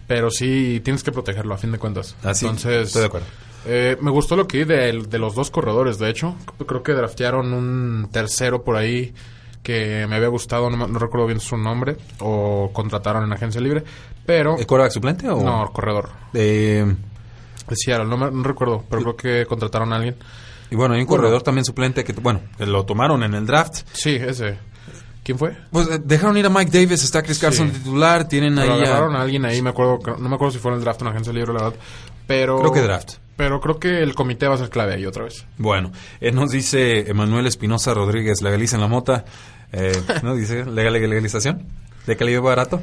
Pero 0.07 0.31
sí 0.31 0.81
tienes 0.85 1.03
que 1.03 1.13
protegerlo 1.13 1.55
a 1.55 1.59
fin 1.59 1.73
de 1.73 1.79
cuentas. 1.79 2.17
Así, 2.23 2.45
Entonces, 2.45 2.89
estoy 2.89 3.01
de 3.01 3.07
acuerdo. 3.07 3.27
Eh, 3.67 3.97
me 4.01 4.11
gustó 4.11 4.37
lo 4.37 4.47
que 4.47 4.59
vi 4.59 4.65
de, 4.65 5.05
de, 5.09 5.19
los 5.19 5.35
dos 5.35 5.51
corredores, 5.51 5.99
de 5.99 6.11
hecho. 6.11 6.35
Creo 6.67 6.83
que 6.83 6.93
draftearon 6.93 7.53
un 7.53 8.09
tercero 8.11 8.65
por 8.65 8.77
ahí 8.77 9.15
que 9.63 10.07
me 10.09 10.17
había 10.17 10.29
gustado, 10.29 10.69
no, 10.71 10.99
recuerdo 10.99 11.27
bien 11.27 11.41
su 11.41 11.57
nombre, 11.57 11.97
o 12.19 12.71
contrataron 12.73 13.25
en 13.25 13.33
agencia 13.33 13.61
libre, 13.61 13.85
pero... 14.27 14.59
¿El 14.59 14.67
quarterback 14.67 14.93
suplente 14.93 15.29
o...? 15.29 15.43
No, 15.43 15.71
corredor. 15.73 16.11
Eh... 16.35 16.95
Seattle, 17.75 18.07
no, 18.07 18.31
no 18.31 18.43
recuerdo, 18.43 18.85
pero 18.91 19.03
creo 19.03 19.17
que 19.17 19.47
contrataron 19.47 19.93
a 19.93 19.97
alguien. 19.97 20.17
Y 20.71 20.77
bueno, 20.77 20.95
hay 20.95 21.01
un 21.01 21.07
corredor 21.07 21.43
también 21.43 21.65
suplente 21.65 22.05
que, 22.05 22.13
bueno, 22.13 22.41
que 22.59 22.67
lo 22.67 22.85
tomaron 22.85 23.23
en 23.23 23.35
el 23.35 23.47
draft. 23.47 23.83
Sí, 23.93 24.17
ese. 24.17 24.59
¿Quién 25.23 25.39
fue? 25.39 25.57
Pues 25.71 25.89
eh, 25.89 26.01
dejaron 26.05 26.37
ir 26.37 26.47
a 26.47 26.51
Mike 26.51 26.71
Davis, 26.71 27.05
está 27.05 27.23
Chris 27.23 27.39
Carson 27.39 27.71
titular, 27.71 28.27
tienen 28.27 28.57
pero 28.57 28.75
ahí 28.75 28.83
agarraron 28.83 29.15
a... 29.15 29.23
alguien 29.23 29.45
ahí, 29.45 29.63
me 29.63 29.71
acuerdo, 29.71 30.01
no 30.19 30.29
me 30.29 30.35
acuerdo 30.35 30.51
si 30.53 30.59
fue 30.59 30.73
en 30.73 30.79
el 30.79 30.85
draft 30.85 31.01
o 31.03 31.05
en 31.05 31.11
agencia 31.13 31.33
libre, 31.33 31.53
la 31.53 31.63
verdad, 31.63 31.79
pero... 32.27 32.59
Creo 32.59 32.73
que 32.73 32.81
draft. 32.81 33.15
Pero 33.37 33.61
creo 33.61 33.79
que 33.79 34.03
el 34.03 34.15
comité 34.15 34.47
va 34.47 34.55
a 34.55 34.59
ser 34.59 34.71
clave 34.71 34.95
ahí 34.95 35.07
otra 35.07 35.25
vez. 35.25 35.47
Bueno, 35.59 35.93
eh, 36.21 36.33
nos 36.33 36.51
dice 36.51 37.11
Emanuel 37.11 37.47
Espinosa 37.47 37.95
Rodríguez, 37.95 38.43
legalicen 38.43 38.81
la 38.81 38.89
mota, 38.89 39.25
eh, 39.73 39.93
¿no? 40.23 40.35
Dice, 40.37 40.67
legal, 40.67 40.93
legalización 40.93 41.67
de 42.07 42.17
calidad 42.17 42.43
barato. 42.43 42.81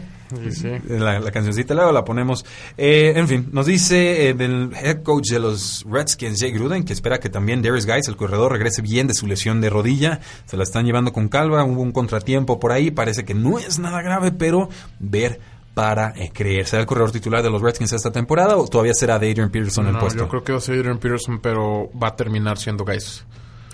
Sí, 0.51 0.69
La, 0.87 1.19
la, 1.19 1.31
cancioncita, 1.31 1.73
luego 1.73 1.91
la 1.91 2.05
ponemos. 2.05 2.45
Eh, 2.77 3.13
en 3.15 3.27
fin, 3.27 3.49
nos 3.51 3.65
dice 3.65 4.29
eh, 4.29 4.33
del 4.35 4.71
head 4.75 5.01
coach 5.01 5.29
de 5.31 5.39
los 5.39 5.83
Redskins, 5.89 6.39
Jay 6.39 6.51
Gruden, 6.51 6.83
que 6.83 6.93
espera 6.93 7.19
que 7.19 7.29
también 7.29 7.61
Darius 7.63 7.87
Guys, 7.87 8.07
el 8.07 8.15
corredor, 8.15 8.51
regrese 8.51 8.81
bien 8.81 9.07
de 9.07 9.15
su 9.15 9.25
lesión 9.25 9.59
de 9.59 9.69
rodilla. 9.69 10.19
Se 10.45 10.55
la 10.55 10.63
están 10.63 10.85
llevando 10.85 11.11
con 11.13 11.29
calva, 11.29 11.63
hubo 11.63 11.81
un 11.81 11.91
contratiempo 11.91 12.59
por 12.59 12.71
ahí, 12.71 12.91
parece 12.91 13.25
que 13.25 13.33
no 13.33 13.57
es 13.57 13.79
nada 13.79 14.01
grave, 14.03 14.31
pero 14.31 14.69
ver 14.99 15.39
para 15.79 16.13
eh, 16.17 16.29
creer. 16.33 16.67
¿Será 16.67 16.81
el 16.81 16.85
corredor 16.85 17.09
titular 17.09 17.41
de 17.41 17.49
los 17.49 17.61
Redskins 17.61 17.93
esta 17.93 18.11
temporada 18.11 18.57
o 18.57 18.67
todavía 18.67 18.93
será 18.93 19.17
de 19.17 19.31
Adrian 19.31 19.49
Peterson 19.49 19.87
el 19.87 19.97
puesto? 19.97 20.19
Yo 20.19 20.27
creo 20.27 20.43
que 20.43 20.51
va 20.51 20.57
a 20.57 20.61
ser 20.61 20.77
Adrian 20.77 20.97
Peterson, 20.97 21.39
pero 21.39 21.89
va 21.91 22.09
a 22.09 22.15
terminar 22.17 22.57
siendo 22.57 22.83
Guys. 22.83 23.23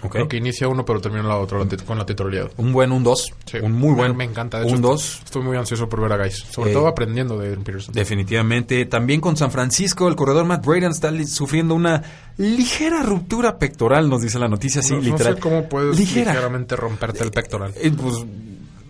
Creo 0.07 0.27
que 0.27 0.37
inicia 0.37 0.67
uno, 0.67 0.85
pero 0.85 1.01
termina 1.01 1.23
la 1.23 1.37
otra 1.37 1.57
con 1.83 1.97
la 1.97 2.05
titularidad. 2.05 2.51
Un 2.57 2.71
buen, 2.71 2.91
un 2.91 3.03
2. 3.03 3.33
Un 3.63 3.71
muy 3.71 3.95
buen. 3.95 4.15
Me, 4.15 4.23
encanta. 4.23 4.63
un 4.63 4.79
2. 4.79 5.21
Estoy, 5.25 5.41
muy 5.41 5.57
ansioso 5.57 5.89
por 5.89 5.99
ver 5.99 6.11
a 6.11 6.17
Guys. 6.17 6.45
Sobre 6.51 6.69
eh, 6.69 6.73
todo 6.73 6.87
aprendiendo 6.87 7.39
de 7.39 7.57
Peterson. 7.57 7.95
Definitivamente. 7.95 8.85
También 8.85 9.19
con 9.19 9.35
San 9.35 9.49
Francisco, 9.49 10.07
el 10.07 10.15
corredor 10.15 10.45
Matt 10.45 10.63
Braden 10.63 10.91
está 10.91 11.11
sufriendo 11.25 11.73
una 11.73 12.03
ligera 12.37 13.01
ruptura 13.01 13.57
pectoral, 13.57 14.07
nos 14.07 14.21
dice 14.21 14.37
la 14.37 14.47
noticia. 14.47 14.83
Sí, 14.83 14.93
literal. 14.93 15.31
No 15.31 15.35
sé 15.37 15.41
cómo 15.41 15.67
puedes 15.67 15.97
ligeramente 15.97 16.75
romperte 16.75 17.23
el 17.23 17.31
pectoral. 17.31 17.73
Eh, 17.75 17.91
pues 17.99 18.23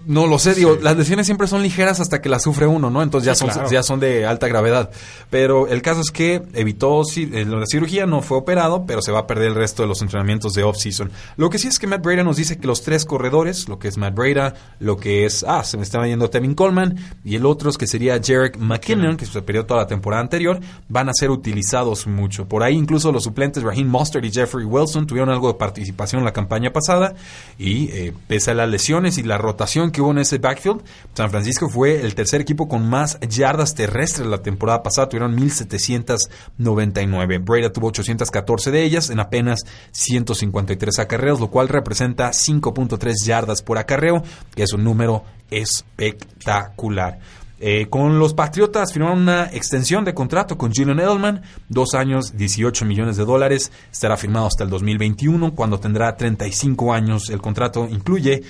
no 0.05 0.27
lo 0.27 0.39
sé, 0.39 0.53
digo, 0.53 0.77
las 0.81 0.95
lesiones 0.97 1.25
siempre 1.25 1.47
son 1.47 1.63
ligeras 1.63 1.99
hasta 1.99 2.21
que 2.21 2.29
las 2.29 2.43
sufre 2.43 2.67
uno, 2.67 2.89
¿no? 2.89 3.01
Entonces 3.01 3.25
ya, 3.25 3.35
son, 3.35 3.49
ya 3.69 3.83
son 3.83 3.99
de 3.99 4.25
alta 4.25 4.47
gravedad. 4.47 4.91
Pero 5.29 5.67
el 5.67 5.81
caso 5.81 6.01
es 6.01 6.11
que 6.11 6.43
evitó 6.53 7.01
eh, 7.15 7.45
la 7.45 7.65
cirugía, 7.65 8.05
no 8.05 8.21
fue 8.21 8.37
operado, 8.37 8.85
pero 8.85 9.01
se 9.01 9.11
va 9.11 9.19
a 9.19 9.27
perder 9.27 9.49
el 9.49 9.55
resto 9.55 9.83
de 9.83 9.87
los 9.87 10.01
entrenamientos 10.01 10.53
de 10.53 10.63
off-season. 10.63 11.11
Lo 11.37 11.49
que 11.49 11.57
sí 11.57 11.67
es 11.67 11.79
que 11.79 11.87
Matt 11.87 12.03
Breda 12.03 12.23
nos 12.23 12.37
dice 12.37 12.57
que 12.57 12.67
los 12.67 12.83
tres 12.83 13.05
corredores, 13.05 13.67
lo 13.67 13.79
que 13.79 13.87
es 13.87 13.97
Matt 13.97 14.15
Breda, 14.15 14.53
lo 14.79 14.97
que 14.97 15.25
es, 15.25 15.43
ah, 15.47 15.63
se 15.63 15.77
me 15.77 15.83
estaba 15.83 16.07
yendo 16.07 16.29
Tevin 16.29 16.53
Coleman, 16.53 16.97
y 17.23 17.35
el 17.35 17.45
otro 17.45 17.69
es 17.69 17.77
que 17.77 17.87
sería 17.87 18.19
Jarek 18.23 18.57
McKinnon, 18.57 19.17
que 19.17 19.25
se 19.25 19.41
perdió 19.41 19.65
toda 19.65 19.81
la 19.81 19.87
temporada 19.87 20.21
anterior, 20.21 20.59
van 20.87 21.09
a 21.09 21.13
ser 21.13 21.31
utilizados 21.31 22.07
mucho. 22.07 22.45
Por 22.45 22.63
ahí 22.63 22.75
incluso 22.75 23.11
los 23.11 23.23
suplentes 23.23 23.63
Raheem 23.63 23.87
Mostert 23.87 24.25
y 24.25 24.31
Jeffrey 24.31 24.65
Wilson 24.65 25.07
tuvieron 25.07 25.29
algo 25.29 25.47
de 25.47 25.55
participación 25.55 26.19
en 26.19 26.25
la 26.25 26.33
campaña 26.33 26.71
pasada, 26.71 27.15
y 27.57 27.89
eh, 27.91 28.13
pese 28.27 28.51
a 28.51 28.53
las 28.53 28.69
lesiones 28.69 29.17
y 29.17 29.23
la 29.23 29.37
rotación 29.37 29.91
que 29.95 30.01
hubo 30.01 30.11
en 30.11 30.19
ese 30.19 30.37
backfield. 30.37 30.83
San 31.13 31.31
Francisco 31.31 31.69
fue 31.69 32.01
el 32.01 32.15
tercer 32.15 32.41
equipo 32.41 32.67
con 32.67 32.89
más 32.89 33.17
yardas 33.21 33.73
terrestres 33.73 34.27
la 34.27 34.41
temporada 34.41 34.83
pasada, 34.83 35.07
tuvieron 35.07 35.33
1799. 35.33 37.37
Breda 37.37 37.71
tuvo 37.71 37.87
814 37.87 38.71
de 38.71 38.83
ellas 38.83 39.09
en 39.09 39.21
apenas 39.21 39.61
153 39.91 40.99
acarreos, 40.99 41.39
lo 41.39 41.49
cual 41.49 41.69
representa 41.69 42.31
5.3 42.31 43.13
yardas 43.25 43.61
por 43.61 43.77
acarreo, 43.77 44.21
que 44.53 44.63
es 44.63 44.73
un 44.73 44.83
número 44.83 45.23
espectacular. 45.49 47.19
Eh, 47.67 47.87
con 47.89 48.19
los 48.19 48.35
Patriotas 48.35 48.93
firmaron 48.93 49.21
una 49.21 49.45
extensión 49.45 50.05
de 50.05 50.13
contrato 50.13 50.55
con 50.55 50.71
Julian 50.71 50.99
Edelman, 50.99 51.41
dos 51.67 51.95
años, 51.95 52.37
18 52.37 52.85
millones 52.85 53.17
de 53.17 53.25
dólares. 53.25 53.71
Estará 53.91 54.17
firmado 54.17 54.45
hasta 54.45 54.63
el 54.63 54.69
2021, 54.69 55.55
cuando 55.55 55.79
tendrá 55.79 56.15
35 56.15 56.93
años. 56.93 57.31
El 57.31 57.41
contrato 57.41 57.87
incluye 57.89 58.43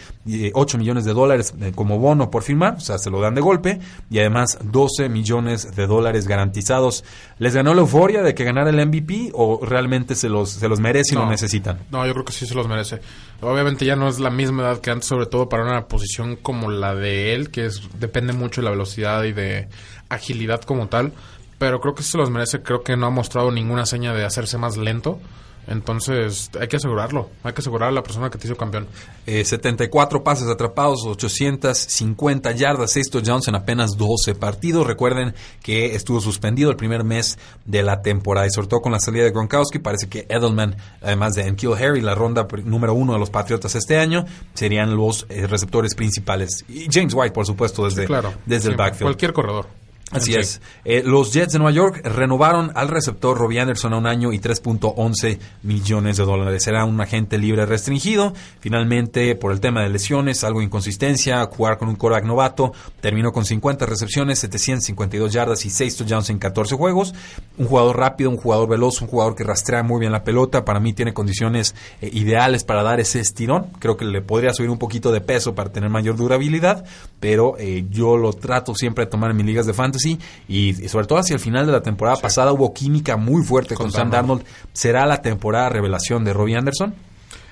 8 0.54 0.76
eh, 0.76 0.78
millones 0.78 1.06
de 1.06 1.14
dólares 1.14 1.54
eh, 1.62 1.72
como 1.74 1.98
bono 1.98 2.30
por 2.30 2.44
firmar, 2.44 2.74
o 2.76 2.82
sea, 2.82 2.98
se 2.98 3.10
lo 3.10 3.22
dan 3.22 3.36
de 3.36 3.40
golpe, 3.40 3.80
y 4.10 4.20
además 4.20 4.60
12 4.62 5.08
millones 5.08 5.74
de 5.74 5.88
dólares 5.88 6.28
garantizados. 6.28 7.06
¿Les 7.40 7.56
ganó 7.56 7.74
la 7.74 7.80
euforia 7.80 8.22
de 8.22 8.36
que 8.36 8.44
ganara 8.44 8.70
el 8.70 8.86
MVP 8.86 9.32
o 9.34 9.66
realmente 9.66 10.16
se 10.16 10.28
los, 10.28 10.50
se 10.50 10.68
los 10.68 10.82
merece 10.82 11.16
y 11.16 11.18
lo 11.18 11.26
necesitan? 11.30 11.80
No, 11.90 12.06
yo 12.06 12.12
creo 12.12 12.26
que 12.26 12.34
sí 12.34 12.46
se 12.46 12.54
los 12.54 12.68
merece. 12.68 13.00
Obviamente 13.40 13.86
ya 13.86 13.96
no 13.96 14.10
es 14.10 14.20
la 14.20 14.30
misma 14.30 14.64
edad 14.64 14.82
que 14.82 14.92
antes, 14.92 15.08
sobre 15.08 15.26
todo 15.26 15.48
para 15.48 15.64
una 15.64 15.88
posición 15.88 16.36
como 16.36 16.70
la 16.70 16.96
de 16.96 17.34
él, 17.34 17.50
que 17.50 17.66
es, 17.66 17.82
depende 17.98 18.34
mucho 18.34 18.60
de 18.60 18.66
la 18.66 18.72
velocidad 18.72 19.05
y 19.26 19.32
de 19.32 19.68
agilidad 20.10 20.62
como 20.62 20.88
tal. 20.88 21.14
Pero 21.58 21.80
creo 21.80 21.96
que 21.96 22.04
se 22.04 22.18
los 22.18 22.30
merece. 22.30 22.62
Creo 22.62 22.84
que 22.84 22.98
no 22.98 23.06
ha 23.08 23.12
mostrado 23.12 23.52
ninguna 23.52 23.86
seña 23.86 24.14
de 24.14 24.26
hacerse 24.26 24.58
más 24.58 24.78
lento. 24.78 25.20
Entonces, 25.68 26.52
hay 26.60 26.68
que 26.68 26.78
asegurarlo. 26.78 27.30
Hay 27.44 27.54
que 27.54 27.62
asegurar 27.62 27.90
a 27.90 27.92
la 27.92 28.04
persona 28.04 28.30
que 28.30 28.38
te 28.38 28.48
hizo 28.48 28.56
campeón. 28.56 28.88
74 29.26 30.20
eh, 30.20 30.22
pases 30.22 30.48
atrapados, 30.48 31.06
850 31.06 32.52
yardas, 32.52 32.92
6 32.92 33.10
touchdowns 33.10 33.48
en 33.48 33.56
apenas 33.56 33.92
12 33.98 34.36
partidos. 34.36 34.86
Recuerden 34.86 35.34
que 35.64 35.96
estuvo 35.96 36.22
suspendido 36.22 36.70
el 36.70 36.78
primer 36.78 37.04
mes 37.04 37.38
de 37.66 37.84
la 37.84 38.02
temporada 38.02 38.48
y 38.48 38.52
sobre 38.52 38.68
todo 38.68 38.82
con 38.82 38.92
la 38.92 39.00
salida 39.00 39.24
de 39.24 39.32
Gronkowski. 39.32 39.80
Parece 39.80 40.08
que 40.08 40.26
Edelman, 40.30 40.76
además 41.02 41.34
de 41.34 41.48
Enkil 41.48 41.74
Harry, 41.74 42.02
la 42.02 42.16
ronda 42.16 42.48
número 42.64 42.94
uno 42.94 43.14
de 43.14 43.20
los 43.20 43.30
Patriotas 43.30 43.76
este 43.76 43.98
año, 43.98 44.26
serían 44.54 44.96
los 44.96 45.26
eh, 45.30 45.48
receptores 45.48 45.96
principales. 45.96 46.64
Y 46.68 46.88
James 46.92 47.14
White, 47.14 47.34
por 47.34 47.46
supuesto, 47.46 47.86
desde, 47.86 48.08
desde 48.46 48.70
el 48.70 48.76
backfield. 48.76 49.04
Cualquier 49.04 49.34
corredor. 49.34 49.85
Así 50.12 50.36
es. 50.36 50.62
Eh, 50.84 51.02
los 51.04 51.34
Jets 51.34 51.54
de 51.54 51.60
Nueva 51.60 51.72
York 51.72 52.02
renovaron 52.06 52.72
al 52.76 52.90
receptor 52.90 53.36
Robbie 53.40 53.60
Anderson 53.60 53.92
a 53.94 53.98
un 53.98 54.06
año 54.06 54.34
y 54.34 54.40
3.11 54.40 55.40
millones 55.64 56.18
de 56.18 56.24
dólares. 56.24 56.64
Será 56.64 56.86
un 56.86 57.02
agente 57.02 57.40
libre 57.40 57.66
restringido. 57.66 58.32
Finalmente, 58.60 59.34
por 59.36 59.52
el 59.52 59.60
tema 59.60 59.82
de 59.82 59.90
lesiones, 59.90 60.44
algo 60.44 60.60
de 60.60 60.66
inconsistencia, 60.66 61.44
jugar 61.46 61.80
con 61.80 61.90
un 61.90 61.96
quarterback 61.96 62.28
novato, 62.28 62.72
terminó 63.02 63.32
con 63.32 63.46
50 63.46 63.88
recepciones, 63.88 64.38
752 64.40 65.34
yardas 65.34 65.66
y 65.66 65.72
6 65.72 65.98
touchdowns 65.98 66.30
en 66.30 66.38
14 66.38 66.76
juegos. 66.76 67.16
Un 67.58 67.66
jugador 67.66 67.98
rápido, 67.98 68.30
un 68.30 68.38
jugador 68.38 68.70
veloz, 68.70 69.02
un 69.02 69.08
jugador 69.08 69.34
que 69.34 69.44
rastrea 69.44 69.82
muy 69.82 70.00
bien 70.00 70.12
la 70.12 70.24
pelota. 70.24 70.66
Para 70.66 70.80
mí 70.80 70.94
tiene 70.94 71.16
condiciones 71.16 71.74
eh, 72.02 72.12
ideales 72.14 72.64
para 72.64 72.84
dar 72.84 73.00
ese 73.00 73.20
estirón. 73.20 73.72
Creo 73.80 73.98
que 73.98 74.06
le 74.06 74.22
podría 74.22 74.54
subir 74.54 74.70
un 74.70 74.78
poquito 74.78 75.12
de 75.12 75.22
peso 75.22 75.56
para 75.56 75.72
tener 75.72 75.90
mayor 75.90 76.16
durabilidad, 76.16 76.86
pero 77.20 77.58
eh, 77.58 77.88
yo 77.90 78.18
lo 78.18 78.34
trato 78.34 78.76
siempre 78.76 79.06
de 79.06 79.12
tomar 79.12 79.32
en 79.32 79.38
mis 79.38 79.48
ligas 79.48 79.66
de 79.66 79.74
fantasy 79.74 80.05
y, 80.48 80.74
sobre 80.88 81.08
todo 81.08 81.20
hacia 81.20 81.34
el 81.34 81.40
final 81.40 81.66
de 81.66 81.72
la 81.72 81.82
temporada 81.82 82.18
pasada 82.18 82.52
hubo 82.52 82.74
química 82.74 83.18
muy 83.18 83.44
fuerte 83.44 83.76
con, 83.76 83.92
Sam 83.92 84.12
Darnold. 84.12 84.44
¿Será 84.74 85.06
la 85.06 85.22
temporada 85.22 85.70
revelación 85.70 86.24
de 86.24 86.34
Robbie 86.34 86.56
Anderson? 86.56 86.96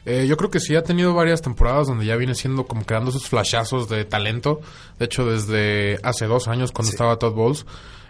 Eh, 0.06 0.26
yo 0.28 0.36
creo 0.36 0.52
que 0.52 0.60
sí 0.60 0.76
ha 0.76 0.84
tenido 0.84 1.14
varias 1.14 1.42
temporadas 1.42 1.88
donde 1.88 2.06
ya 2.06 2.16
viene 2.18 2.36
siendo 2.36 2.66
como 2.66 2.84
creando 2.84 3.10
esos 3.10 3.28
flashazos 3.28 3.88
de 3.90 4.04
talento. 4.06 4.60
De 5.00 5.06
hecho, 5.06 5.26
desde 5.26 6.00
hace 6.04 6.26
dos 6.26 6.48
años 6.48 6.72
cuando 6.72 6.92
estaba 6.92 7.18
Todd 7.18 7.34
Bowles. 7.34 7.66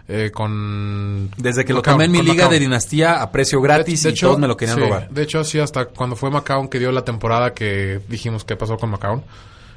Eh, 0.06 0.30
con 0.34 1.30
desde 1.38 1.64
que 1.64 1.72
lo 1.72 1.80
tomé 1.80 2.04
en 2.04 2.12
mi 2.12 2.20
liga 2.20 2.46
de 2.46 2.58
dinastía 2.58 3.22
a 3.22 3.32
precio 3.32 3.62
gratis 3.62 4.04
y 4.04 4.12
todos 4.12 4.38
me 4.38 4.46
lo 4.46 4.54
querían 4.54 4.78
robar. 4.78 5.08
De 5.08 5.22
hecho, 5.22 5.42
sí, 5.44 5.58
hasta 5.58 5.86
cuando 5.86 6.14
fue 6.14 6.30
McCown 6.30 6.68
que 6.68 6.78
dio 6.78 6.92
la 6.92 7.06
temporada 7.06 7.54
que 7.54 8.00
dijimos 8.06 8.44
qué 8.44 8.54
pasó 8.54 8.76
con 8.76 8.90
McCown. 8.90 9.24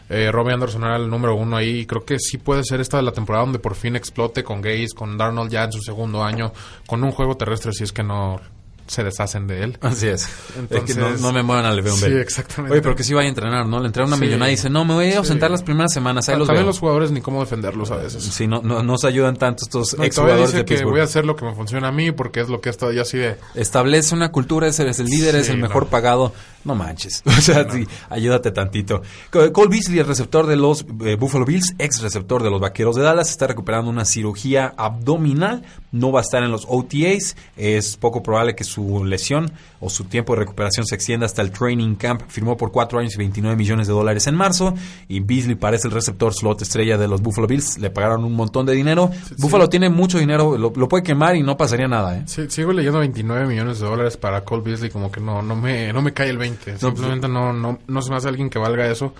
Eh, 0.09 0.31
Robbie 0.31 0.53
Anderson 0.53 0.83
era 0.83 0.95
el 0.95 1.09
número 1.09 1.35
uno 1.35 1.57
ahí. 1.57 1.79
Y 1.79 1.85
creo 1.85 2.05
que 2.05 2.17
sí 2.19 2.37
puede 2.37 2.63
ser 2.63 2.81
esta 2.81 2.97
de 2.97 3.03
la 3.03 3.11
temporada 3.11 3.45
donde 3.45 3.59
por 3.59 3.75
fin 3.75 3.95
explote 3.95 4.43
con 4.43 4.61
Gaze, 4.61 4.89
con 4.95 5.17
Darnold 5.17 5.51
ya 5.51 5.63
en 5.65 5.71
su 5.71 5.81
segundo 5.81 6.23
año, 6.23 6.53
con 6.85 7.03
un 7.03 7.11
juego 7.11 7.35
terrestre, 7.35 7.73
si 7.73 7.83
es 7.83 7.91
que 7.91 8.03
no 8.03 8.39
se 8.87 9.03
deshacen 9.03 9.47
de 9.47 9.63
él. 9.63 9.77
Así 9.81 10.07
es. 10.07 10.27
Entonces, 10.57 10.89
es 10.89 10.95
que 10.95 11.21
no, 11.21 11.31
me 11.31 11.43
muevan 11.43 11.65
al 11.65 11.75
Le'Veon. 11.75 11.97
Sí, 11.97 12.05
exactamente. 12.05 12.73
Oye, 12.73 12.81
pero 12.81 12.95
que 12.95 13.03
sí 13.03 13.13
vaya 13.13 13.27
a 13.27 13.29
entrenar, 13.29 13.67
¿no? 13.67 13.79
Le 13.79 13.87
entrena 13.87 14.07
una 14.07 14.17
millonada 14.17 14.49
y 14.49 14.55
dice, 14.55 14.69
no, 14.69 14.85
me 14.85 14.93
voy 14.93 15.11
a 15.11 15.19
ausentar 15.19 15.51
las 15.51 15.63
primeras 15.63 15.93
semanas. 15.93 16.27
Ahí 16.29 16.37
los 16.37 16.47
También 16.47 16.65
los 16.65 16.79
jugadores 16.79 17.11
ni 17.11 17.21
cómo 17.21 17.41
defenderlos 17.41 17.91
a 17.91 17.97
veces. 17.97 18.23
Sí, 18.23 18.47
no, 18.47 18.61
no, 18.61 18.97
se 18.97 19.07
ayudan 19.07 19.35
tanto 19.35 19.65
estos 19.65 19.95
ex 19.99 20.17
jugadores 20.17 20.53
de 20.53 20.65
que 20.65 20.83
voy 20.83 21.01
a 21.01 21.03
hacer 21.03 21.25
lo 21.25 21.35
que 21.35 21.45
me 21.45 21.53
funciona 21.53 21.89
a 21.89 21.91
mí 21.91 22.11
porque 22.11 22.41
es 22.41 22.49
lo 22.49 22.61
que 22.61 22.69
he 22.69 22.71
estado 22.71 22.91
ya 22.91 23.01
así 23.01 23.17
de... 23.17 23.37
Establece 23.55 24.15
una 24.15 24.31
cultura, 24.31 24.67
eres 24.67 24.99
el 24.99 25.07
líder, 25.07 25.35
es 25.35 25.49
el 25.49 25.57
mejor 25.57 25.87
pagado. 25.87 26.33
No 26.67 26.75
manches. 26.75 27.23
O 27.37 27.41
sea, 27.41 27.69
sí, 27.71 27.87
ayúdate 28.09 28.51
tantito. 28.51 29.01
Cole 29.29 29.69
Beasley, 29.69 29.99
el 29.99 30.07
receptor 30.07 30.47
de 30.47 30.57
los 30.57 30.85
eh, 31.05 31.15
Buffalo 31.15 31.45
Bills, 31.45 31.75
ex 31.77 32.01
receptor 32.01 32.43
de 32.43 32.49
los 32.49 32.59
Vaqueros 32.59 32.95
de 32.95 33.03
Dallas, 33.03 33.29
está 33.29 33.47
recuperando 33.47 33.89
una 33.89 34.03
cirugía 34.03 34.73
abdominal. 34.75 35.63
No 35.91 36.11
va 36.11 36.19
a 36.19 36.23
estar 36.23 36.43
en 36.43 36.51
los 36.51 36.65
OTAs. 36.67 37.37
Es 37.55 37.95
poco 37.95 38.21
probable 38.21 38.55
que 38.55 38.65
su 38.65 39.05
lesión 39.05 39.53
o 39.79 39.89
su 39.89 40.05
tiempo 40.05 40.33
de 40.33 40.39
recuperación 40.39 40.85
se 40.85 40.95
extienda 40.95 41.25
hasta 41.25 41.41
el 41.41 41.51
training 41.51 41.95
camp. 41.95 42.23
Firmó 42.27 42.57
por 42.57 42.71
4 42.71 42.99
años 42.99 43.15
y 43.15 43.17
29 43.17 43.55
millones 43.55 43.87
de 43.87 43.93
dólares 43.93 44.27
en 44.27 44.35
marzo. 44.35 44.73
Y 45.07 45.21
Beasley 45.21 45.55
parece 45.55 45.87
el 45.87 45.93
receptor 45.93 46.33
slot 46.33 46.61
estrella 46.61 46.97
de 46.97 47.07
los 47.07 47.21
Buffalo 47.21 47.47
Bills. 47.47 47.77
Le 47.77 47.91
pagaron 47.91 48.25
un 48.25 48.33
montón 48.33 48.65
de 48.65 48.73
dinero. 48.73 49.09
Buffalo 49.37 49.69
tiene 49.69 49.89
mucho 49.89 50.17
dinero. 50.17 50.57
Lo, 50.57 50.71
puede 50.89 51.03
quemar 51.03 51.35
y 51.35 51.43
no 51.43 51.55
pasaría 51.55 51.87
nada. 51.87 52.17
¿eh? 52.17 52.25
sigo 52.49 52.73
leyendo 52.73 52.99
29 52.99 53.47
millones 53.47 53.79
de 53.79 53.85
dólares 53.85 54.17
para 54.17 54.41
Cole 54.43 54.63
Beasley. 54.63 54.89
Como 54.89 55.11
que 55.11 55.21
no, 55.21 55.41
no, 55.41 55.55
me, 55.55 55.93
no 55.93 56.01
me 56.01 56.13
cae 56.13 56.29
el 56.29 56.37
20. 56.37 56.56
Simplemente 56.77 57.27
no, 57.27 57.53
no, 57.53 57.79
no 57.87 58.01
se 58.01 58.09
me 58.09 58.17
hace 58.17 58.27
alguien 58.27 58.49
que 58.49 58.59
valga 58.59 58.89
eso. 58.89 59.13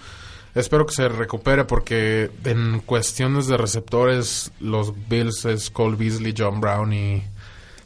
Espero 0.55 0.85
que 0.85 0.93
se 0.93 1.07
recupere 1.07 1.65
porque 1.65 2.31
en 2.43 2.79
cuestiones 2.79 3.47
de 3.47 3.57
receptores, 3.57 4.51
los 4.59 4.93
Bills 5.07 5.45
es 5.45 5.69
Cole 5.69 5.95
Beasley, 5.95 6.33
John 6.35 6.59
Brown 6.59 6.93
y 6.93 7.23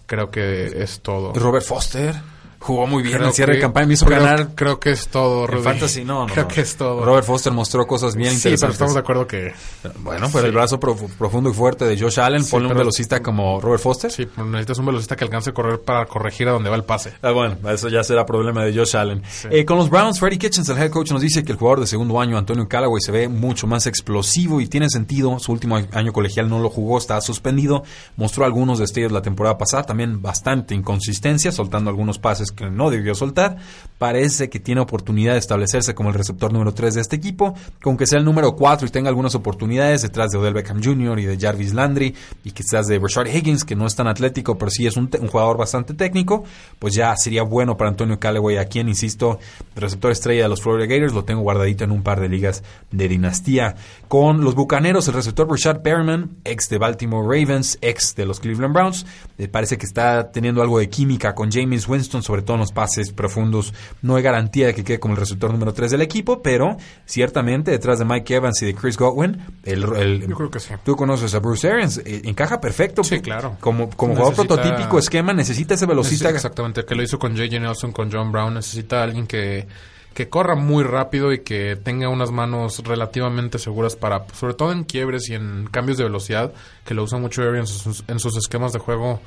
creo 0.06 0.32
que 0.32 0.82
es 0.82 1.02
todo. 1.02 1.34
Robert 1.34 1.66
Foster 1.66 2.16
jugó 2.62 2.86
muy 2.86 3.02
bien 3.02 3.22
el 3.22 3.34
cierre 3.34 3.56
de 3.56 3.60
campaña, 3.60 3.88
me 3.88 3.94
hizo 3.96 4.06
ganar. 4.06 4.50
Creo 4.56 4.80
que 4.80 4.92
es 4.92 5.08
todo, 5.08 5.52
En 5.52 5.64
fantasy 5.64 6.06
no, 6.06 6.28
Creo 6.28 6.48
que 6.48 6.62
es 6.62 6.76
todo. 6.76 7.04
Robert 7.04 7.26
Foster 7.26 7.52
mostró 7.52 7.88
cosas 7.88 8.16
bien 8.16 8.32
interesantes. 8.34 8.60
Sí, 8.60 8.62
pero 8.62 8.72
estamos 8.74 8.94
de 8.94 9.00
acuerdo 9.00 9.28
que... 9.28 9.54
Bueno, 10.00 10.30
pero 10.32 10.46
el 10.46 10.54
brazo 10.54 10.80
profundo 10.80 11.50
y 11.50 11.54
fuerte 11.54 11.86
de 11.86 12.00
Josh 12.00 12.20
Allen, 12.20 12.46
ponle 12.46 12.70
un 12.70 12.78
velocista 12.78 13.22
como 13.22 13.60
Robert 13.60 13.82
Foster. 13.82 14.12
Sí, 14.12 14.28
pero 14.34 14.48
necesitas 14.48 14.78
un 14.78 14.86
velocista 14.86 15.16
que 15.16 15.24
alcance 15.24 15.50
a 15.50 15.54
correr 15.54 15.82
para 15.82 16.06
corregir 16.06 16.48
a 16.48 16.52
donde 16.52 16.70
va 16.70 16.76
el 16.76 16.84
pase. 16.84 17.14
Ah, 17.22 17.32
bueno, 17.32 17.58
eso 17.70 17.90
ya 17.90 18.04
será 18.04 18.26
problema 18.26 18.64
de 18.64 18.78
Josh 18.78 18.96
Allen. 18.96 19.24
Eh, 19.50 19.66
con 19.66 19.78
los 19.78 19.90
Browns, 19.90 20.20
Freddie 20.20 20.38
Kitchens, 20.38 20.70
el 20.70 20.78
head 20.78 20.92
coach, 20.92 21.12
nos 21.12 21.22
dice 21.22 21.44
que 21.44 21.52
el 21.52 21.58
jugador 21.58 21.80
de 21.80 21.88
segundo 21.88 22.22
año, 22.22 22.38
Antonio 22.38 22.68
Callaway, 22.68 23.02
se 23.02 23.12
ve 23.12 23.28
mucho 23.28 23.66
más 23.66 23.88
explosivo 23.88 24.62
y 24.62 24.68
tiene 24.68 24.90
sentido. 24.90 25.40
Su 25.40 25.52
último 25.52 25.78
año 25.78 26.14
colegial 26.14 26.48
no 26.48 26.60
lo 26.60 26.70
jugó, 26.70 26.98
está 26.98 27.20
suspendido. 27.22 27.84
Mostró 28.18 28.46
algunos 28.46 28.80
destellos 28.80 29.12
la 29.12 29.22
temporada 29.22 29.58
pasada, 29.58 29.84
también 29.84 30.22
bastante 30.22 30.76
inconsistencia, 30.76 31.52
soltando 31.52 31.90
algunos 31.90 32.20
pases 32.20 32.51
que 32.52 32.70
no 32.70 32.90
debió 32.90 33.16
soltar 33.16 33.58
Parece 34.02 34.50
que 34.50 34.60
tiene 34.60 34.82
oportunidad 34.82 35.34
de 35.34 35.38
establecerse 35.38 35.94
como 35.94 36.10
el 36.10 36.16
receptor 36.16 36.52
número 36.52 36.74
3 36.74 36.96
de 36.96 37.02
este 37.02 37.16
equipo, 37.16 37.54
con 37.84 37.98
que 37.98 38.08
sea 38.08 38.18
el 38.18 38.26
número 38.26 38.56
4 38.56 38.88
y 38.88 38.90
tenga 38.90 39.10
algunas 39.10 39.36
oportunidades 39.36 40.02
detrás 40.02 40.32
de 40.32 40.40
Odell 40.40 40.56
Beckham 40.56 40.82
Jr. 40.84 41.20
y 41.20 41.26
de 41.26 41.38
Jarvis 41.38 41.76
Landry 41.76 42.16
y 42.44 42.50
quizás 42.50 42.88
de 42.88 42.98
Rashard 42.98 43.28
Higgins, 43.28 43.64
que 43.64 43.76
no 43.76 43.86
es 43.86 43.96
tan 43.96 44.08
atlético, 44.08 44.58
pero 44.58 44.72
sí 44.72 44.88
es 44.88 44.98
un, 44.98 45.08
jugador 45.08 45.56
bastante 45.56 45.94
técnico, 45.94 46.44
pues 46.80 46.96
ya 46.96 47.16
sería 47.16 47.44
bueno 47.44 47.78
para 47.78 47.92
Antonio 47.92 48.20
Callaway, 48.20 48.58
a 48.58 48.66
quien, 48.66 48.90
insisto, 48.90 49.38
receptor 49.76 50.12
estrella 50.12 50.42
de 50.42 50.50
los 50.50 50.64
Florida 50.64 50.88
Gators, 50.88 51.14
lo 51.14 51.24
tengo 51.24 51.42
guardadito 51.42 51.84
en 51.84 51.92
un 51.92 52.02
par 52.02 52.20
de 52.20 52.28
ligas 52.28 52.64
de 52.90 53.08
dinastía. 53.08 53.76
Con 54.08 54.44
los 54.44 54.56
Bucaneros, 54.56 55.08
el 55.10 55.14
receptor 55.14 55.48
Rashad 55.48 55.84
Perriman, 55.84 56.38
ex 56.44 56.70
de 56.70 56.80
Baltimore 56.80 57.28
Ravens, 57.28 57.78
ex 57.82 58.16
de 58.16 58.26
los 58.26 58.40
Cleveland 58.40 58.74
Browns, 58.74 59.06
me 59.38 59.48
parece 59.48 59.78
que 59.78 59.86
está 59.86 60.32
teniendo 60.32 60.64
algo 60.64 60.80
de 60.80 60.90
química 60.90 61.36
con 61.36 61.52
James 61.52 61.88
Winston, 61.88 62.24
sobre 62.24 62.41
todo 62.42 62.56
en 62.56 62.62
los 62.62 62.72
pases 62.72 63.12
profundos. 63.12 63.74
No 64.02 64.16
hay 64.16 64.24
garantía 64.24 64.68
de 64.68 64.76
que 64.76 64.84
quede 64.84 65.00
como 65.00 65.14
el 65.14 65.20
receptor 65.20 65.52
número 65.52 65.74
3 65.74 65.92
del 65.92 66.02
equipo, 66.02 66.42
pero 66.42 66.78
ciertamente 67.06 67.72
detrás 67.72 68.00
de 68.00 68.06
Mike 68.06 68.36
Evans 68.36 68.62
y 68.62 68.68
de 68.68 68.76
Chris 68.76 68.98
Godwin, 68.98 69.42
el, 69.64 69.82
Yo 70.28 70.36
creo 70.36 70.52
que 70.52 70.60
sí. 70.60 70.74
tú 70.84 70.96
conoces 70.96 71.34
a 71.36 71.40
Bruce 71.40 71.70
Arians, 71.70 72.00
eh, 72.06 72.22
encaja 72.26 72.60
perfecto. 72.60 73.04
Sí, 73.04 73.20
claro. 73.22 73.58
Como, 73.60 73.90
como 73.90 74.16
jugador 74.16 74.36
prototípico, 74.36 75.00
esquema, 75.00 75.34
necesita 75.34 75.74
ese 75.74 75.86
velocista. 75.86 76.30
exactamente, 76.30 76.86
que 76.86 76.96
lo 76.96 77.04
hizo 77.04 77.18
con 77.20 77.32
J.J. 77.32 77.60
Nelson, 77.60 77.92
con 77.92 78.12
John 78.12 78.32
Brown, 78.32 78.54
necesita 78.54 79.04
alguien 79.04 79.28
que 79.28 79.68
que 80.14 80.30
corra 80.30 80.56
muy 80.56 80.84
rápido 80.84 81.32
y 81.32 81.40
que 81.40 81.78
tenga 81.78 82.10
unas 82.10 82.32
manos 82.32 82.80
relativamente 82.84 83.60
seguras 83.60 83.96
para, 83.96 84.26
sobre 84.34 84.56
todo 84.56 84.72
en 84.72 84.84
quiebres 84.84 85.30
y 85.30 85.36
en 85.36 85.68
cambios 85.72 85.98
de 85.98 86.04
velocidad, 86.04 86.54
que 86.86 86.94
lo 86.94 87.04
usa 87.04 87.18
mucho 87.18 87.44
Arians 87.44 88.04
en 88.08 88.20
sus 88.20 88.38
esquemas 88.38 88.74
de 88.74 88.80
juego 88.80 89.22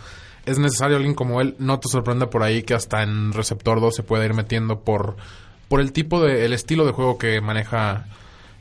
es 0.47 0.59
necesario 0.59 0.97
alguien 0.97 1.15
como 1.15 1.41
él. 1.41 1.55
No 1.59 1.81
te 1.81 1.89
sorprenda 1.89 2.31
por 2.31 2.43
ahí 2.43 2.63
que 2.63 2.75
hasta 2.75 3.03
en 3.03 3.33
receptor 3.33 3.81
2 3.81 3.95
se 3.95 4.03
pueda 4.03 4.25
ir 4.25 4.35
metiendo 4.35 4.81
por, 4.81 5.17
por 5.69 5.81
el 5.81 5.93
tipo 5.93 6.23
de, 6.23 6.45
el 6.45 6.53
estilo 6.53 6.85
de 6.85 6.93
juego 6.93 7.19
que 7.19 7.41
maneja 7.41 8.07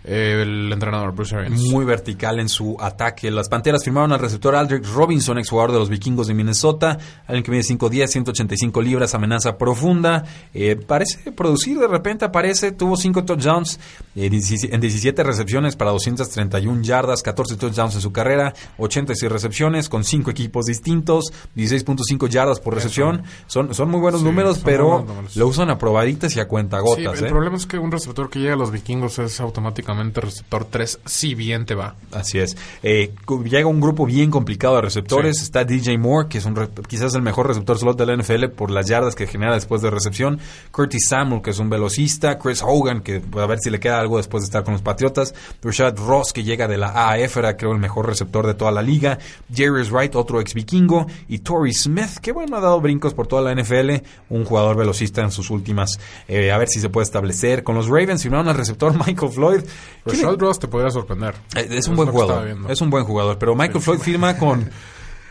el 0.04 0.72
entrenador 0.72 1.14
Bruce 1.14 1.36
Arians. 1.36 1.62
Muy 1.64 1.86
vertical 1.86 2.39
en 2.39 2.49
su 2.49 2.76
ataque. 2.80 3.32
Las 3.32 3.47
Panteras 3.47 3.84
firmaron 3.84 4.12
al 4.12 4.20
receptor 4.20 4.56
Aldrich 4.56 4.86
Robinson, 4.86 5.38
exjugador 5.38 5.72
de 5.72 5.80
los 5.80 5.89
Vikingos 5.89 6.28
de 6.28 6.34
Minnesota, 6.34 6.97
alguien 7.26 7.43
que 7.43 7.51
mide 7.51 7.64
5'10, 7.64 8.08
185 8.08 8.82
libras, 8.82 9.14
amenaza 9.16 9.58
profunda. 9.58 10.26
Eh, 10.54 10.76
parece 10.76 11.32
producir, 11.32 11.80
de 11.80 11.88
repente 11.88 12.26
aparece, 12.26 12.72
tuvo 12.74 12.97
5 12.97 13.24
touchdowns 13.24 13.80
eh, 14.16 14.26
en 14.26 14.82
17 14.82 15.24
recepciones 15.24 15.76
para 15.76 15.91
231 15.91 16.82
yardas, 16.82 17.24
14 17.24 17.56
touchdowns 17.56 17.95
en 17.95 18.01
su 18.01 18.12
carrera, 18.12 18.54
86 18.78 19.32
recepciones 19.32 19.88
con 19.88 20.04
5 20.04 20.30
equipos 20.32 20.66
distintos, 20.66 21.32
16.5 21.56 22.28
yardas 22.28 22.60
por 22.60 22.76
recepción. 22.76 23.24
Son, 23.47 23.74
son 23.74 23.89
muy 23.89 24.01
buenos 24.01 24.22
números, 24.22 24.60
pero 24.64 25.06
lo 25.36 25.47
usan 25.47 25.70
a 25.70 25.78
probaditas 25.78 26.36
y 26.36 26.41
a 26.41 26.47
cuentagotas. 26.47 27.20
el 27.20 27.28
¿eh? 27.28 27.30
problema 27.30 27.56
es 27.56 27.66
que 27.66 27.78
un 27.78 27.91
receptor 27.91 28.30
que 28.30 28.39
llega 28.39 28.54
a 28.54 28.58
los 28.58 28.72
Vikingos 28.72 29.20
es 29.20 29.39
automáticamente 29.39 29.93
receptor 30.14 30.66
3, 30.66 31.00
si 31.06 31.36
bien 31.36 31.66
te 31.66 31.76
va. 31.76 31.96
Así 32.12 32.39
es. 32.39 32.56
Eh, 32.84 33.14
llega 33.46 33.68
un 33.68 33.82
grupo 33.82 34.06
bien 34.06 34.32
complicado 34.32 34.76
de 34.76 34.82
receptores. 34.82 35.41
Está 35.41 35.64
DJ 35.64 35.98
Moore, 35.98 36.28
que 36.30 36.38
es 36.38 36.46
un 36.46 36.54
quizás 36.88 37.14
el 37.16 37.22
mejor 37.22 37.48
receptor 37.48 37.78
slot 37.78 37.98
de 37.98 38.06
la 38.06 38.16
NFL 38.16 38.48
por 38.56 38.72
las 38.72 38.88
yardas 38.88 39.16
que 39.16 39.28
genera 39.28 39.54
después 39.54 39.82
de 39.82 39.89
recepción. 39.89 40.39
Curtis 40.72 41.08
Samuel, 41.10 41.41
que 41.41 41.52
es 41.52 41.60
un 41.60 41.70
velocista. 41.70 42.38
Chris 42.38 42.62
Hogan, 42.66 43.02
que 43.02 43.22
a 43.38 43.46
ver 43.46 43.60
si 43.60 43.70
le 43.70 43.80
queda 43.80 44.00
algo 44.00 44.18
después 44.18 44.44
de 44.44 44.46
estar 44.46 44.64
con 44.64 44.74
los 44.74 44.82
Patriotas. 44.82 45.34
Rashad 45.62 45.98
Ross, 45.98 46.34
que 46.34 46.44
llega 46.44 46.68
de 46.68 46.78
la 46.78 46.89
AAF, 46.89 47.38
era 47.38 47.58
creo 47.58 47.72
el 47.72 47.80
mejor 47.80 48.08
receptor 48.08 48.46
de 48.46 48.54
toda 48.54 48.72
la 48.72 48.82
liga. 48.82 49.18
Jerry 49.54 49.84
Wright, 49.84 50.16
otro 50.16 50.41
ex 50.41 50.54
vikingo. 50.54 51.08
Y 51.28 51.39
Torrey 51.39 51.74
Smith, 51.74 52.18
que 52.22 52.32
bueno, 52.32 52.58
ha 52.58 52.62
dado 52.62 52.80
brincos 52.82 53.14
por 53.14 53.28
toda 53.28 53.41
la 53.41 53.62
NFL. 53.62 54.04
Un 54.30 54.46
jugador 54.46 54.78
velocista 54.78 55.22
en 55.22 55.32
sus 55.32 55.50
últimas. 55.50 56.00
Eh, 56.28 56.52
a 56.52 56.58
ver 56.58 56.68
si 56.70 56.80
se 56.80 56.89
puede 56.89 57.06
establecer. 57.06 57.64
Con 57.64 57.76
los 57.76 57.88
Ravens 57.88 58.24
firmaron 58.24 58.48
al 58.48 58.56
receptor 58.56 58.94
Michael 59.06 59.32
Floyd. 59.32 59.62
Rashad 60.06 60.38
Ross 60.38 60.60
te 60.60 60.68
podría 60.68 60.92
sorprender. 60.92 61.36
Eh, 61.56 61.68
es, 61.72 61.88
un 61.88 61.96
buen 61.96 62.10
jugador. 62.10 62.56
Es 62.70 62.82
un 62.82 62.90
buen 62.90 63.06
jugador. 63.06 63.38
Pero 63.38 63.56
Michael 63.56 63.82
Floyd 63.82 64.00
firma 64.00 64.38
con 64.38 64.70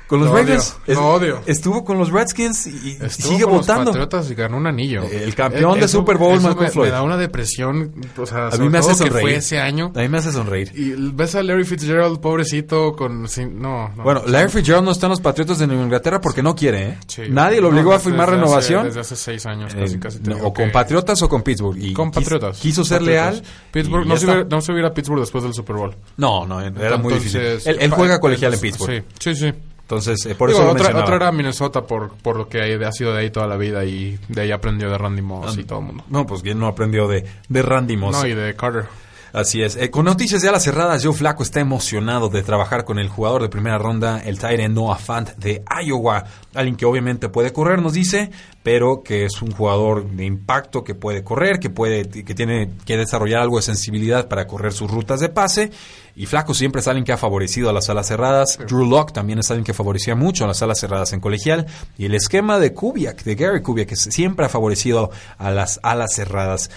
con 0.07 0.20
los 0.20 0.30
Ravens. 0.30 0.76
odio. 0.96 1.40
Estuvo 1.46 1.84
con 1.84 1.98
los 1.98 2.11
Redskins 2.11 2.66
y, 2.66 2.98
sigue 3.09 3.44
votando. 3.44 3.84
Los 3.84 3.92
Patriotas 3.92 4.30
y 4.30 4.34
ganó 4.34 4.57
un 4.57 4.66
anillo. 4.66 5.03
El 5.05 5.34
campeón 5.34 5.80
de 5.80 5.88
Super 5.88 6.18
Bowl, 6.18 6.40
Michael 6.40 6.70
Floyd. 6.70 6.88
Me 6.88 6.92
da 6.92 7.03
una 7.03 7.16
depresión. 7.16 7.94
O 8.16 8.26
sea, 8.26 8.48
a 8.48 8.57
mí 8.57 8.68
me 8.68 8.78
hace 8.78 8.94
sonreír. 8.94 9.22
fue 9.22 9.34
ese 9.36 9.59
año. 9.59 9.92
A 9.94 10.00
mí 10.00 10.09
me 10.09 10.18
hace 10.18 10.32
sonreír. 10.32 10.72
Y 10.74 10.92
ves 11.12 11.34
a 11.34 11.42
Larry 11.42 11.64
Fitzgerald, 11.64 12.20
pobrecito, 12.20 12.94
con. 12.94 13.26
no, 13.55 13.90
Bueno, 13.96 14.22
Larry 14.26 14.50
Fitzgerald 14.50 14.84
no 14.84 14.92
está 14.92 15.07
en 15.07 15.11
los 15.11 15.20
Patriotas 15.20 15.59
de 15.59 15.66
Nueva 15.66 15.82
Inglaterra 15.82 16.20
porque 16.20 16.42
no 16.42 16.55
quiere, 16.55 16.88
¿eh? 16.88 17.28
Nadie 17.30 17.61
lo 17.61 17.68
obligó 17.68 17.92
a 17.92 17.98
firmar 17.98 18.30
renovación. 18.30 18.84
desde 18.84 19.00
hace 19.00 19.16
seis 19.16 19.46
años, 19.46 19.74
casi, 19.74 19.98
casi. 19.98 20.20
o 20.42 20.53
con 20.53 20.70
Patriotas 20.70 21.22
o 21.22 21.28
con 21.28 21.42
Pittsburgh. 21.42 21.78
Y 21.78 21.92
con 21.92 22.11
Patriotas. 22.11 22.59
Quiso 22.59 22.84
ser 22.84 23.03
leal. 23.03 23.42
Pittsburgh, 23.70 24.07
no 24.07 24.16
se, 24.16 24.26
hubiera, 24.26 24.44
no 24.44 24.61
se 24.61 24.72
hubiera 24.72 24.88
a 24.88 24.94
Pittsburgh 24.94 25.20
después 25.20 25.44
del 25.44 25.55
Super 25.55 25.76
Bowl. 25.76 25.94
No, 26.16 26.46
no, 26.46 26.61
era 26.61 26.96
muy 26.96 27.14
difícil. 27.14 27.40
Él, 27.40 27.90
juega 27.90 28.20
colegial 28.20 28.55
en 28.55 28.61
Pittsburgh. 28.61 29.05
Sí, 29.18 29.34
sí, 29.34 29.36
sí. 29.36 29.53
Entonces, 29.82 30.24
eh, 30.26 30.34
por 30.34 30.50
eso 30.50 30.66
otra, 30.70 30.98
otra, 30.98 31.16
era 31.16 31.32
Minnesota 31.32 31.86
por, 31.86 32.14
por 32.14 32.36
lo 32.36 32.48
que 32.48 32.60
ha 32.62 32.92
sido 32.92 33.12
de 33.12 33.20
ahí 33.20 33.30
toda 33.30 33.46
la 33.46 33.56
vida 33.56 33.84
y 33.84 34.18
de 34.28 34.42
ahí 34.42 34.50
aprendió 34.50 34.88
de 34.90 34.96
Randy 34.96 35.22
Moss 35.22 35.58
y 35.58 35.64
todo 35.64 35.80
el 35.80 35.86
mundo. 35.86 36.04
No, 36.08 36.24
pues 36.24 36.42
quién 36.42 36.58
no 36.58 36.66
aprendió 36.66 37.08
de, 37.08 37.26
de 37.48 37.62
Randy 37.62 37.96
Moss. 37.96 38.16
No, 38.22 38.26
y 38.26 38.34
de 38.34 38.54
Carter. 38.54 38.86
Así 39.32 39.62
es. 39.62 39.76
Eh, 39.76 39.90
con 39.90 40.04
noticias 40.04 40.42
ya 40.42 40.52
las 40.52 40.64
cerradas, 40.64 41.02
Joe 41.02 41.14
Flaco 41.14 41.42
está 41.42 41.60
emocionado 41.60 42.28
de 42.28 42.42
trabajar 42.42 42.84
con 42.84 42.98
el 42.98 43.08
jugador 43.08 43.40
de 43.40 43.48
primera 43.48 43.78
ronda, 43.78 44.20
el 44.22 44.38
Tyrant 44.38 44.74
Noah 44.74 44.98
Fant 44.98 45.30
de 45.36 45.64
Iowa. 45.84 46.24
Alguien 46.54 46.76
que 46.76 46.84
obviamente 46.84 47.30
puede 47.30 47.50
correr, 47.50 47.80
nos 47.80 47.94
dice, 47.94 48.30
pero 48.62 49.02
que 49.02 49.24
es 49.24 49.40
un 49.40 49.52
jugador 49.52 50.06
de 50.06 50.26
impacto, 50.26 50.84
que 50.84 50.94
puede 50.94 51.24
correr, 51.24 51.58
que 51.60 51.70
puede, 51.70 52.06
que 52.08 52.34
tiene 52.34 52.72
que 52.84 52.98
desarrollar 52.98 53.40
algo 53.40 53.56
de 53.56 53.62
sensibilidad 53.62 54.28
para 54.28 54.46
correr 54.46 54.74
sus 54.74 54.90
rutas 54.90 55.20
de 55.20 55.30
pase. 55.30 55.70
Y 56.14 56.26
Flaco 56.26 56.52
siempre 56.52 56.82
es 56.82 56.88
alguien 56.88 57.06
que 57.06 57.12
ha 57.12 57.16
favorecido 57.16 57.70
a 57.70 57.72
las 57.72 57.88
alas 57.88 58.08
cerradas. 58.08 58.58
Drew 58.58 58.84
Locke 58.86 59.14
también 59.14 59.38
es 59.38 59.50
alguien 59.50 59.64
que 59.64 59.72
favorecía 59.72 60.14
mucho 60.14 60.44
a 60.44 60.48
las 60.48 60.60
alas 60.60 60.78
cerradas 60.78 61.14
en 61.14 61.20
colegial. 61.20 61.66
Y 61.96 62.04
el 62.04 62.14
esquema 62.14 62.58
de 62.58 62.74
Kubiak, 62.74 63.24
de 63.24 63.34
Gary 63.34 63.62
Kubiak, 63.62 63.88
que 63.88 63.96
siempre 63.96 64.44
ha 64.44 64.50
favorecido 64.50 65.10
a 65.38 65.50
las 65.50 65.80
alas 65.82 66.12
cerradas. 66.14 66.68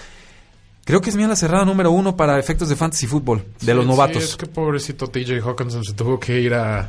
Creo 0.86 1.02
que 1.02 1.10
es 1.10 1.16
mi 1.16 1.24
ala 1.24 1.36
cerrada 1.36 1.66
número 1.66 1.92
uno 1.92 2.16
para 2.16 2.40
efectos 2.40 2.70
de 2.70 2.76
fantasy 2.76 3.08
fútbol, 3.08 3.44
de 3.60 3.74
los 3.74 3.86
novatos. 3.86 4.24
Sí, 4.24 4.30
es 4.30 4.38
que 4.38 4.46
pobrecito 4.46 5.08
TJ 5.08 5.42
Hawkinson 5.44 5.84
se 5.84 5.94
tuvo 5.94 6.20
que 6.20 6.40
ir 6.40 6.54
a, 6.54 6.88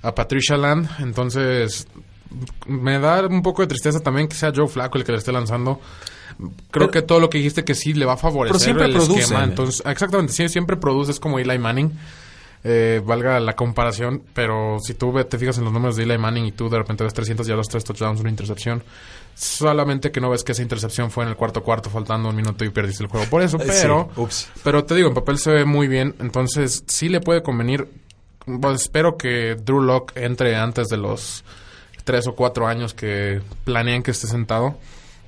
a 0.00 0.14
Patricia 0.14 0.56
Land, 0.56 0.88
entonces 1.00 1.86
me 2.66 2.98
da 2.98 3.26
un 3.26 3.42
poco 3.42 3.62
de 3.62 3.68
tristeza 3.68 4.00
también 4.00 4.28
que 4.28 4.36
sea 4.36 4.52
Joe 4.54 4.68
Flacco 4.68 4.96
el 4.96 5.04
que 5.04 5.12
le 5.12 5.18
esté 5.18 5.32
lanzando. 5.32 5.80
Creo 6.70 6.90
que 6.90 7.02
todo 7.02 7.20
lo 7.20 7.28
que 7.28 7.38
dijiste 7.38 7.64
que 7.64 7.74
sí 7.74 7.92
le 7.92 8.06
va 8.06 8.14
a 8.14 8.16
favorecer 8.16 8.60
siempre 8.60 8.86
el 8.86 8.92
producen. 8.92 9.22
esquema. 9.22 9.44
Entonces, 9.44 9.82
exactamente, 9.84 10.32
sí, 10.32 10.48
siempre 10.48 10.76
produce, 10.76 11.10
es 11.10 11.20
como 11.20 11.38
Eli 11.38 11.58
Manning. 11.58 11.92
Eh, 12.64 13.02
valga 13.04 13.40
la 13.40 13.56
comparación, 13.56 14.22
pero 14.34 14.78
si 14.80 14.94
tú 14.94 15.10
ve- 15.12 15.24
te 15.24 15.36
fijas 15.36 15.58
en 15.58 15.64
los 15.64 15.72
números 15.72 15.96
de 15.96 16.04
Eli 16.04 16.16
Manning 16.16 16.44
y 16.46 16.52
tú 16.52 16.68
de 16.70 16.78
repente 16.78 17.02
ves 17.02 17.12
300 17.12 17.44
yardas, 17.46 17.68
3 17.68 17.82
touchdowns, 17.82 18.20
una 18.20 18.30
intercepción, 18.30 18.84
solamente 19.34 20.12
que 20.12 20.20
no 20.20 20.30
ves 20.30 20.44
que 20.44 20.52
esa 20.52 20.62
intercepción 20.62 21.10
fue 21.10 21.24
en 21.24 21.30
el 21.30 21.36
cuarto 21.36 21.62
cuarto, 21.62 21.90
faltando 21.90 22.28
un 22.28 22.36
minuto 22.36 22.64
y 22.64 22.70
perdiste 22.70 23.02
el 23.02 23.08
juego 23.10 23.26
por 23.26 23.42
eso, 23.42 23.56
Eh, 23.56 23.64
pero... 23.66 24.10
sí. 24.30 24.46
Pero 24.62 24.84
te 24.84 24.94
digo, 24.94 25.08
en 25.08 25.14
papel 25.14 25.38
se 25.38 25.50
ve 25.50 25.64
muy 25.64 25.88
bien, 25.88 26.14
entonces 26.20 26.84
sí 26.86 27.08
le 27.08 27.20
puede 27.20 27.42
convenir. 27.42 27.88
Pues 28.60 28.82
espero 28.82 29.16
que 29.16 29.56
Drew 29.56 29.80
Lock 29.82 30.12
entre 30.16 30.56
antes 30.56 30.88
de 30.88 30.96
los 30.96 31.44
tres 32.04 32.26
o 32.26 32.34
cuatro 32.34 32.66
años 32.66 32.92
que 32.94 33.40
planean 33.64 34.02
que 34.02 34.10
esté 34.12 34.26
sentado, 34.26 34.76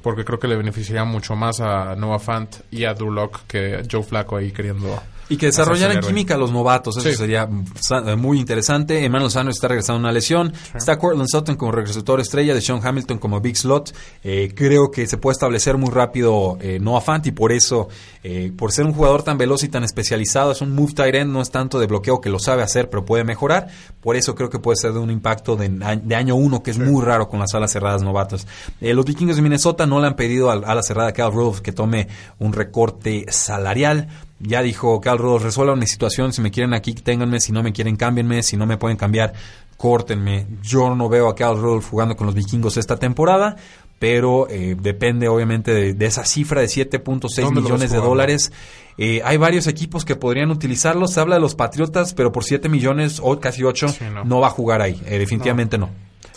porque 0.02 0.24
creo 0.24 0.38
que 0.38 0.48
le 0.48 0.56
beneficiaría 0.56 1.04
mucho 1.04 1.34
más 1.36 1.60
a 1.60 1.94
Noah 1.96 2.18
Fant 2.18 2.56
y 2.70 2.84
a 2.84 2.94
Drew 2.94 3.10
Lock 3.10 3.40
que 3.46 3.76
a 3.76 3.82
Joe 3.90 4.02
Flaco 4.02 4.36
ahí 4.36 4.52
queriendo. 4.52 5.00
Y 5.28 5.36
que 5.36 5.46
desarrollaran 5.46 6.00
química 6.00 6.34
a 6.34 6.36
los 6.36 6.52
novatos, 6.52 6.96
eso 6.98 7.08
Sí. 7.08 7.16
sería 7.16 7.48
eh, 7.48 8.16
muy 8.16 8.38
interesante. 8.38 9.04
Emmanuel 9.04 9.30
Sanders 9.30 9.56
está 9.56 9.68
regresando 9.68 9.98
de 9.98 10.04
una 10.04 10.12
lesión. 10.12 10.52
Está 10.74 10.98
Cortland 10.98 11.28
Sutton 11.30 11.56
como 11.56 11.72
receptor 11.72 12.20
estrella, 12.20 12.54
de 12.54 12.60
Sean 12.60 12.80
Hamilton 12.84 13.18
como 13.18 13.40
big 13.40 13.56
slot. 13.56 13.94
Eh, 14.22 14.52
creo 14.54 14.90
que 14.90 15.06
se 15.06 15.16
puede 15.16 15.32
establecer 15.32 15.78
muy 15.78 15.90
rápido 15.90 16.58
eh, 16.60 16.78
Noah 16.80 17.00
Fant 17.00 17.26
y 17.26 17.32
por 17.32 17.52
eso, 17.52 17.88
eh, 18.22 18.52
por 18.56 18.70
ser 18.72 18.84
un 18.84 18.92
jugador 18.92 19.22
tan 19.22 19.38
veloz 19.38 19.62
y 19.64 19.68
tan 19.68 19.82
especializado, 19.84 20.52
es 20.52 20.60
un 20.60 20.74
move 20.74 20.92
tight 20.92 21.14
end, 21.14 21.32
no 21.32 21.40
es 21.40 21.50
tanto 21.50 21.78
de 21.78 21.86
bloqueo 21.86 22.20
que 22.20 22.28
lo 22.28 22.38
sabe 22.38 22.62
hacer, 22.62 22.90
pero 22.90 23.04
puede 23.06 23.24
mejorar. 23.24 23.68
Por 24.02 24.16
eso 24.16 24.34
creo 24.34 24.50
que 24.50 24.58
puede 24.58 24.76
ser 24.76 24.92
de 24.92 24.98
un 24.98 25.10
impacto 25.10 25.56
de, 25.56 25.68
de 25.70 26.14
año 26.16 26.34
uno, 26.34 26.62
que 26.62 26.70
es 26.70 26.78
muy 26.78 27.02
raro 27.02 27.28
con 27.28 27.40
las 27.40 27.54
alas 27.54 27.72
cerradas 27.72 28.02
novatas. 28.02 28.46
Eh, 28.80 28.92
los 28.92 29.04
vikingos 29.06 29.36
de 29.36 29.42
Minnesota 29.42 29.86
no 29.86 30.00
le 30.00 30.06
han 30.06 30.16
pedido 30.16 30.50
al 30.50 30.64
ala 30.64 30.82
cerrada 30.82 31.12
Cal 31.12 31.32
Rudolph 31.32 31.60
que 31.60 31.72
tome 31.72 32.08
un 32.38 32.52
recorte 32.52 33.24
salarial. 33.30 34.08
Ya 34.46 34.62
dijo 34.62 35.00
Cal 35.00 35.18
Rudolph, 35.18 35.42
resuelvan 35.44 35.78
mi 35.78 35.86
situación, 35.86 36.32
si 36.32 36.42
me 36.42 36.50
quieren 36.50 36.74
aquí, 36.74 36.92
ténganme, 36.94 37.40
si 37.40 37.50
no 37.52 37.62
me 37.62 37.72
quieren, 37.72 37.96
cámbienme, 37.96 38.42
si 38.42 38.56
no 38.56 38.66
me 38.66 38.76
pueden 38.76 38.96
cambiar, 38.96 39.32
córtenme. 39.76 40.46
Yo 40.62 40.94
no 40.94 41.08
veo 41.08 41.28
a 41.28 41.34
Cal 41.34 41.56
Rudolph 41.58 41.88
jugando 41.88 42.16
con 42.16 42.26
los 42.26 42.34
vikingos 42.34 42.76
esta 42.76 42.96
temporada, 42.96 43.56
pero 43.98 44.46
eh, 44.50 44.76
depende 44.78 45.28
obviamente 45.28 45.72
de, 45.72 45.94
de 45.94 46.06
esa 46.06 46.24
cifra 46.24 46.60
de 46.60 46.66
7.6 46.66 47.42
¿Dónde 47.42 47.60
lo 47.60 47.66
millones 47.66 47.90
de 47.90 47.98
dólares. 47.98 48.52
Eh, 48.98 49.22
hay 49.24 49.36
varios 49.38 49.66
equipos 49.66 50.04
que 50.04 50.14
podrían 50.16 50.50
utilizarlo. 50.50 51.08
Se 51.08 51.20
habla 51.20 51.36
de 51.36 51.40
los 51.40 51.54
Patriotas, 51.54 52.12
pero 52.14 52.30
por 52.30 52.44
7 52.44 52.68
millones 52.68 53.20
o 53.22 53.40
casi 53.40 53.62
8 53.64 53.88
Sí, 53.88 54.04
no. 54.12 54.24
no. 54.24 54.40
va 54.40 54.48
a 54.48 54.50
jugar 54.50 54.82
ahí. 54.82 55.00
Eh, 55.06 55.18
definitivamente 55.18 55.78
no. 55.78 55.90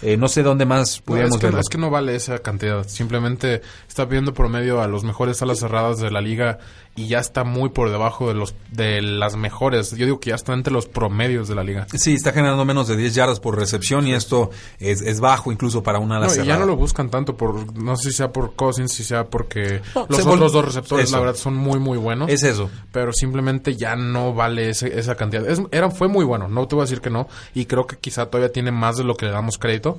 Eh, 0.03 0.15
no 0.15 0.27
sé 0.27 0.43
dónde 0.43 0.65
más 0.65 0.99
No, 0.99 1.05
pudiéramos 1.05 1.35
es, 1.37 1.39
que, 1.41 1.45
verlo. 1.47 1.59
es 1.59 1.69
que 1.69 1.77
no 1.79 1.89
vale 1.89 2.15
esa 2.15 2.37
cantidad. 2.39 2.87
Simplemente 2.87 3.61
está 3.87 4.05
viendo 4.05 4.33
promedio 4.33 4.79
a 4.81 4.87
los 4.87 5.03
mejores 5.03 5.41
alas 5.41 5.59
cerradas 5.59 5.99
de 5.99 6.11
la 6.11 6.21
liga 6.21 6.59
y 6.97 7.07
ya 7.07 7.19
está 7.19 7.45
muy 7.45 7.69
por 7.69 7.89
debajo 7.91 8.27
de 8.27 8.33
los 8.33 8.53
de 8.71 9.01
las 9.01 9.37
mejores. 9.37 9.91
Yo 9.91 10.03
digo 10.05 10.19
que 10.19 10.31
ya 10.31 10.35
está 10.35 10.51
entre 10.53 10.73
los 10.73 10.87
promedios 10.87 11.47
de 11.47 11.55
la 11.55 11.63
liga. 11.63 11.87
Sí, 11.93 12.15
está 12.15 12.33
generando 12.33 12.65
menos 12.65 12.87
de 12.89 12.97
10 12.97 13.13
yardas 13.15 13.39
por 13.39 13.55
recepción 13.57 14.05
y 14.07 14.13
esto 14.13 14.49
es, 14.79 15.01
es 15.01 15.19
bajo 15.21 15.51
incluso 15.51 15.83
para 15.83 15.99
una 15.99 16.17
ala 16.17 16.25
No, 16.25 16.31
y 16.33 16.35
cerrada. 16.35 16.53
ya 16.55 16.59
no 16.59 16.65
lo 16.65 16.75
buscan 16.75 17.09
tanto 17.09 17.37
por, 17.37 17.77
no 17.77 17.95
sé 17.95 18.09
si 18.09 18.17
sea 18.17 18.33
por 18.33 18.53
Cousins, 18.55 18.91
si 18.91 19.03
sea 19.05 19.25
porque 19.25 19.81
No, 19.95 20.05
los 20.09 20.25
otros 20.25 20.51
dos 20.51 20.65
receptores, 20.65 21.05
eso. 21.07 21.15
la 21.15 21.21
verdad, 21.23 21.35
son 21.39 21.55
muy, 21.55 21.79
muy 21.79 21.97
buenos. 21.97 22.29
Es 22.29 22.43
eso. 22.43 22.69
pero 22.91 23.13
simplemente 23.13 23.75
ya 23.75 23.95
no 23.95 24.33
vale 24.33 24.69
ese- 24.71 24.97
esa 24.99 25.15
cantidad. 25.15 25.47
Es- 25.47 25.61
era, 25.71 25.89
fue 25.91 26.07
muy 26.07 26.25
bueno, 26.25 26.47
no 26.47 26.67
te 26.67 26.75
voy 26.75 26.81
a 26.81 26.85
decir 26.85 26.99
que 26.99 27.11
no, 27.11 27.27
y 27.53 27.65
creo 27.65 27.85
que 27.85 27.95
quizá 27.97 28.25
todavía 28.25 28.51
tiene 28.51 28.71
más 28.71 28.97
de 28.97 29.03
lo 29.03 29.15
que 29.15 29.27
le 29.27 29.31
damos 29.31 29.57
crédito, 29.59 29.97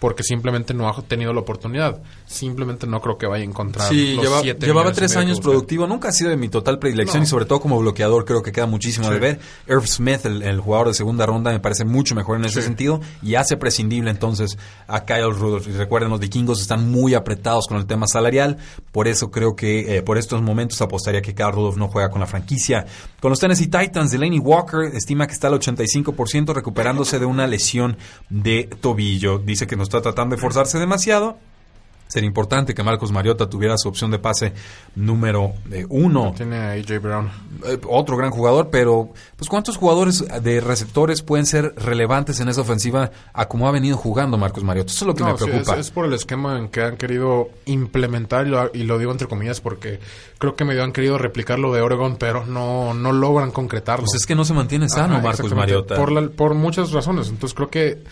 porque 0.00 0.24
simplemente 0.24 0.74
no 0.74 0.88
ha 0.88 1.02
tenido 1.02 1.32
la 1.32 1.40
oportunidad. 1.40 2.02
Simplemente 2.26 2.86
no 2.88 3.00
creo 3.00 3.16
que 3.18 3.26
vaya 3.26 3.44
a 3.44 3.46
encontrar 3.46 3.88
Sí, 3.88 4.14
los 4.14 4.24
lleva- 4.24 4.40
siete 4.40 4.66
llevaba 4.66 4.92
tres 4.92 5.14
años 5.16 5.40
productivo. 5.40 5.86
Nunca 5.86 6.08
ha 6.08 6.12
sido 6.12 6.30
de 6.30 6.36
mi 6.36 6.48
total 6.48 6.78
predilección 6.80 7.20
No. 7.20 7.24
y 7.24 7.26
sobre 7.28 7.44
todo 7.44 7.60
como 7.60 7.78
bloqueador 7.78 8.24
creo 8.24 8.42
que 8.42 8.50
queda 8.50 8.66
muchísimo 8.66 9.06
Sí. 9.06 9.12
de 9.12 9.18
ver. 9.20 9.40
Irv 9.68 9.86
Smith, 9.86 10.24
el, 10.24 10.42
el 10.42 10.58
jugador 10.60 10.88
de 10.88 10.94
segunda 10.94 11.26
ronda, 11.26 11.52
me 11.52 11.60
parece 11.60 11.84
mucho 11.84 12.14
mejor 12.14 12.38
en 12.38 12.46
ese 12.46 12.60
Sí. 12.62 12.66
sentido 12.66 13.00
y 13.22 13.34
hace 13.36 13.56
prescindible 13.56 14.10
entonces 14.10 14.58
a 14.88 15.04
Kyle 15.04 15.32
Rudolph. 15.34 15.68
Y 15.68 15.72
recuerden, 15.72 16.10
los 16.10 16.18
vikingos 16.18 16.60
están 16.60 16.90
muy 16.90 17.14
apretados 17.14 17.66
con 17.68 17.76
el 17.76 17.86
tema 17.86 18.06
salarial. 18.08 18.56
Por 18.92 19.06
eso 19.06 19.30
creo 19.30 19.54
que 19.54 19.98
eh, 19.98 20.02
por 20.02 20.16
estos 20.18 20.40
momentos 20.42 20.80
apostaría 20.80 21.20
que 21.20 21.34
Kyle 21.34 21.52
Rudolph 21.52 21.76
no 21.76 21.88
juega 21.88 22.10
con 22.10 22.20
la 22.20 22.26
franquicia. 22.26 22.86
Con 23.20 23.30
los 23.30 23.38
Tennessee 23.38 23.66
Titans, 23.68 24.10
Delaney 24.10 24.38
Walker 24.38 24.80
estima 24.94 25.26
que 25.26 25.34
está 25.34 25.48
al 25.48 25.54
85% 25.54 26.54
recuperándose 26.54 27.18
de 27.18 27.26
una 27.26 27.46
lesión 27.46 27.98
de 28.30 28.70
tobillo. 28.80 29.38
Dice 29.38 29.66
que 29.66 29.76
no 29.76 29.82
está 29.90 30.00
tratando 30.00 30.36
de 30.36 30.40
forzarse 30.40 30.78
demasiado. 30.78 31.36
Sería 32.06 32.26
importante 32.26 32.74
que 32.74 32.82
Marcos 32.82 33.12
Mariota 33.12 33.48
tuviera 33.48 33.78
su 33.78 33.88
opción 33.88 34.10
de 34.10 34.18
pase 34.18 34.52
número 34.96 35.52
eh, 35.70 35.86
uno. 35.88 36.32
Tiene 36.36 36.56
a 36.56 36.70
AJ 36.72 37.00
Brown. 37.00 37.30
Eh, 37.64 37.78
otro 37.88 38.16
gran 38.16 38.32
jugador, 38.32 38.68
pero 38.72 39.10
pues 39.36 39.48
¿cuántos 39.48 39.76
jugadores 39.76 40.24
de 40.42 40.60
receptores 40.60 41.22
pueden 41.22 41.46
ser 41.46 41.72
relevantes 41.76 42.40
en 42.40 42.48
esa 42.48 42.62
ofensiva 42.62 43.12
a 43.32 43.46
como 43.46 43.68
ha 43.68 43.70
venido 43.70 43.96
jugando 43.96 44.36
Marcos 44.38 44.64
Mariota? 44.64 44.90
Eso 44.90 45.04
es 45.04 45.06
lo 45.06 45.14
que 45.14 45.22
No, 45.22 45.34
me 45.34 45.38
sí, 45.38 45.44
preocupa. 45.44 45.74
es, 45.74 45.78
es 45.78 45.90
por 45.92 46.04
el 46.04 46.12
esquema 46.14 46.58
en 46.58 46.68
que 46.68 46.82
han 46.82 46.96
querido 46.96 47.48
implementar, 47.66 48.44
y 48.48 48.50
lo, 48.50 48.70
y 48.74 48.82
lo 48.82 48.98
digo 48.98 49.12
entre 49.12 49.28
comillas 49.28 49.60
porque 49.60 50.00
creo 50.38 50.56
que 50.56 50.64
medio 50.64 50.82
han 50.82 50.90
querido 50.90 51.16
replicar 51.16 51.60
lo 51.60 51.72
de 51.72 51.80
Oregon, 51.80 52.16
pero 52.16 52.44
no, 52.44 52.92
no 52.92 53.12
logran 53.12 53.52
concretarlo. 53.52 54.06
Pues 54.06 54.20
es 54.20 54.26
que 54.26 54.34
no 54.34 54.44
se 54.44 54.52
mantiene 54.52 54.88
sano 54.88 55.14
Ajá, 55.14 55.22
Marcos. 55.22 55.54
Mariota. 55.54 55.94
Por, 55.94 56.10
la- 56.10 56.28
por 56.28 56.54
muchas 56.54 56.90
razones. 56.90 57.28
Entonces 57.28 57.54
creo 57.54 57.70
que 57.70 58.02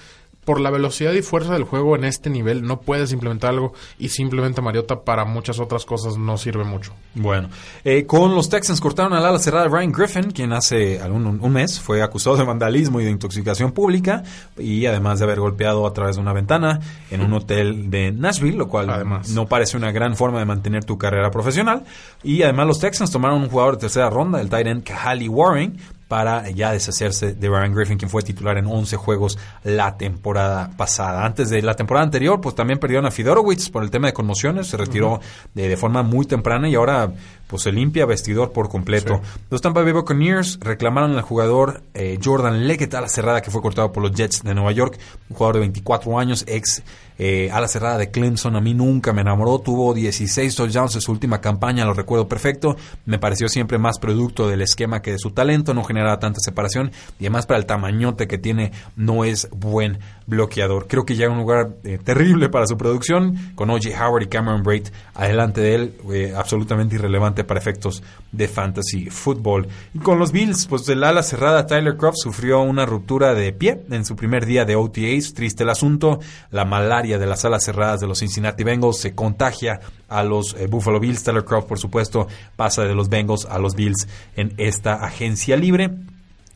por 0.48 0.60
la 0.60 0.70
velocidad 0.70 1.12
y 1.12 1.20
fuerza 1.20 1.52
del 1.52 1.64
juego 1.64 1.94
en 1.94 2.04
este 2.04 2.30
nivel 2.30 2.62
no 2.62 2.80
puedes 2.80 3.12
implementar 3.12 3.50
algo 3.50 3.74
y 3.98 4.08
simplemente 4.08 4.62
Mariota 4.62 5.04
para 5.04 5.26
muchas 5.26 5.60
otras 5.60 5.84
cosas 5.84 6.16
no 6.16 6.38
sirve 6.38 6.64
mucho. 6.64 6.94
Bueno, 7.14 7.50
eh, 7.84 8.06
con 8.06 8.34
los 8.34 8.48
Texans 8.48 8.80
cortaron 8.80 9.12
al 9.12 9.26
ala 9.26 9.38
cerrada 9.40 9.68
Ryan 9.68 9.92
Griffin, 9.92 10.30
quien 10.30 10.54
hace 10.54 11.02
algún, 11.02 11.26
un, 11.26 11.52
mes 11.52 11.78
fue 11.78 12.00
acusado 12.00 12.38
de 12.38 12.44
vandalismo 12.44 12.98
y 12.98 13.04
de 13.04 13.10
intoxicación 13.10 13.72
pública, 13.72 14.22
y 14.56 14.86
además 14.86 15.18
de 15.18 15.26
haber 15.26 15.38
golpeado 15.38 15.86
a 15.86 15.92
través 15.92 16.16
de 16.16 16.22
una 16.22 16.32
ventana 16.32 16.80
en 17.10 17.20
un 17.20 17.34
hotel 17.34 17.90
de 17.90 18.10
Nashville, 18.10 18.56
lo 18.56 18.68
cual 18.68 18.88
Además. 18.88 19.28
no 19.28 19.48
parece 19.48 19.76
una 19.76 19.92
gran 19.92 20.16
forma 20.16 20.38
de 20.38 20.46
mantener 20.46 20.82
tu 20.82 20.96
carrera 20.96 21.30
profesional. 21.30 21.84
Y 22.22 22.42
además 22.42 22.68
los 22.68 22.80
Texans 22.80 23.10
tomaron 23.10 23.42
un 23.42 23.50
jugador 23.50 23.74
de 23.74 23.80
tercera 23.80 24.08
ronda, 24.08 24.40
el 24.40 24.48
tight 24.48 24.66
end 24.66 24.82
Kahali 24.82 25.28
Warren, 25.28 25.76
para 26.08 26.48
ya 26.50 26.72
deshacerse 26.72 27.34
de 27.34 27.48
Ryan 27.48 27.74
Griffin, 27.74 27.98
quien 27.98 28.10
fue 28.10 28.22
titular 28.22 28.56
en 28.56 28.66
11 28.66 28.96
juegos 28.96 29.38
la 29.62 29.96
temporada 29.96 30.70
pasada. 30.76 31.24
Antes 31.24 31.50
de 31.50 31.62
la 31.62 31.74
temporada 31.74 32.04
anterior, 32.04 32.40
pues 32.40 32.54
también 32.54 32.78
perdieron 32.78 33.06
a 33.06 33.10
Fidorowicz 33.10 33.68
por 33.70 33.82
el 33.82 33.90
tema 33.90 34.08
de 34.08 34.14
conmociones, 34.14 34.66
se 34.68 34.78
retiró 34.78 35.20
de, 35.54 35.68
de 35.68 35.76
forma 35.76 36.02
muy 36.02 36.24
temprana 36.24 36.68
y 36.68 36.74
ahora 36.74 37.12
pues 37.48 37.62
se 37.62 37.72
limpia 37.72 38.06
vestidor 38.06 38.52
por 38.52 38.68
completo. 38.68 39.20
Sí. 39.22 39.40
Los 39.50 39.60
Tampa 39.60 39.82
Bay 39.82 39.92
Buccaneers 39.92 40.58
reclamaron 40.60 41.16
al 41.16 41.22
jugador 41.22 41.82
eh, 41.94 42.18
Jordan 42.22 42.68
Leggett 42.68 42.94
a 42.94 43.00
la 43.00 43.08
cerrada 43.08 43.42
que 43.42 43.50
fue 43.50 43.62
cortado 43.62 43.90
por 43.90 44.02
los 44.02 44.12
Jets 44.12 44.42
de 44.42 44.54
Nueva 44.54 44.72
York, 44.72 44.98
un 45.30 45.36
jugador 45.36 45.56
de 45.56 45.60
24 45.60 46.18
años, 46.18 46.44
ex 46.46 46.82
eh, 47.20 47.50
a 47.50 47.60
la 47.60 47.66
cerrada 47.66 47.98
de 47.98 48.10
Clemson. 48.10 48.54
A 48.54 48.60
mí 48.60 48.74
nunca 48.74 49.12
me 49.12 49.22
enamoró, 49.22 49.58
tuvo 49.58 49.92
16 49.92 50.54
touchdowns 50.54 50.94
en 50.94 51.00
su 51.00 51.10
última 51.10 51.40
campaña, 51.40 51.84
lo 51.84 51.94
recuerdo 51.94 52.28
perfecto. 52.28 52.76
Me 53.06 53.18
pareció 53.18 53.48
siempre 53.48 53.78
más 53.78 53.98
producto 53.98 54.48
del 54.48 54.62
esquema 54.62 55.02
que 55.02 55.12
de 55.12 55.18
su 55.18 55.32
talento, 55.32 55.74
no 55.74 55.82
generaba 55.82 56.20
tanta 56.20 56.38
separación 56.40 56.92
y 57.18 57.24
además 57.24 57.46
para 57.46 57.58
el 57.58 57.66
tamañote 57.66 58.28
que 58.28 58.38
tiene 58.38 58.72
no 58.94 59.24
es 59.24 59.48
buen 59.50 59.98
bloqueador. 60.26 60.86
Creo 60.86 61.04
que 61.04 61.16
llega 61.16 61.30
a 61.30 61.32
un 61.32 61.38
lugar 61.38 61.70
eh, 61.82 61.98
terrible 62.02 62.48
para 62.50 62.66
su 62.66 62.76
producción 62.76 63.36
con 63.54 63.70
O.J. 63.70 63.88
Howard 64.06 64.22
y 64.22 64.26
Cameron 64.26 64.62
Braid 64.62 64.88
adelante 65.14 65.60
de 65.60 65.74
él, 65.74 65.94
eh, 66.12 66.34
absolutamente 66.36 66.96
irrelevante 66.96 67.37
para 67.44 67.60
efectos 67.60 68.02
de 68.32 68.48
fantasy 68.48 69.10
fútbol. 69.10 69.68
Y 69.94 69.98
con 69.98 70.18
los 70.18 70.32
Bills, 70.32 70.66
pues 70.66 70.88
el 70.88 71.04
ala 71.04 71.22
cerrada 71.22 71.66
Tyler 71.66 71.96
Croft 71.96 72.18
sufrió 72.18 72.60
una 72.60 72.86
ruptura 72.86 73.34
de 73.34 73.52
pie 73.52 73.82
en 73.90 74.04
su 74.04 74.16
primer 74.16 74.46
día 74.46 74.64
de 74.64 74.76
OTAs, 74.76 75.34
triste 75.34 75.62
el 75.62 75.70
asunto, 75.70 76.20
la 76.50 76.64
malaria 76.64 77.18
de 77.18 77.26
las 77.26 77.44
alas 77.44 77.64
cerradas 77.64 78.00
de 78.00 78.06
los 78.06 78.18
Cincinnati 78.18 78.64
Bengals 78.64 78.98
se 78.98 79.14
contagia 79.14 79.80
a 80.08 80.22
los 80.22 80.54
eh, 80.54 80.66
Buffalo 80.66 81.00
Bills, 81.00 81.22
Tyler 81.22 81.44
Croft 81.44 81.68
por 81.68 81.78
supuesto 81.78 82.28
pasa 82.56 82.82
de 82.84 82.94
los 82.94 83.08
Bengals 83.08 83.46
a 83.46 83.58
los 83.58 83.74
Bills 83.74 84.08
en 84.36 84.54
esta 84.56 84.94
agencia 84.94 85.56
libre 85.56 85.90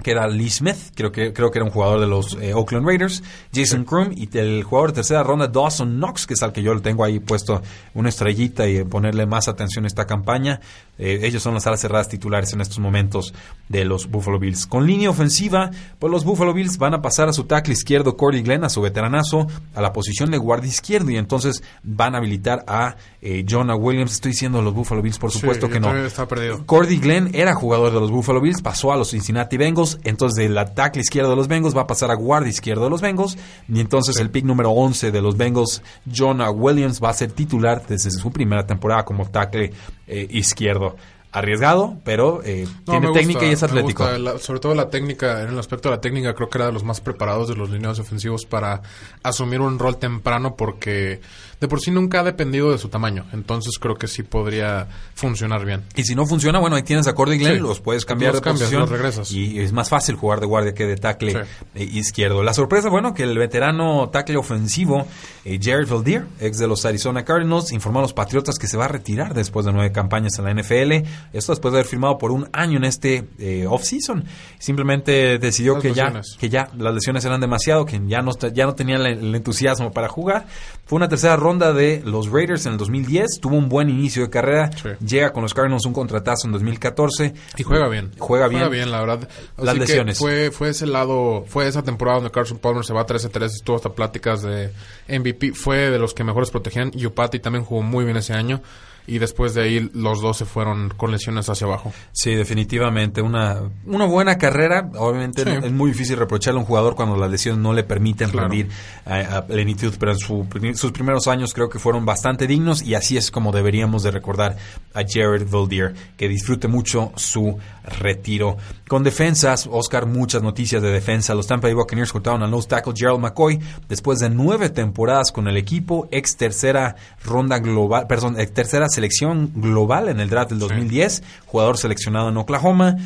que 0.02 0.10
era 0.10 0.26
Lee 0.26 0.50
Smith, 0.50 0.76
creo 0.94 1.12
que, 1.12 1.32
creo 1.32 1.50
que 1.50 1.58
era 1.58 1.64
un 1.64 1.70
jugador 1.70 2.00
de 2.00 2.06
los 2.06 2.34
eh, 2.40 2.54
Oakland 2.54 2.86
Raiders, 2.86 3.22
Jason 3.54 3.84
Krum 3.84 4.12
y 4.14 4.28
el 4.36 4.64
jugador 4.64 4.90
de 4.90 4.96
tercera 4.96 5.22
ronda 5.22 5.48
Dawson 5.48 5.96
Knox, 5.96 6.26
que 6.26 6.34
es 6.34 6.42
al 6.42 6.52
que 6.52 6.62
yo 6.62 6.74
le 6.74 6.80
tengo 6.80 7.04
ahí 7.04 7.20
puesto 7.20 7.62
una 7.94 8.08
estrellita 8.08 8.68
y 8.68 8.84
ponerle 8.84 9.26
más 9.26 9.48
atención 9.48 9.84
a 9.84 9.88
esta 9.88 10.06
campaña. 10.06 10.60
Eh, 11.04 11.26
ellos 11.26 11.42
son 11.42 11.54
las 11.54 11.66
alas 11.66 11.80
cerradas 11.80 12.08
titulares 12.08 12.52
en 12.52 12.60
estos 12.60 12.78
momentos 12.78 13.34
de 13.68 13.84
los 13.84 14.08
Buffalo 14.08 14.38
Bills. 14.38 14.66
Con 14.68 14.86
línea 14.86 15.10
ofensiva, 15.10 15.72
pues 15.98 16.12
los 16.12 16.24
Buffalo 16.24 16.54
Bills 16.54 16.78
van 16.78 16.94
a 16.94 17.02
pasar 17.02 17.28
a 17.28 17.32
su 17.32 17.42
tackle 17.42 17.72
izquierdo 17.72 18.16
Corey 18.16 18.40
Glenn, 18.42 18.62
a 18.62 18.68
su 18.68 18.80
veteranazo, 18.80 19.48
a 19.74 19.82
la 19.82 19.92
posición 19.92 20.30
de 20.30 20.38
guardia 20.38 20.68
izquierdo 20.68 21.10
y 21.10 21.16
entonces 21.16 21.64
van 21.82 22.14
a 22.14 22.18
habilitar 22.18 22.62
a 22.68 22.94
eh, 23.20 23.44
Jonah 23.48 23.74
Williams. 23.74 24.12
Estoy 24.12 24.30
diciendo 24.30 24.62
los 24.62 24.72
Buffalo 24.72 25.02
Bills, 25.02 25.18
por 25.18 25.32
supuesto 25.32 25.66
Sí, 25.66 25.72
que 25.72 25.80
no. 25.80 25.88
también 25.88 26.06
Está 26.06 26.28
perdido. 26.28 26.64
Cordy 26.66 26.98
Glenn 26.98 27.30
era 27.34 27.56
jugador 27.56 27.92
de 27.92 27.98
los 27.98 28.12
Buffalo 28.12 28.40
Bills, 28.40 28.62
pasó 28.62 28.92
a 28.92 28.96
los 28.96 29.10
Cincinnati 29.10 29.56
Bengals, 29.56 29.98
entonces 30.04 30.36
del 30.36 30.54
tackle 30.72 31.02
izquierdo 31.02 31.30
de 31.30 31.36
los 31.36 31.48
Bengals 31.48 31.76
va 31.76 31.82
a 31.82 31.86
pasar 31.88 32.12
a 32.12 32.14
guardia 32.14 32.50
izquierdo 32.50 32.84
de 32.84 32.90
los 32.90 33.00
Bengals, 33.00 33.36
y 33.68 33.80
entonces 33.80 34.20
el 34.20 34.30
pick 34.30 34.44
número 34.44 34.70
11 34.70 35.10
de 35.10 35.20
los 35.20 35.36
Bengals, 35.36 35.82
Jonah 36.06 36.52
Williams, 36.52 37.02
va 37.02 37.10
a 37.10 37.14
ser 37.14 37.32
titular 37.32 37.84
desde 37.88 38.12
su 38.12 38.30
primera 38.30 38.64
temporada 38.66 39.04
como 39.04 39.26
tackle 39.26 39.72
eh, 40.06 40.28
izquierdo 40.30 40.91
arriesgado, 41.32 41.96
pero 42.04 42.42
eh, 42.44 42.68
tiene 42.84 43.10
técnica 43.12 43.46
y 43.46 43.52
es 43.52 43.62
atlético. 43.62 44.06
sobre 44.38 44.60
todo 44.60 44.74
la 44.74 44.90
técnica, 44.90 45.42
en 45.42 45.48
el 45.48 45.58
aspecto 45.58 45.88
de 45.88 45.96
la 45.96 46.00
técnica, 46.00 46.34
creo 46.34 46.50
que 46.50 46.58
era 46.58 46.66
de 46.66 46.72
los 46.72 46.84
más 46.84 47.00
preparados 47.00 47.48
de 47.48 47.56
los 47.56 47.70
lineados 47.70 47.98
ofensivos 47.98 48.44
para 48.44 48.82
asumir 49.22 49.62
un 49.62 49.78
rol 49.78 49.96
temprano 49.96 50.56
porque 50.56 51.22
de 51.62 51.68
por 51.68 51.80
sí 51.80 51.92
nunca 51.92 52.18
ha 52.18 52.22
dependido 52.24 52.72
de 52.72 52.78
su 52.78 52.88
tamaño. 52.88 53.24
Entonces 53.32 53.78
creo 53.78 53.94
que 53.94 54.08
sí 54.08 54.24
podría 54.24 54.88
funcionar 55.14 55.64
bien. 55.64 55.84
Y 55.94 56.02
si 56.02 56.16
no 56.16 56.26
funciona, 56.26 56.58
bueno, 56.58 56.74
ahí 56.74 56.82
tienes 56.82 57.06
a 57.06 57.14
Cordy 57.14 57.38
Glenn, 57.38 57.62
los 57.62 57.78
puedes 57.78 58.04
cambiar 58.04 58.34
de 58.34 58.40
posición. 58.40 58.80
Los 58.80 58.90
regresas. 58.90 59.30
Y 59.30 59.60
es 59.60 59.72
más 59.72 59.88
fácil 59.88 60.16
jugar 60.16 60.40
de 60.40 60.46
guardia 60.46 60.74
que 60.74 60.86
de 60.86 60.96
tackle 60.96 61.44
eh, 61.76 61.84
izquierdo. 61.84 62.42
La 62.42 62.52
sorpresa, 62.52 62.88
bueno, 62.88 63.14
que 63.14 63.22
el 63.22 63.38
veterano 63.38 64.08
tackle 64.10 64.38
ofensivo 64.38 65.06
eh, 65.44 65.60
Jared 65.62 65.88
Valdir, 65.88 66.26
ex 66.40 66.58
de 66.58 66.66
los 66.66 66.84
Arizona 66.84 67.24
Cardinals, 67.24 67.70
informó 67.70 68.00
a 68.00 68.02
los 68.02 68.12
Patriotas 68.12 68.58
que 68.58 68.66
se 68.66 68.76
va 68.76 68.86
a 68.86 68.88
retirar 68.88 69.34
después 69.34 69.64
de 69.64 69.72
nueve 69.72 69.92
campañas 69.92 70.36
en 70.40 70.44
la 70.44 70.52
NFL. 70.52 71.08
Esto 71.32 71.52
después 71.52 71.70
de 71.70 71.78
haber 71.78 71.86
firmado 71.86 72.18
por 72.18 72.32
un 72.32 72.48
año 72.52 72.78
en 72.78 72.84
este 72.84 73.28
eh, 73.38 73.66
off-season. 73.68 74.24
Simplemente 74.58 75.38
decidió 75.38 75.78
que 75.78 75.94
ya, 75.94 76.12
que 76.40 76.48
ya 76.48 76.70
las 76.76 76.92
lesiones 76.92 77.24
eran 77.24 77.40
demasiado, 77.40 77.86
que 77.86 78.00
ya 78.04 78.20
no, 78.20 78.32
ya 78.52 78.66
no 78.66 78.74
tenía 78.74 78.96
el 78.96 79.32
entusiasmo 79.32 79.92
para 79.92 80.08
jugar. 80.08 80.46
Fue 80.86 80.96
una 80.96 81.08
tercera 81.08 81.36
ronda 81.36 81.51
de 81.58 82.02
los 82.04 82.30
Raiders 82.30 82.66
en 82.66 82.72
el 82.72 82.78
2010, 82.78 83.40
tuvo 83.40 83.56
un 83.56 83.68
buen 83.68 83.88
inicio 83.88 84.22
de 84.22 84.30
carrera, 84.30 84.70
llega 85.04 85.32
con 85.32 85.42
los 85.42 85.54
Cardinals 85.54 85.86
un 85.86 85.92
contratazo 85.92 86.46
en 86.46 86.52
2014 86.52 87.34
y 87.56 87.62
juega 87.62 87.88
bien. 87.88 88.10
Juega 88.18 88.48
bien. 88.48 88.70
bien, 88.70 88.90
la 88.90 89.00
verdad. 89.00 89.28
Las 89.58 89.76
lesiones. 89.76 90.18
Fue 90.18 90.50
fue 90.50 90.70
ese 90.70 90.86
lado, 90.86 91.44
fue 91.46 91.68
esa 91.68 91.82
temporada 91.82 92.18
donde 92.18 92.30
Carson 92.30 92.58
Palmer 92.58 92.84
se 92.84 92.92
va 92.92 93.06
13-3, 93.06 93.44
estuvo 93.44 93.76
hasta 93.76 93.90
pláticas 93.90 94.42
de 94.42 94.72
MVP, 95.08 95.52
fue 95.52 95.90
de 95.90 95.98
los 95.98 96.14
que 96.14 96.24
mejores 96.24 96.50
protegían. 96.50 96.90
Yupati 96.92 97.38
también 97.38 97.64
jugó 97.64 97.82
muy 97.82 98.04
bien 98.04 98.16
ese 98.16 98.32
año 98.32 98.62
y 99.06 99.18
después 99.18 99.54
de 99.54 99.62
ahí 99.62 99.90
los 99.94 100.20
dos 100.20 100.36
se 100.36 100.44
fueron 100.44 100.90
con 100.96 101.10
lesiones 101.10 101.48
hacia 101.48 101.66
abajo. 101.66 101.92
Sí, 102.12 102.34
definitivamente. 102.34 103.22
Una, 103.22 103.60
una 103.84 104.06
buena 104.06 104.38
carrera. 104.38 104.90
Obviamente 104.96 105.42
es 105.42 105.72
muy 105.72 105.90
difícil 105.90 106.16
reprocharle 106.16 106.58
a 106.58 106.62
un 106.62 106.66
jugador 106.66 106.94
cuando 106.94 107.16
las 107.16 107.30
lesiones 107.30 107.60
no 107.60 107.72
le 107.72 107.84
permiten 107.84 108.32
rendir 108.32 108.68
a, 109.04 109.42
plenitud, 109.46 109.94
pero 109.98 110.12
en 110.12 110.76
sus 110.76 110.92
primeros 110.92 111.26
años 111.26 111.52
creo 111.52 111.68
que 111.68 111.78
fueron 111.78 112.04
bastante 112.04 112.46
dignos 112.46 112.82
y 112.82 112.94
así 112.94 113.16
es 113.16 113.30
como 113.30 113.52
deberíamos 113.52 114.02
de 114.02 114.10
recordar 114.10 114.56
a 114.94 115.02
Jared 115.06 115.48
Valdir, 115.50 115.94
que 116.16 116.28
disfrute 116.28 116.68
mucho 116.68 117.12
su 117.16 117.58
retiro. 117.84 118.56
Con 118.92 119.04
defensas, 119.04 119.66
Oscar, 119.72 120.04
muchas 120.04 120.42
noticias 120.42 120.82
de 120.82 120.90
defensa. 120.90 121.34
Los 121.34 121.46
Tampa 121.46 121.66
Bay 121.66 121.72
Buccaneers 121.72 122.12
cortaron 122.12 122.42
al 122.42 122.50
nose 122.50 122.68
tackle 122.68 122.92
Gerald 122.94 123.20
McCoy 123.20 123.58
después 123.88 124.18
de 124.18 124.28
nueve 124.28 124.68
temporadas 124.68 125.32
con 125.32 125.48
el 125.48 125.56
equipo, 125.56 126.08
ex 126.10 126.36
tercera 126.36 126.96
ronda 127.24 127.58
global, 127.58 128.06
perdón, 128.06 128.38
ex 128.38 128.52
tercera 128.52 128.90
selección 128.90 129.50
global 129.54 130.10
en 130.10 130.20
el 130.20 130.28
draft 130.28 130.50
del 130.50 130.58
2010, 130.58 131.22
jugador 131.46 131.78
seleccionado 131.78 132.28
en 132.28 132.36
Oklahoma, 132.36 132.98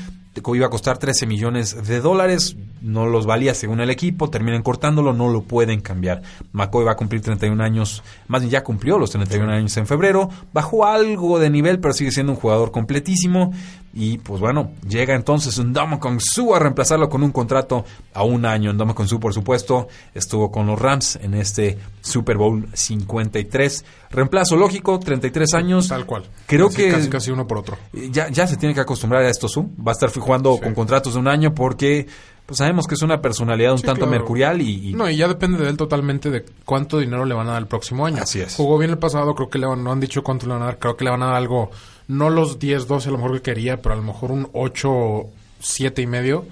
iba 0.54 0.66
a 0.66 0.70
costar 0.70 0.98
13 0.98 1.26
millones 1.26 1.86
de 1.86 2.00
dólares, 2.00 2.56
no 2.82 3.06
los 3.06 3.26
valía 3.26 3.54
según 3.54 3.80
el 3.80 3.90
equipo, 3.90 4.28
terminan 4.28 4.62
cortándolo, 4.62 5.12
no 5.12 5.28
lo 5.28 5.42
pueden 5.42 5.80
cambiar. 5.80 6.22
McCoy 6.52 6.84
va 6.84 6.92
a 6.92 6.96
cumplir 6.96 7.22
31 7.22 7.62
años, 7.62 8.02
más 8.28 8.42
bien 8.42 8.50
ya 8.50 8.62
cumplió 8.62 8.98
los 8.98 9.10
31 9.10 9.52
años 9.52 9.76
en 9.76 9.86
febrero, 9.86 10.28
bajó 10.52 10.84
algo 10.84 11.38
de 11.38 11.50
nivel, 11.50 11.80
pero 11.80 11.94
sigue 11.94 12.10
siendo 12.10 12.32
un 12.32 12.38
jugador 12.38 12.70
completísimo. 12.70 13.52
Y 13.98 14.18
pues 14.18 14.42
bueno, 14.42 14.72
llega 14.86 15.14
entonces 15.14 15.56
un 15.56 15.72
Kong 15.72 16.20
Su 16.20 16.54
a 16.54 16.58
reemplazarlo 16.58 17.08
con 17.08 17.22
un 17.22 17.32
contrato 17.32 17.86
a 18.12 18.24
un 18.24 18.44
año. 18.44 18.70
Un 18.70 18.92
Kong 18.92 19.08
Su, 19.08 19.18
por 19.18 19.32
supuesto, 19.32 19.88
estuvo 20.12 20.50
con 20.50 20.66
los 20.66 20.78
Rams 20.78 21.16
en 21.22 21.32
este 21.32 21.78
Super 22.02 22.36
Bowl 22.36 22.68
53. 22.74 23.84
Reemplazo 24.10 24.56
lógico, 24.56 25.00
33 25.00 25.54
años. 25.54 25.88
Tal 25.88 26.04
cual. 26.04 26.24
Creo 26.44 26.68
que. 26.68 26.90
Casi, 26.90 27.08
casi 27.08 27.30
uno 27.30 27.46
por 27.46 27.56
otro. 27.56 27.78
Ya, 28.12 28.28
ya 28.28 28.46
se 28.46 28.58
tiene 28.58 28.74
que 28.74 28.82
acostumbrar 28.82 29.22
a 29.22 29.30
esto, 29.30 29.48
Su. 29.48 29.62
Va 29.62 29.92
a 29.92 29.94
estar 29.94 30.10
jugando 30.12 30.58
con 30.58 30.74
contratos 30.74 31.14
de 31.14 31.20
un 31.20 31.28
año 31.28 31.54
porque 31.54 32.06
pues 32.44 32.58
sabemos 32.58 32.86
que 32.86 32.94
es 32.94 33.02
una 33.02 33.22
personalidad 33.22 33.72
un 33.72 33.80
tanto 33.80 34.06
mercurial 34.06 34.60
y, 34.60 34.92
No, 34.92 35.08
y 35.08 35.16
ya 35.16 35.26
depende 35.26 35.58
de 35.58 35.70
él 35.70 35.76
totalmente 35.76 36.30
de 36.30 36.44
cuánto 36.66 36.98
dinero 36.98 37.24
le 37.24 37.34
van 37.34 37.48
a 37.48 37.52
dar 37.52 37.62
el 37.62 37.66
próximo 37.66 38.06
año. 38.06 38.22
Así 38.22 38.40
es. 38.40 38.54
Jugó 38.54 38.76
bien 38.78 38.90
el 38.90 38.98
pasado, 38.98 39.34
creo 39.34 39.48
que 39.48 39.58
le 39.58 39.66
van, 39.66 39.82
no 39.82 39.90
han 39.90 40.00
dicho 40.00 40.22
cuánto 40.22 40.46
le 40.46 40.52
van 40.52 40.62
a 40.62 40.66
dar, 40.66 40.78
creo 40.78 40.96
que 40.96 41.04
le 41.04 41.10
van 41.10 41.22
a 41.22 41.26
dar 41.26 41.34
algo 41.36 41.70
no 42.08 42.30
los 42.30 42.58
10, 42.58 42.86
12 42.86 43.08
a 43.08 43.12
lo 43.12 43.18
mejor 43.18 43.36
que 43.36 43.42
quería, 43.52 43.82
pero 43.82 43.94
a 43.94 43.96
lo 43.96 44.02
mejor 44.02 44.30
un 44.30 44.48
8, 44.52 45.26
7 45.60 46.02
y 46.02 46.06
medio 46.06 46.46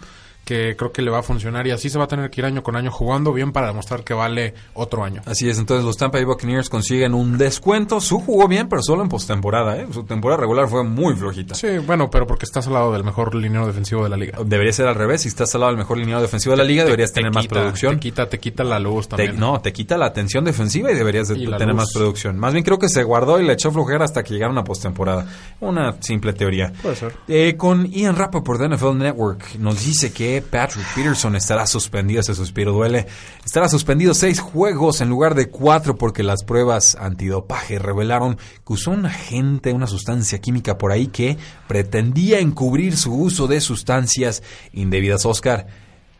que 0.45 0.76
creo 0.76 0.92
que 0.92 1.03
le 1.03 1.11
va 1.11 1.20
a 1.20 1.22
funcionar 1.22 1.66
y 1.66 1.70
así 1.70 1.90
se 1.90 1.99
va 1.99 2.05
a 2.05 2.09
tener 2.09 2.30
que 2.30 2.40
ir 2.40 2.45
año 2.45 2.62
con 2.62 2.76
año 2.76 2.90
jugando 2.90 3.32
bien 3.32 3.53
para 3.53 3.68
demostrar 3.68 4.05
que 4.05 4.14
vale 4.14 4.55
otro 4.74 5.05
año. 5.05 5.22
Así 5.24 5.49
es, 5.49 5.59
entonces 5.59 5.84
los 5.84 5.97
Tampa 5.97 6.18
Bay 6.18 6.24
Buccaneers 6.24 6.68
consiguen 6.68 7.14
un 7.14 7.38
descuento. 7.38 8.01
Su 8.01 8.20
jugó 8.20 8.49
bien, 8.49 8.68
pero 8.68 8.82
solo 8.82 9.03
en 9.03 9.09
postemporada, 9.09 9.76
¿eh? 9.76 9.86
Su 9.92 10.05
temporada 10.05 10.40
regular 10.40 10.68
fue 10.68 10.84
muy 10.84 11.14
flojita. 11.14 11.55
Sí, 11.55 11.78
bueno, 11.78 12.11
pero 12.11 12.26
porque 12.26 12.45
estás 12.45 12.66
al 12.66 12.74
lado 12.74 12.92
del 12.92 13.05
mejor 13.05 13.34
lineero 13.34 13.66
defensivo 13.66 14.05
de 14.05 14.11
la 14.11 14.16
liga. 14.16 14.38
Debería 14.45 14.72
ser 14.72 14.86
al 14.86 14.95
revés, 14.95 15.22
si 15.22 15.28
estás 15.28 15.55
al 15.55 15.62
lado 15.62 15.72
del 15.72 15.78
mejor 15.78 15.99
lineero 15.99 16.20
defensivo 16.20 16.53
de 16.53 16.59
la 16.59 16.64
liga, 16.64 16.84
deberías 16.84 17.12
tener 17.12 17.32
más 17.32 17.47
producción. 17.47 17.95
Te 17.95 18.01
quita, 18.01 18.28
te 18.28 18.38
quita 18.38 18.64
la 18.64 18.78
luz 18.78 19.09
también. 19.09 19.38
no, 19.38 19.61
te 19.61 19.72
quita 19.72 19.97
la 19.97 20.07
atención 20.07 20.45
defensiva 20.45 20.92
y 20.92 20.95
deberías 20.95 21.28
tener 21.28 21.74
más 21.74 21.92
producción. 21.92 22.38
Más 22.38 22.53
bien 22.53 22.64
creo 22.64 22.78
que 22.78 22.88
se 22.88 23.03
guardó 23.03 23.40
y 23.40 23.47
le 23.47 23.53
echó 23.53 23.70
flojera 23.70 24.05
hasta 24.05 24.22
que 24.22 24.34
llegaron 24.34 24.59
a 24.59 24.64
postemporada. 24.64 25.26
Una 25.61 25.97
simple 26.01 26.32
teoría. 26.32 26.72
Puede 26.82 26.97
ser. 26.97 27.14
Eh, 27.28 27.57
con 27.57 27.90
Ian 27.90 28.16
Rappaport 28.16 28.61
de 28.61 28.76
NFL 28.76 28.99
Network 28.99 29.57
nos 29.59 29.84
dice 29.84 30.12
que 30.12 30.34
Patrick 30.43 30.87
Peterson 30.95 31.37
estará 31.37 31.66
suspendido, 31.66 32.20
ese 32.20 32.35
suspiro 32.35 32.72
duele, 32.72 33.07
estará 33.45 33.68
suspendido 33.68 34.14
seis 34.14 34.41
juegos 34.41 35.01
en 35.01 35.09
lugar 35.09 35.35
de 35.35 35.49
cuatro 35.49 35.97
porque 35.97 36.22
las 36.22 36.45
pruebas 36.45 36.97
antidopaje 36.97 37.78
revelaron 37.78 38.37
que 38.37 38.72
usó 38.72 38.91
un 38.91 39.07
agente, 39.07 39.72
una 39.72 39.87
sustancia 39.87 40.41
química 40.41 40.78
por 40.78 40.93
ahí 40.93 41.09
que 41.09 41.37
pretendía 41.66 42.41
encubrir 42.41 42.97
su 42.97 43.14
uso 43.14 43.47
de 43.47 43.61
sustancias 43.61 44.43
indebidas. 44.72 45.26
Oscar, 45.26 45.66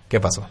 ¿qué 0.09 0.21
pasó? 0.21 0.47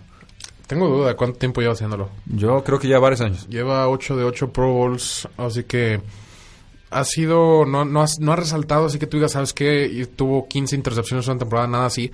Tengo 0.67 0.87
duda 0.87 1.09
de 1.09 1.15
cuánto 1.15 1.37
tiempo 1.37 1.61
lleva 1.61 1.73
haciéndolo. 1.73 2.09
Yo 2.25 2.63
creo 2.63 2.79
que 2.79 2.87
ya 2.87 2.99
varios 2.99 3.21
años. 3.21 3.47
Lleva 3.47 3.87
8 3.89 4.15
de 4.15 4.23
8 4.23 4.51
Pro 4.51 4.71
Bowls, 4.71 5.27
así 5.37 5.65
que 5.65 6.01
ha 6.89 7.03
sido, 7.03 7.65
no, 7.65 7.85
no, 7.85 8.01
ha, 8.01 8.35
resaltado, 8.35 8.85
así 8.85 8.99
que 8.99 9.07
tú 9.07 9.17
digas, 9.17 9.31
¿sabes 9.31 9.53
qué? 9.53 10.07
tuvo 10.15 10.47
15 10.47 10.75
intercepciones 10.75 11.25
en 11.25 11.31
una 11.31 11.39
temporada, 11.39 11.67
nada 11.67 11.85
así 11.87 12.11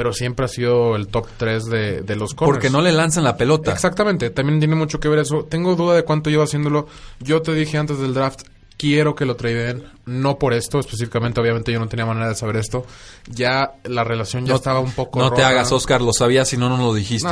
pero 0.00 0.14
siempre 0.14 0.46
ha 0.46 0.48
sido 0.48 0.96
el 0.96 1.08
top 1.08 1.26
3 1.36 1.66
de, 1.66 2.00
de 2.00 2.16
los 2.16 2.32
corners. 2.32 2.56
Porque 2.56 2.70
no 2.70 2.80
le 2.80 2.90
lanzan 2.90 3.22
la 3.22 3.36
pelota. 3.36 3.70
Exactamente, 3.70 4.30
también 4.30 4.58
tiene 4.58 4.74
mucho 4.74 4.98
que 4.98 5.10
ver 5.10 5.18
eso. 5.18 5.44
Tengo 5.44 5.76
duda 5.76 5.94
de 5.94 6.04
cuánto 6.04 6.30
lleva 6.30 6.44
haciéndolo. 6.44 6.86
Yo 7.18 7.42
te 7.42 7.52
dije 7.52 7.76
antes 7.76 7.98
del 7.98 8.14
draft, 8.14 8.44
quiero 8.78 9.14
que 9.14 9.26
lo 9.26 9.36
traden, 9.36 9.84
no 10.06 10.38
por 10.38 10.54
esto 10.54 10.78
específicamente, 10.78 11.38
obviamente 11.38 11.70
yo 11.70 11.78
no 11.78 11.86
tenía 11.86 12.06
manera 12.06 12.30
de 12.30 12.34
saber 12.34 12.56
esto. 12.56 12.86
Ya 13.28 13.72
la 13.84 14.02
relación 14.04 14.46
ya 14.46 14.54
estaba 14.54 14.80
un 14.80 14.92
poco 14.92 15.20
No 15.20 15.32
te 15.32 15.44
hagas, 15.44 15.70
Oscar, 15.70 16.00
lo 16.00 16.14
sabías 16.14 16.48
si 16.48 16.56
no, 16.56 16.70
no 16.70 16.78
lo 16.78 16.94
dijiste. 16.94 17.28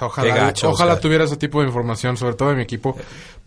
ojalá, 0.00 0.54
ojalá 0.62 1.00
tuviera 1.00 1.24
ese 1.24 1.36
tipo 1.36 1.60
de 1.60 1.66
información, 1.66 2.16
sobre 2.16 2.36
todo 2.36 2.50
de 2.50 2.54
mi 2.54 2.62
equipo. 2.62 2.96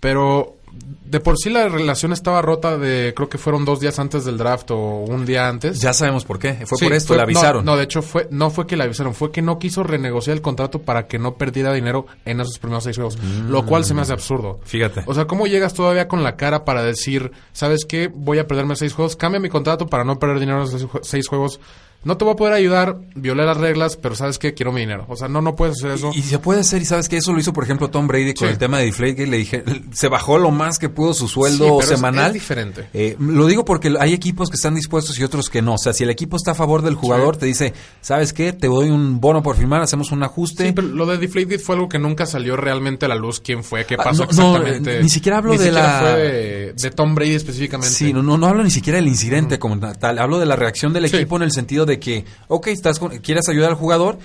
Pero 0.01 0.57
de 1.05 1.19
por 1.19 1.37
sí 1.37 1.49
la 1.49 1.69
relación 1.69 2.13
estaba 2.13 2.41
rota 2.41 2.77
de, 2.77 3.13
creo 3.15 3.29
que 3.29 3.37
fueron 3.37 3.63
dos 3.63 3.79
días 3.79 3.99
antes 3.99 4.25
del 4.25 4.37
draft 4.37 4.71
o 4.71 4.77
un 4.77 5.25
día 5.25 5.47
antes. 5.47 5.79
Ya 5.79 5.93
sabemos 5.93 6.25
por 6.25 6.39
qué. 6.39 6.65
Fue 6.65 6.77
por 6.79 6.93
esto, 6.93 7.15
le 7.15 7.21
avisaron. 7.21 7.63
No, 7.63 7.77
de 7.77 7.83
hecho 7.83 8.01
fue, 8.01 8.27
no 8.31 8.49
fue 8.49 8.65
que 8.65 8.75
le 8.75 8.83
avisaron, 8.83 9.13
fue 9.13 9.31
que 9.31 9.41
no 9.41 9.59
quiso 9.59 9.83
renegociar 9.83 10.35
el 10.35 10.41
contrato 10.41 10.81
para 10.81 11.07
que 11.07 11.19
no 11.19 11.35
perdiera 11.35 11.73
dinero 11.73 12.07
en 12.25 12.41
esos 12.41 12.57
primeros 12.59 12.83
seis 12.83 12.95
juegos. 12.95 13.17
Lo 13.47 13.65
cual 13.65 13.85
se 13.85 13.93
me 13.93 14.01
hace 14.01 14.13
absurdo. 14.13 14.59
Fíjate. 14.63 15.03
O 15.05 15.13
sea, 15.13 15.25
¿cómo 15.25 15.47
llegas 15.47 15.73
todavía 15.73 16.07
con 16.07 16.23
la 16.23 16.35
cara 16.35 16.65
para 16.65 16.83
decir, 16.83 17.31
¿sabes 17.53 17.85
qué? 17.85 18.09
Voy 18.13 18.39
a 18.39 18.47
perderme 18.47 18.75
seis 18.75 18.93
juegos, 18.93 19.15
cambia 19.15 19.39
mi 19.39 19.49
contrato 19.49 19.87
para 19.87 20.03
no 20.03 20.17
perder 20.17 20.39
dinero 20.39 20.61
en 20.61 20.67
esos 20.67 20.89
seis 21.03 21.27
juegos 21.27 21.59
no 22.05 22.17
te 22.17 22.23
voy 22.23 22.33
a 22.33 22.35
poder 22.35 22.53
ayudar, 22.53 22.99
violé 23.15 23.45
las 23.45 23.57
reglas, 23.57 23.97
pero 23.97 24.13
¿sabes 24.13 24.37
qué? 24.37 24.53
Quiero 24.53 24.71
mi 24.71 24.81
dinero. 24.81 25.05
O 25.09 25.15
sea, 25.15 25.27
no, 25.27 25.41
no 25.41 25.55
puedes 25.55 25.77
hacer 25.77 25.91
eso. 25.91 26.11
Y, 26.13 26.21
se 26.21 26.37
puede 26.37 26.59
hacer, 26.59 26.83
y 26.83 26.85
¿sabes 26.85 27.09
que 27.09 27.17
Eso 27.17 27.33
lo 27.33 27.39
hizo, 27.39 27.51
por 27.51 27.63
ejemplo, 27.63 27.89
Tom 27.89 28.07
Brady 28.07 28.35
con 28.35 28.47
el 28.47 28.59
tema 28.59 28.77
de 28.77 28.85
Deflate, 28.85 29.25
le 29.25 29.37
dije, 29.37 29.63
se 29.91 30.07
bajó 30.07 30.37
lo 30.37 30.51
más 30.51 30.77
que 30.77 30.87
pudo 30.87 31.15
su 31.15 31.27
sueldo 31.27 31.81
semanal. 31.81 32.27
Es, 32.27 32.33
diferente. 32.33 32.89
Eh, 32.93 33.15
lo 33.19 33.47
digo 33.47 33.65
porque 33.65 33.91
hay 33.99 34.13
equipos 34.13 34.51
que 34.51 34.55
están 34.55 34.75
dispuestos 34.75 35.17
y 35.17 35.23
otros 35.23 35.49
que 35.49 35.63
no. 35.63 35.73
O 35.73 35.77
sea, 35.79 35.93
si 35.93 36.03
el 36.03 36.11
equipo 36.11 36.37
está 36.37 36.51
a 36.51 36.55
favor 36.55 36.83
del 36.83 36.93
jugador, 36.93 37.37
te 37.37 37.47
dice, 37.47 37.73
¿sabes 38.01 38.33
qué? 38.33 38.53
Te 38.53 38.67
doy 38.67 38.91
un 38.91 39.19
bono 39.19 39.41
por 39.41 39.57
firmar, 39.57 39.81
hacemos 39.81 40.11
un 40.11 40.21
ajuste. 40.21 40.67
Sí, 40.67 40.73
pero 40.73 40.87
lo 40.87 41.07
de 41.07 41.17
Deflated 41.17 41.59
fue 41.59 41.73
algo 41.73 41.89
que 41.89 41.97
nunca 41.97 42.27
salió 42.27 42.55
realmente 42.55 43.07
a 43.07 43.09
la 43.09 43.15
luz. 43.15 43.39
¿Quién 43.39 43.63
fue? 43.63 43.87
¿Qué 43.87 43.95
ah, 43.95 44.03
pasó 44.03 44.25
exactamente? 44.25 45.01
ni 45.01 45.09
siquiera 45.09 45.39
hablo 45.39 45.57
de 45.57 45.71
la... 45.71 45.99
Fue 46.01 46.73
de, 46.75 46.91
Tom 46.91 47.15
Brady 47.15 47.33
específicamente. 47.33 47.95
Sí, 47.95 48.13
no, 48.13 48.21
no, 48.21 48.45
hablo 48.45 48.63
ni 48.63 48.69
siquiera 48.69 48.97
del 48.97 49.07
incidente 49.07 49.57
como 49.57 49.79
tal. 49.79 50.19
Hablo 50.19 50.37
de 50.37 50.45
la 50.45 50.55
reacción 50.55 50.93
del 50.93 51.05
equipo 51.05 51.35
en 51.37 51.41
el 51.41 51.51
sentido 51.51 51.87
de 51.87 51.94
de 51.95 51.99
que, 51.99 52.25
ok, 52.47 52.67
estás 52.67 52.99
quieres 53.21 53.47
ayudar 53.49 53.71
al 53.71 53.75
jugador, 53.75 54.19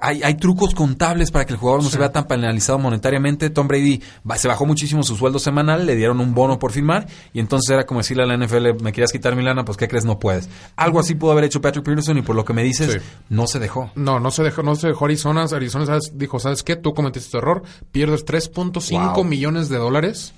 hay, 0.00 0.22
hay, 0.22 0.34
trucos 0.34 0.74
contables 0.74 1.30
para 1.30 1.46
que 1.46 1.52
el 1.52 1.58
jugador 1.58 1.84
no 1.84 1.88
se 1.88 1.98
vea 1.98 2.10
tan 2.10 2.26
penalizado 2.26 2.78
monetariamente. 2.78 3.48
Tom 3.50 3.68
Brady 3.68 4.02
se 4.36 4.48
bajó 4.48 4.66
muchísimo 4.66 5.04
su 5.04 5.16
sueldo 5.16 5.38
semanal, 5.38 5.86
le 5.86 5.94
dieron 5.94 6.20
un 6.20 6.34
bono 6.34 6.58
por 6.58 6.72
firmar 6.72 7.06
y 7.32 7.38
entonces 7.38 7.70
era 7.70 7.86
como 7.86 8.00
decirle 8.00 8.24
a 8.24 8.26
la 8.26 8.36
NFL, 8.36 8.82
me 8.82 8.92
querías 8.92 9.12
quitar 9.12 9.36
mi 9.36 9.42
lana, 9.42 9.64
pues 9.64 9.78
¿qué 9.78 9.86
crees? 9.86 10.04
No 10.04 10.18
puedes. 10.18 10.48
Algo 10.74 10.98
así 10.98 11.14
pudo 11.14 11.32
haber 11.32 11.44
hecho 11.44 11.60
Patrick 11.60 11.84
Peterson 11.84 12.18
y 12.18 12.22
por 12.22 12.34
lo 12.34 12.44
que 12.44 12.52
me 12.52 12.64
dices, 12.64 13.00
no 13.28 13.46
se 13.46 13.58
dejó. 13.60 13.92
No, 13.94 14.18
no 14.18 14.30
se 14.30 14.42
dejó, 14.42 14.62
no 14.62 14.74
se 14.74 14.88
dejó 14.88 15.04
Arizona. 15.04 15.44
Arizona 15.44 15.98
dijo, 16.12 16.40
¿sabes 16.40 16.62
qué? 16.62 16.74
Tú 16.76 16.92
cometiste 16.92 17.30
tu 17.30 17.38
error, 17.38 17.62
pierdes 17.92 18.26
3.5 18.26 19.24
millones 19.24 19.68
de 19.68 19.76
dólares 19.76 20.34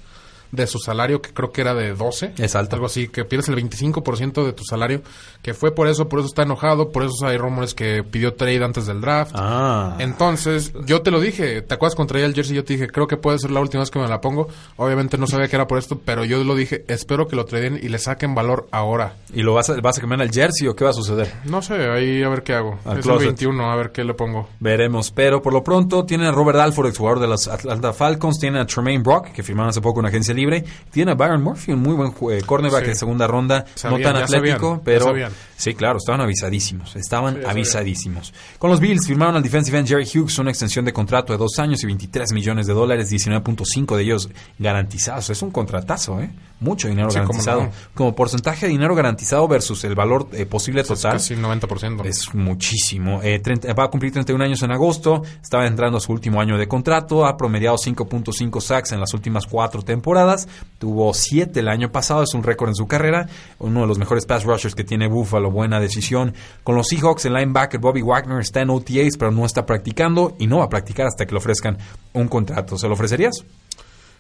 de 0.53 0.67
su 0.67 0.79
salario, 0.79 1.21
que 1.23 1.33
creo 1.33 1.53
que 1.53 1.61
era 1.61 1.75
de 1.75 1.95
12. 1.95 2.35
Es 2.39 2.55
alto. 2.55 2.77
Algo 2.77 2.87
así, 2.87 3.09
que 3.09 3.25
pierdes 3.25 3.49
el 3.49 3.57
25% 3.57 4.45
de 4.45 4.53
tu 4.53 4.65
salario, 4.65 5.03
que 5.43 5.55
fue 5.55 5.75
por 5.75 5.89
eso, 5.89 6.09
por 6.09 6.21
eso 6.21 6.29
está 6.29 6.43
enojado, 6.43 6.91
por 6.91 7.05
eso 7.05 7.27
hay 7.27 7.39
rumores 7.39 7.75
que 7.75 8.03
pidió 8.03 8.35
trade 8.35 8.65
antes 8.65 8.87
del 8.87 9.01
draft. 9.01 9.33
Ah. 9.35 9.97
Entonces, 9.99 10.73
yo 10.87 11.03
te 11.03 11.11
lo 11.11 11.21
dije, 11.21 11.63
¿te 11.63 11.75
acuerdas 11.75 11.95
contra 11.95 12.21
el 12.21 12.35
jersey? 12.35 12.57
Yo 12.57 12.65
te 12.65 12.75
dije, 12.75 12.89
creo 12.89 13.07
que 13.07 13.17
puede 13.17 13.39
ser 13.39 13.51
la 13.51 13.61
última 13.61 13.81
vez 13.81 13.91
que 13.91 13.99
me 13.99 14.09
la 14.09 14.21
pongo. 14.21 14.49
Obviamente 14.77 15.19
no 15.19 15.27
sabía 15.27 15.49
que 15.49 15.57
era 15.57 15.67
por 15.67 15.79
esto, 15.79 16.01
pero 16.05 16.25
yo 16.25 16.43
lo 16.45 16.55
dije, 16.55 16.85
espero 16.89 17.27
que 17.29 17.37
lo 17.37 17.45
traden 17.45 17.79
y 17.83 17.89
le 17.89 17.99
saquen 17.99 18.35
valor 18.35 18.69
ahora. 18.71 19.15
¿Y 19.33 19.43
lo 19.43 19.55
vas 19.55 19.71
a, 19.71 19.81
vas 19.81 19.99
a 19.99 20.01
quemar 20.01 20.21
el 20.21 20.31
jersey 20.31 20.69
o 20.69 20.75
qué 20.75 20.85
va 20.85 20.91
a 20.91 20.95
suceder? 20.95 21.33
No 21.45 21.63
sé, 21.63 21.75
ahí 21.75 22.23
a 22.23 22.29
ver 22.29 22.43
qué 22.43 22.55
hago. 22.55 22.79
es 22.99 23.07
el 23.07 23.19
21, 23.19 23.71
a 23.71 23.77
ver 23.77 23.93
qué 23.93 24.05
le 24.05 24.15
pongo. 24.15 24.49
Veremos, 24.59 25.11
pero 25.11 25.41
por 25.41 25.53
lo 25.53 25.63
pronto 25.63 26.05
tiene 26.05 26.27
a 26.27 26.33
Robert 26.33 26.59
Alford, 26.59 26.89
exjugador 26.89 27.21
de 27.21 27.29
los 27.29 27.49
Atlanta 27.49 27.93
Falcons, 27.93 28.39
tiene 28.39 28.61
a 28.61 28.67
Tremaine 28.67 29.03
Brock, 29.03 29.29
que 29.33 29.43
firmaron 29.43 29.71
hace 29.71 29.81
poco 29.81 30.01
una 30.01 30.09
agencia 30.09 30.35
libre, 30.41 30.65
tiene 30.91 31.13
a 31.13 31.15
Byron 31.15 31.43
Murphy, 31.43 31.73
un 31.73 31.81
muy 31.81 31.95
buen 31.95 32.13
eh, 32.33 32.43
cornerback 32.45 32.87
de 32.87 32.95
segunda 32.95 33.27
ronda, 33.27 33.65
no 33.85 33.99
tan 33.99 34.17
atlético, 34.17 34.81
pero 34.85 35.15
sí, 35.61 35.75
claro, 35.75 35.99
estaban 35.99 36.21
avisadísimos, 36.21 36.97
estaban 36.97 37.45
avisadísimos. 37.47 38.33
Con 38.59 38.71
los 38.71 38.81
Bills 38.81 39.07
firmaron 39.07 39.37
al 39.37 39.43
defensive 39.43 39.79
end 39.79 39.89
Jerry 39.89 40.05
Hughes 40.05 40.39
una 40.39 40.51
extensión 40.51 40.85
de 40.85 40.93
contrato 40.93 41.33
de 41.33 41.39
dos 41.39 41.59
años 41.59 41.83
y 41.83 41.87
23 41.87 42.33
millones 42.33 42.67
de 42.67 42.73
dólares, 42.73 43.11
19.5 43.11 43.97
de 43.97 44.03
ellos 44.03 44.31
garantizados. 44.59 45.31
Es 45.31 45.43
un 45.43 45.51
contratazo, 45.51 46.21
¿eh? 46.21 46.31
Mucho 46.61 46.89
dinero 46.89 47.09
garantizado. 47.09 47.71
Como, 47.95 48.15
porcentaje 48.15 48.67
de 48.67 48.73
dinero 48.73 48.95
garantizado 48.95 49.49
versus 49.49 49.83
el 49.85 49.95
valor 49.95 50.29
eh, 50.33 50.45
posible 50.45 50.83
total. 50.83 51.17
Es 51.17 51.29
casi 51.29 51.35
90%. 51.35 52.05
Es 52.05 52.35
muchísimo. 52.35 53.21
Eh, 53.23 53.41
va 53.79 53.85
a 53.85 53.89
cumplir 53.89 54.13
31 54.13 54.45
años 54.45 54.63
en 54.63 54.71
agosto, 54.71 55.23
estaba 55.43 55.67
entrando 55.67 55.97
a 55.99 56.01
su 56.01 56.13
último 56.13 56.41
año 56.41 56.59
de 56.59 56.69
contrato, 56.69 57.25
ha 57.27 57.37
promediado 57.37 57.77
5.5 57.77 58.61
sacks 58.61 58.93
en 58.93 59.01
las 59.01 59.15
últimas 59.15 59.47
cuatro 59.47 59.83
temporadas, 59.83 60.49
tuvo 60.79 61.15
7 61.15 61.61
el 61.61 61.69
año 61.69 61.91
pasado, 61.91 62.23
es 62.23 62.35
un 62.35 62.43
récord 62.43 62.69
en 62.69 62.75
su 62.75 62.87
carrera, 62.87 63.27
uno 63.59 63.81
de 63.83 63.87
los 63.87 63.99
mejores 63.99 64.27
pass 64.27 64.45
rushers 64.45 64.75
que 64.75 64.85
tiene 64.85 65.09
Buffalo, 65.09 65.50
buena 65.51 65.81
decisión. 65.81 66.35
Con 66.65 66.77
los 66.77 66.89
Seahawks, 66.89 67.27
el 67.27 67.35
linebacker 67.35 67.81
Bobby 67.81 68.03
Wagner 68.03 68.41
está 68.41 68.61
en 68.61 68.71
OTAs, 68.71 69.17
pero 69.19 69.31
no 69.31 69.45
está 69.45 69.67
practicando 69.67 70.37
y 70.39 70.47
no 70.47 70.59
va 70.59 70.65
a 70.65 70.69
practicar 70.69 71.07
hasta 71.07 71.27
que 71.27 71.33
le 71.33 71.39
ofrezcan 71.39 71.79
un 72.13 72.29
contrato. 72.29 72.79
¿Se 72.79 72.87
lo 72.89 72.95
ofrecerías? 72.95 73.45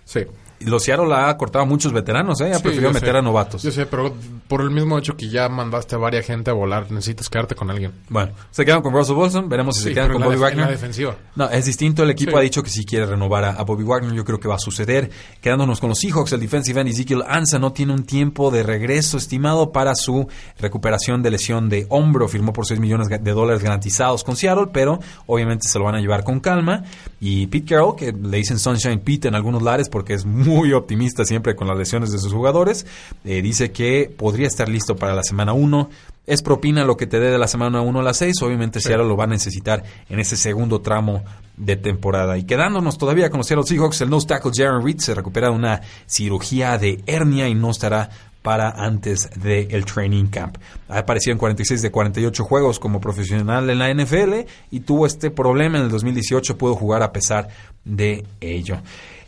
Sí, 0.04 0.26
los 0.60 0.82
Seattle 0.82 1.14
ha 1.14 1.36
cortado 1.36 1.64
a 1.64 1.66
muchos 1.66 1.92
veteranos, 1.92 2.40
¿eh? 2.40 2.52
Ha 2.54 2.60
preferido 2.60 2.92
meter 2.92 3.16
a 3.16 3.22
novatos. 3.22 3.62
Yo 3.62 3.70
sé, 3.70 3.86
pero 3.86 4.14
por 4.46 4.60
el 4.60 4.70
mismo 4.70 4.98
hecho 4.98 5.16
que 5.16 5.28
ya 5.28 5.48
mandaste 5.48 5.94
a 5.94 5.98
varias 5.98 6.26
gente 6.26 6.50
a 6.50 6.54
volar, 6.54 6.90
necesitas 6.90 7.30
quedarte 7.30 7.54
con 7.54 7.70
alguien. 7.70 7.92
Bueno, 8.08 8.32
se 8.50 8.64
quedan 8.64 8.82
con 8.82 8.92
Russell 8.92 9.16
Wilson, 9.16 9.48
veremos 9.48 9.76
si 9.76 9.84
se 9.84 9.94
quedan 9.94 10.12
con 10.12 10.22
Bobby 10.22 10.36
Wagner. 10.36 10.66
la 10.66 10.70
defensiva. 10.70 11.16
No, 11.34 11.48
es 11.48 11.64
distinto. 11.64 12.02
El 12.02 12.10
equipo 12.10 12.36
ha 12.36 12.42
dicho 12.42 12.62
que 12.62 12.68
si 12.68 12.84
quiere 12.84 13.06
renovar 13.06 13.44
a, 13.44 13.62
Bobby 13.62 13.84
Wagner, 13.84 14.12
yo 14.12 14.24
creo 14.24 14.38
que 14.38 14.48
va 14.48 14.56
a 14.56 14.58
suceder. 14.58 15.10
Quedándonos 15.40 15.80
con 15.80 15.88
los 15.88 15.98
Seahawks, 15.98 16.32
el 16.32 16.40
defensive 16.40 16.80
end 16.80 16.90
Ezekiel 16.90 17.22
Ansa 17.26 17.58
no 17.58 17.72
tiene 17.72 17.94
un 17.94 18.04
tiempo 18.04 18.50
de 18.50 18.62
regreso 18.62 19.16
estimado 19.16 19.72
para 19.72 19.94
su 19.94 20.28
recuperación 20.58 21.22
de 21.22 21.30
lesión 21.30 21.68
de 21.68 21.86
hombro. 21.88 22.28
Firmó 22.28 22.52
por 22.52 22.66
6 22.66 22.80
millones 22.80 23.08
de 23.08 23.32
dólares 23.32 23.62
garantizados 23.62 24.24
con 24.24 24.36
Seattle, 24.36 24.66
pero 24.72 25.00
obviamente 25.26 25.68
se 25.68 25.78
lo 25.78 25.86
van 25.86 25.94
a 25.94 26.00
llevar 26.00 26.22
con 26.22 26.40
calma. 26.40 26.84
Y 27.18 27.46
Pete 27.46 27.74
Carroll, 27.74 27.96
que 27.96 28.12
le 28.12 28.36
dicen 28.38 28.58
Sunshine 28.58 29.00
Pete 29.00 29.28
en 29.28 29.34
algunos 29.34 29.62
lares 29.62 29.88
porque 29.90 30.14
es 30.14 30.24
muy 30.24 30.72
optimista 30.72 31.24
siempre 31.24 31.54
con 31.54 31.68
las 31.68 31.76
lesiones 31.76 32.12
de 32.12 32.18
sus 32.18 32.32
jugadores. 32.32 32.86
Eh, 33.24 33.42
dice 33.42 33.72
que 33.72 34.12
podría 34.16 34.46
estar 34.46 34.68
listo 34.68 34.96
para 34.96 35.14
la 35.14 35.22
semana 35.22 35.52
1. 35.52 35.90
Es 36.26 36.42
propina 36.42 36.84
lo 36.84 36.96
que 36.96 37.06
te 37.06 37.18
dé 37.18 37.30
de 37.30 37.38
la 37.38 37.48
semana 37.48 37.80
1 37.80 38.00
a 38.00 38.02
la 38.02 38.14
6. 38.14 38.40
Obviamente, 38.42 38.80
si 38.80 38.92
ahora 38.92 39.04
lo 39.04 39.16
va 39.16 39.24
a 39.24 39.28
necesitar 39.28 39.82
en 40.08 40.20
ese 40.20 40.36
segundo 40.36 40.80
tramo 40.80 41.24
de 41.56 41.76
temporada. 41.76 42.38
Y 42.38 42.44
quedándonos 42.44 42.96
todavía 42.96 43.28
con 43.30 43.38
los 43.38 43.46
Seattle 43.46 43.66
Seahawks, 43.66 44.00
el 44.00 44.10
nose 44.10 44.26
tackle 44.26 44.52
Jaron 44.54 44.84
Reed 44.84 44.98
se 44.98 45.14
recupera 45.14 45.48
de 45.48 45.54
una 45.54 45.82
cirugía 46.06 46.78
de 46.78 47.02
hernia 47.06 47.48
y 47.48 47.54
no 47.54 47.70
estará 47.70 48.08
para 48.42 48.70
antes 48.70 49.28
del 49.36 49.84
training 49.84 50.26
camp. 50.26 50.56
Ha 50.88 51.00
aparecido 51.00 51.32
en 51.32 51.38
46 51.38 51.82
de 51.82 51.90
48 51.90 52.44
juegos 52.44 52.78
como 52.78 53.00
profesional 53.00 53.68
en 53.68 53.78
la 53.78 53.92
NFL 53.92 54.46
y 54.70 54.80
tuvo 54.80 55.06
este 55.06 55.30
problema 55.30 55.78
en 55.78 55.84
el 55.84 55.90
2018, 55.90 56.56
pudo 56.56 56.74
jugar 56.74 57.02
a 57.02 57.12
pesar 57.12 57.48
de 57.84 58.24
ello. 58.40 58.78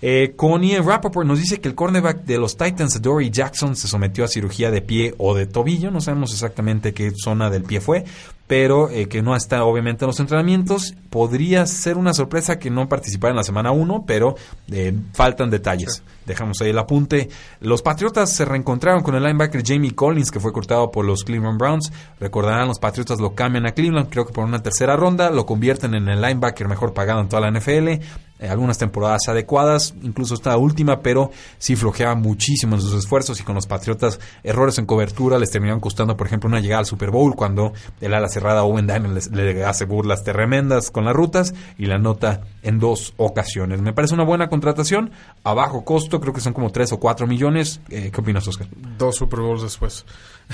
Eh, 0.05 0.35
Connie 0.35 0.81
Rappaport 0.81 1.25
nos 1.25 1.39
dice 1.39 1.61
que 1.61 1.69
el 1.69 1.77
cornerback 1.77 2.25
de 2.25 2.37
los 2.37 2.57
Titans, 2.57 3.01
Dory 3.01 3.31
Jackson, 3.31 3.77
se 3.77 3.87
sometió 3.87 4.25
a 4.25 4.29
cirugía 4.29 4.73
de 4.73 4.83
pie 4.83 5.15
o 5.17 5.33
de 5.33 5.47
tobillo. 5.47 5.93
No 5.93 6.01
sabemos 6.01 6.33
exactamente 6.33 6.93
qué 6.93 7.13
zona 7.15 7.51
del 7.51 7.63
pie 7.63 7.81
fue, 7.81 8.05
pero 8.49 8.91
eh, 8.91 9.07
que 9.07 9.23
no 9.23 9.37
está 9.37 9.63
obviamente 9.65 10.05
en 10.05 10.09
los 10.09 10.19
entrenamientos. 10.19 10.97
Podría 11.09 11.67
ser 11.67 11.97
una 11.97 12.15
sorpresa 12.15 12.59
que 12.59 12.69
no 12.69 12.89
participara 12.89 13.31
en 13.31 13.37
la 13.37 13.45
semana 13.45 13.71
1, 13.71 14.03
pero 14.05 14.35
eh, 14.73 14.93
faltan 15.13 15.51
detalles. 15.51 16.03
Dejamos 16.27 16.61
ahí 16.61 16.71
el 16.71 16.79
apunte. 16.79 17.29
Los 17.61 17.81
Patriotas 17.83 18.33
se 18.33 18.45
reencontraron 18.45 19.05
con 19.05 19.15
el 19.15 19.23
linebacker 19.23 19.63
Jamie 19.65 19.95
Collins, 19.95 20.33
que 20.33 20.41
fue 20.41 20.53
cortado 20.53 20.91
por 20.91 21.05
los 21.05 21.23
Cleveland 21.23 21.61
Browns. 21.61 21.93
Recordarán, 22.19 22.67
los 22.67 22.81
Patriotas 22.81 23.21
lo 23.21 23.37
cambian 23.37 23.67
a 23.67 23.73
Cleveland, 23.73 24.09
creo 24.11 24.27
que 24.27 24.33
por 24.33 24.45
una 24.45 24.63
tercera 24.63 24.97
ronda, 24.97 25.31
lo 25.31 25.47
convierten 25.47 25.95
en 25.95 26.09
el 26.09 26.21
linebacker 26.21 26.67
mejor 26.67 26.93
pagado 26.93 27.21
en 27.21 27.29
toda 27.29 27.49
la 27.49 27.57
NFL. 27.57 28.03
Eh, 28.43 28.49
algunas 28.49 28.77
temporadas 28.77 29.29
adecuadas, 29.29 29.95
incluso 30.03 30.35
esta 30.35 30.57
última, 30.57 31.01
pero 31.01 31.31
sí 31.59 31.77
flojeaba 31.77 32.17
muchísimo 32.17 32.75
en 32.75 32.81
sus 32.81 32.93
esfuerzos 32.93 33.39
y 33.39 33.45
con 33.45 33.55
los 33.55 33.69
Patriotas 33.69 34.19
errores 34.43 34.79
en 34.79 34.87
cobertura 34.87 35.39
les 35.39 35.53
terminaron 35.53 35.79
costando, 35.79 36.17
por 36.17 36.27
ejemplo, 36.27 36.49
una 36.49 36.59
llegada 36.59 36.81
al 36.81 36.87
Super 36.87 37.13
Bowl 37.13 37.37
cuando 37.37 37.73
el 38.01 38.13
ala 38.13 38.29
cerrada 38.29 38.65
Owen 38.65 38.89
Daniel 38.89 39.21
le 39.31 39.65
hace 39.65 39.85
burlas 39.85 40.25
tremendas 40.25 40.91
con 40.91 41.05
las 41.05 41.15
rutas 41.15 41.55
y 41.79 41.87
la 41.87 41.99
nota 41.99 42.41
en 42.65 42.81
dos 42.81 43.15
ocasiones. 43.17 43.81
Me 43.81 43.93
parece 43.93 44.15
una 44.15 44.25
buena 44.25 44.49
contratación, 44.49 45.13
a 45.45 45.55
bajo 45.55 45.85
costo, 45.85 46.21
creo 46.21 46.35
que 46.35 46.41
son 46.41 46.53
como 46.53 46.71
3 46.73 46.95
o 46.95 46.99
4 46.99 47.29
millones. 47.29 47.81
Eh, 47.91 48.11
¿Qué 48.13 48.21
opinas, 48.21 48.49
Oscar? 48.49 48.67
Dos 48.99 49.15
Super 49.15 49.39
Bowls 49.39 49.63
después. 49.63 50.05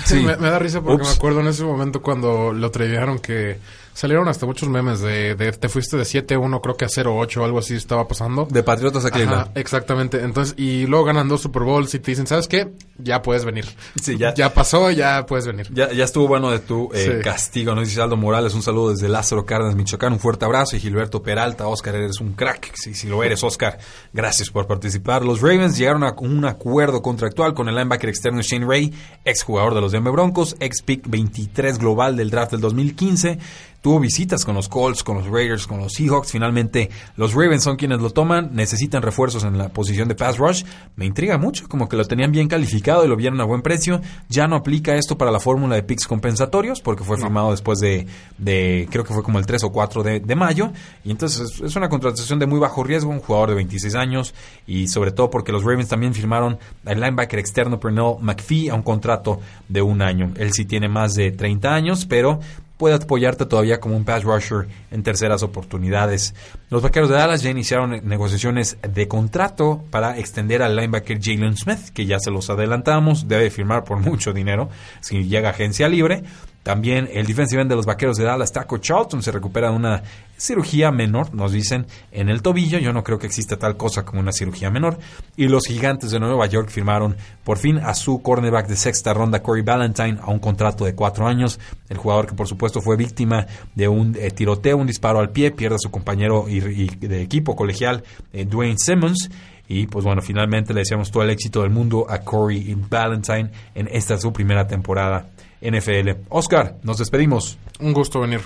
Sí. 0.05 0.15
me, 0.23 0.35
da 0.35 0.59
risa 0.59 0.81
porque 0.81 1.03
me 1.03 1.09
acuerdo 1.09 1.41
en 1.41 1.47
ese 1.47 1.63
momento 1.63 2.01
cuando 2.01 2.53
lo 2.53 2.71
trajeron 2.71 3.19
que 3.19 3.59
Salieron 3.99 4.29
hasta 4.29 4.45
muchos 4.45 4.69
memes 4.69 5.01
de, 5.01 5.35
te 5.59 5.67
fuiste 5.67 5.97
de 5.97 6.03
7-1, 6.03 6.61
creo 6.61 6.77
que 6.77 6.85
a 6.85 6.87
0-8 6.87 7.43
algo 7.43 7.59
así 7.59 7.75
estaba 7.75 8.07
pasando. 8.07 8.47
De 8.49 8.63
Patriotas 8.63 9.03
a 9.03 9.11
Cleveland. 9.11 9.51
exactamente. 9.55 10.23
Entonces, 10.23 10.55
y 10.57 10.85
luego 10.85 11.03
ganan 11.03 11.27
dos 11.27 11.41
Super 11.41 11.63
Bowls 11.63 11.93
y 11.95 11.99
te 11.99 12.11
dicen, 12.11 12.25
¿sabes 12.25 12.47
qué? 12.47 12.71
Ya 12.97 13.21
puedes 13.21 13.43
venir. 13.43 13.65
Sí, 14.01 14.17
ya. 14.17 14.33
Ya 14.33 14.53
pasó, 14.53 14.89
ya 14.89 15.25
puedes 15.25 15.45
venir. 15.47 15.67
Ya, 15.73 15.91
ya 15.91 16.05
estuvo 16.05 16.29
bueno 16.29 16.49
de 16.49 16.59
tu 16.59 16.89
eh, 16.93 17.19
castigo. 17.21 17.75
Nos 17.75 17.89
dice 17.89 18.01
Aldo 18.01 18.15
Morales, 18.15 18.53
un 18.53 18.61
saludo 18.61 18.91
desde 18.91 19.09
Lázaro 19.09 19.45
Cárdenas, 19.45 19.75
Michoacán. 19.75 20.13
Un 20.13 20.19
fuerte 20.19 20.45
abrazo. 20.45 20.77
Y 20.77 20.79
Gilberto 20.79 21.21
Peralta, 21.21 21.67
Oscar, 21.67 21.95
eres 21.95 22.21
un 22.21 22.35
crack. 22.35 22.71
Sí, 22.75 22.93
si 22.93 23.07
lo 23.09 23.21
eres, 23.21 23.43
Oscar. 23.43 23.79
Gracias 24.13 24.49
por 24.49 24.65
participar. 24.65 25.25
Los 25.25 25.41
Ravens 25.41 25.77
llegaron 25.77 26.05
a 26.05 26.15
un 26.19 26.45
acuerdo 26.45 27.01
contractual 27.01 27.53
con 27.53 27.67
el 27.67 27.75
linebacker 27.75 28.09
externo 28.09 28.41
Shane 28.41 28.65
Ray, 28.65 28.93
exjugador 29.25 29.73
de 29.75 29.78
los 29.81 29.91
Denver 29.91 30.13
Broncos, 30.13 30.55
ex 30.59 30.81
pick 30.81 31.09
23 31.09 31.79
global 31.79 32.15
del 32.15 32.29
draft 32.29 32.51
del 32.51 32.61
2015 32.61 33.39
tuvo 33.81 33.99
visitas 33.99 34.45
con 34.45 34.55
los 34.55 34.67
Colts, 34.67 35.03
con 35.03 35.17
los 35.17 35.27
Raiders, 35.27 35.67
con 35.67 35.79
los 35.79 35.93
Seahawks. 35.93 36.31
Finalmente, 36.31 36.89
los 37.15 37.33
Ravens 37.33 37.63
son 37.63 37.77
quienes 37.77 38.01
lo 38.01 38.09
toman. 38.09 38.49
Necesitan 38.53 39.01
refuerzos 39.01 39.43
en 39.43 39.57
la 39.57 39.69
posición 39.69 40.07
de 40.07 40.15
pass 40.15 40.37
rush. 40.37 40.63
Me 40.95 41.05
intriga 41.05 41.37
mucho, 41.37 41.67
como 41.67 41.87
que 41.87 41.95
lo 41.95 42.05
tenían 42.05 42.31
bien 42.31 42.47
calificado 42.47 43.05
y 43.05 43.07
lo 43.07 43.15
vieron 43.15 43.39
a 43.41 43.45
buen 43.45 43.61
precio. 43.61 44.01
Ya 44.27 44.47
no 44.47 44.55
aplica 44.55 44.95
esto 44.95 45.17
para 45.17 45.31
la 45.31 45.39
fórmula 45.39 45.75
de 45.75 45.83
picks 45.83 46.07
compensatorios, 46.07 46.81
porque 46.81 47.03
fue 47.03 47.17
firmado 47.17 47.51
después 47.51 47.79
de, 47.79 48.07
de, 48.37 48.87
creo 48.91 49.03
que 49.03 49.13
fue 49.13 49.23
como 49.23 49.39
el 49.39 49.45
3 49.45 49.63
o 49.63 49.71
4 49.71 50.03
de, 50.03 50.19
de 50.19 50.35
mayo. 50.35 50.71
Y 51.03 51.11
entonces 51.11 51.61
es 51.61 51.75
una 51.75 51.89
contratación 51.89 52.39
de 52.39 52.45
muy 52.45 52.59
bajo 52.59 52.83
riesgo, 52.83 53.11
un 53.11 53.19
jugador 53.19 53.49
de 53.49 53.55
26 53.55 53.95
años. 53.95 54.33
Y 54.67 54.87
sobre 54.87 55.11
todo 55.11 55.29
porque 55.29 55.51
los 55.51 55.63
Ravens 55.63 55.87
también 55.89 56.13
firmaron 56.13 56.57
al 56.85 56.99
linebacker 56.99 57.39
externo 57.39 57.79
Pernell 57.79 58.15
McPhee 58.19 58.69
a 58.69 58.75
un 58.75 58.83
contrato 58.83 59.39
de 59.67 59.81
un 59.81 60.01
año. 60.01 60.31
Él 60.35 60.51
sí 60.53 60.65
tiene 60.65 60.89
más 60.89 61.13
de 61.13 61.31
30 61.31 61.73
años, 61.73 62.05
pero 62.05 62.39
puede 62.79 62.95
apoyarte 62.95 63.45
todavía 63.45 63.81
como 63.81 63.97
un 63.97 64.05
pass 64.05 64.23
rusher 64.23 64.69
en 64.89 65.03
terceras 65.03 65.43
oportunidades. 65.43 66.33
Los 66.69 66.81
vaqueros 66.81 67.09
de 67.09 67.15
Dallas 67.15 67.43
ya 67.43 67.49
iniciaron 67.49 68.07
negociaciones 68.07 68.77
de 68.81 69.05
contrato 69.09 69.83
para 69.91 70.17
extender 70.17 70.63
al 70.63 70.77
linebacker 70.77 71.19
Jalen 71.21 71.57
Smith, 71.57 71.89
que 71.93 72.05
ya 72.05 72.19
se 72.19 72.31
los 72.31 72.49
adelantamos, 72.49 73.27
debe 73.27 73.49
firmar 73.49 73.83
por 73.83 73.99
mucho 73.99 74.31
dinero 74.31 74.69
si 75.01 75.25
llega 75.25 75.49
agencia 75.49 75.89
libre. 75.89 76.23
También 76.63 77.09
el 77.13 77.25
defensive 77.25 77.61
end 77.61 77.69
de 77.69 77.75
los 77.75 77.85
Vaqueros 77.85 78.17
de 78.17 78.25
Dallas, 78.25 78.51
Taco 78.51 78.77
Charlton, 78.77 79.23
se 79.23 79.31
recupera 79.31 79.69
de 79.69 79.75
una 79.77 80.03
cirugía 80.37 80.91
menor, 80.91 81.33
nos 81.33 81.51
dicen, 81.51 81.87
en 82.11 82.29
el 82.29 82.41
tobillo. 82.41 82.79
Yo 82.79 82.91
no 82.91 83.03
creo 83.03 83.17
que 83.17 83.27
exista 83.27 83.57
tal 83.57 83.77
cosa 83.77 84.03
como 84.03 84.19
una 84.19 84.33
cirugía 84.33 84.69
menor. 84.69 84.99
Y 85.37 85.47
los 85.47 85.63
Gigantes 85.65 86.11
de 86.11 86.19
Nueva 86.19 86.47
York 86.47 86.69
firmaron 86.69 87.15
por 87.43 87.57
fin 87.57 87.77
a 87.77 87.93
su 87.93 88.21
cornerback 88.21 88.67
de 88.67 88.75
sexta 88.75 89.13
ronda, 89.13 89.41
Corey 89.41 89.63
Ballantyne, 89.63 90.19
a 90.21 90.31
un 90.31 90.39
contrato 90.39 90.83
de 90.83 90.95
cuatro 90.95 91.27
años. 91.27 91.59
El 91.87 91.97
jugador 91.97 92.27
que 92.27 92.35
por 92.35 92.47
supuesto 92.47 92.81
fue 92.81 92.97
víctima 92.97 93.47
de 93.73 93.87
un 93.87 94.15
eh, 94.19 94.29
tiroteo, 94.31 94.77
un 94.77 94.87
disparo 94.87 95.19
al 95.19 95.29
pie, 95.29 95.51
pierde 95.51 95.75
a 95.75 95.79
su 95.79 95.89
compañero 95.89 96.47
y, 96.49 96.59
de 96.59 97.21
equipo 97.21 97.55
colegial, 97.55 98.03
eh, 98.33 98.45
Dwayne 98.45 98.77
Simmons. 98.77 99.29
Y 99.67 99.87
pues 99.87 100.03
bueno, 100.03 100.21
finalmente 100.21 100.73
le 100.73 100.81
deseamos 100.81 101.09
todo 101.11 101.23
el 101.23 101.29
éxito 101.29 101.61
del 101.61 101.69
mundo 101.69 102.05
a 102.09 102.19
Corey 102.19 102.75
Ballantyne 102.89 103.51
en 103.75 103.87
esta 103.91 104.17
su 104.17 104.33
primera 104.33 104.67
temporada 104.67 105.27
NFL. 105.61 106.25
Oscar, 106.29 106.77
nos 106.83 106.97
despedimos. 106.97 107.57
Un 107.79 107.93
gusto 107.93 108.19
venir. 108.19 108.41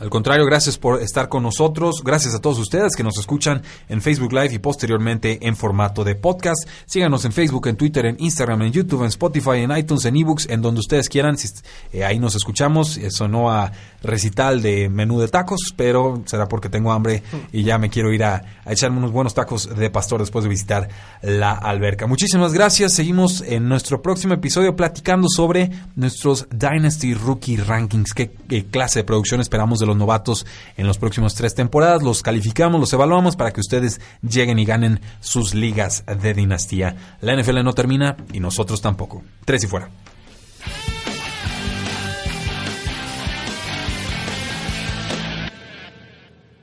Al 0.00 0.10
contrario, 0.10 0.44
gracias 0.44 0.76
por 0.76 1.00
estar 1.00 1.28
con 1.28 1.44
nosotros. 1.44 2.02
Gracias 2.04 2.34
a 2.34 2.40
todos 2.40 2.58
ustedes 2.58 2.96
que 2.96 3.04
nos 3.04 3.16
escuchan 3.16 3.62
en 3.88 4.02
Facebook 4.02 4.32
Live 4.32 4.52
y 4.52 4.58
posteriormente 4.58 5.38
en 5.46 5.54
formato 5.54 6.02
de 6.02 6.16
podcast. 6.16 6.68
Síganos 6.84 7.24
en 7.24 7.32
Facebook, 7.32 7.68
en 7.68 7.76
Twitter, 7.76 8.04
en 8.06 8.16
Instagram, 8.18 8.62
en 8.62 8.72
YouTube, 8.72 9.02
en 9.02 9.08
Spotify, 9.08 9.58
en 9.58 9.76
iTunes, 9.76 10.04
en 10.04 10.16
eBooks, 10.16 10.48
en 10.50 10.62
donde 10.62 10.80
ustedes 10.80 11.08
quieran. 11.08 11.36
Eh, 11.92 12.04
ahí 12.04 12.18
nos 12.18 12.34
escuchamos. 12.34 12.96
Eso 12.96 13.28
no 13.28 13.52
a 13.52 13.70
recital 14.04 14.62
de 14.62 14.88
menú 14.88 15.18
de 15.20 15.28
tacos, 15.28 15.72
pero 15.76 16.22
será 16.26 16.46
porque 16.46 16.68
tengo 16.68 16.92
hambre 16.92 17.22
y 17.52 17.62
ya 17.62 17.78
me 17.78 17.90
quiero 17.90 18.12
ir 18.12 18.24
a, 18.24 18.42
a 18.64 18.72
echarme 18.72 18.98
unos 18.98 19.12
buenos 19.12 19.34
tacos 19.34 19.74
de 19.74 19.90
pastor 19.90 20.20
después 20.20 20.44
de 20.44 20.48
visitar 20.48 20.88
la 21.22 21.52
alberca. 21.52 22.06
Muchísimas 22.06 22.52
gracias. 22.52 22.92
Seguimos 22.92 23.42
en 23.42 23.68
nuestro 23.68 24.02
próximo 24.02 24.34
episodio 24.34 24.76
platicando 24.76 25.26
sobre 25.28 25.70
nuestros 25.96 26.46
Dynasty 26.50 27.14
Rookie 27.14 27.56
Rankings. 27.56 28.12
¿Qué, 28.14 28.30
qué 28.48 28.64
clase 28.66 29.00
de 29.00 29.04
producción 29.04 29.40
esperamos 29.40 29.78
de 29.80 29.86
los 29.86 29.96
novatos 29.96 30.46
en 30.76 30.86
los 30.86 30.98
próximos 30.98 31.34
tres 31.34 31.54
temporadas. 31.54 32.02
Los 32.02 32.22
calificamos, 32.22 32.80
los 32.80 32.92
evaluamos 32.92 33.36
para 33.36 33.52
que 33.52 33.60
ustedes 33.60 34.00
lleguen 34.22 34.58
y 34.58 34.64
ganen 34.64 35.00
sus 35.20 35.54
ligas 35.54 36.04
de 36.20 36.34
dinastía. 36.34 36.96
La 37.20 37.36
NFL 37.36 37.62
no 37.62 37.72
termina 37.72 38.16
y 38.32 38.40
nosotros 38.40 38.80
tampoco. 38.80 39.22
Tres 39.44 39.64
y 39.64 39.66
fuera. 39.66 39.88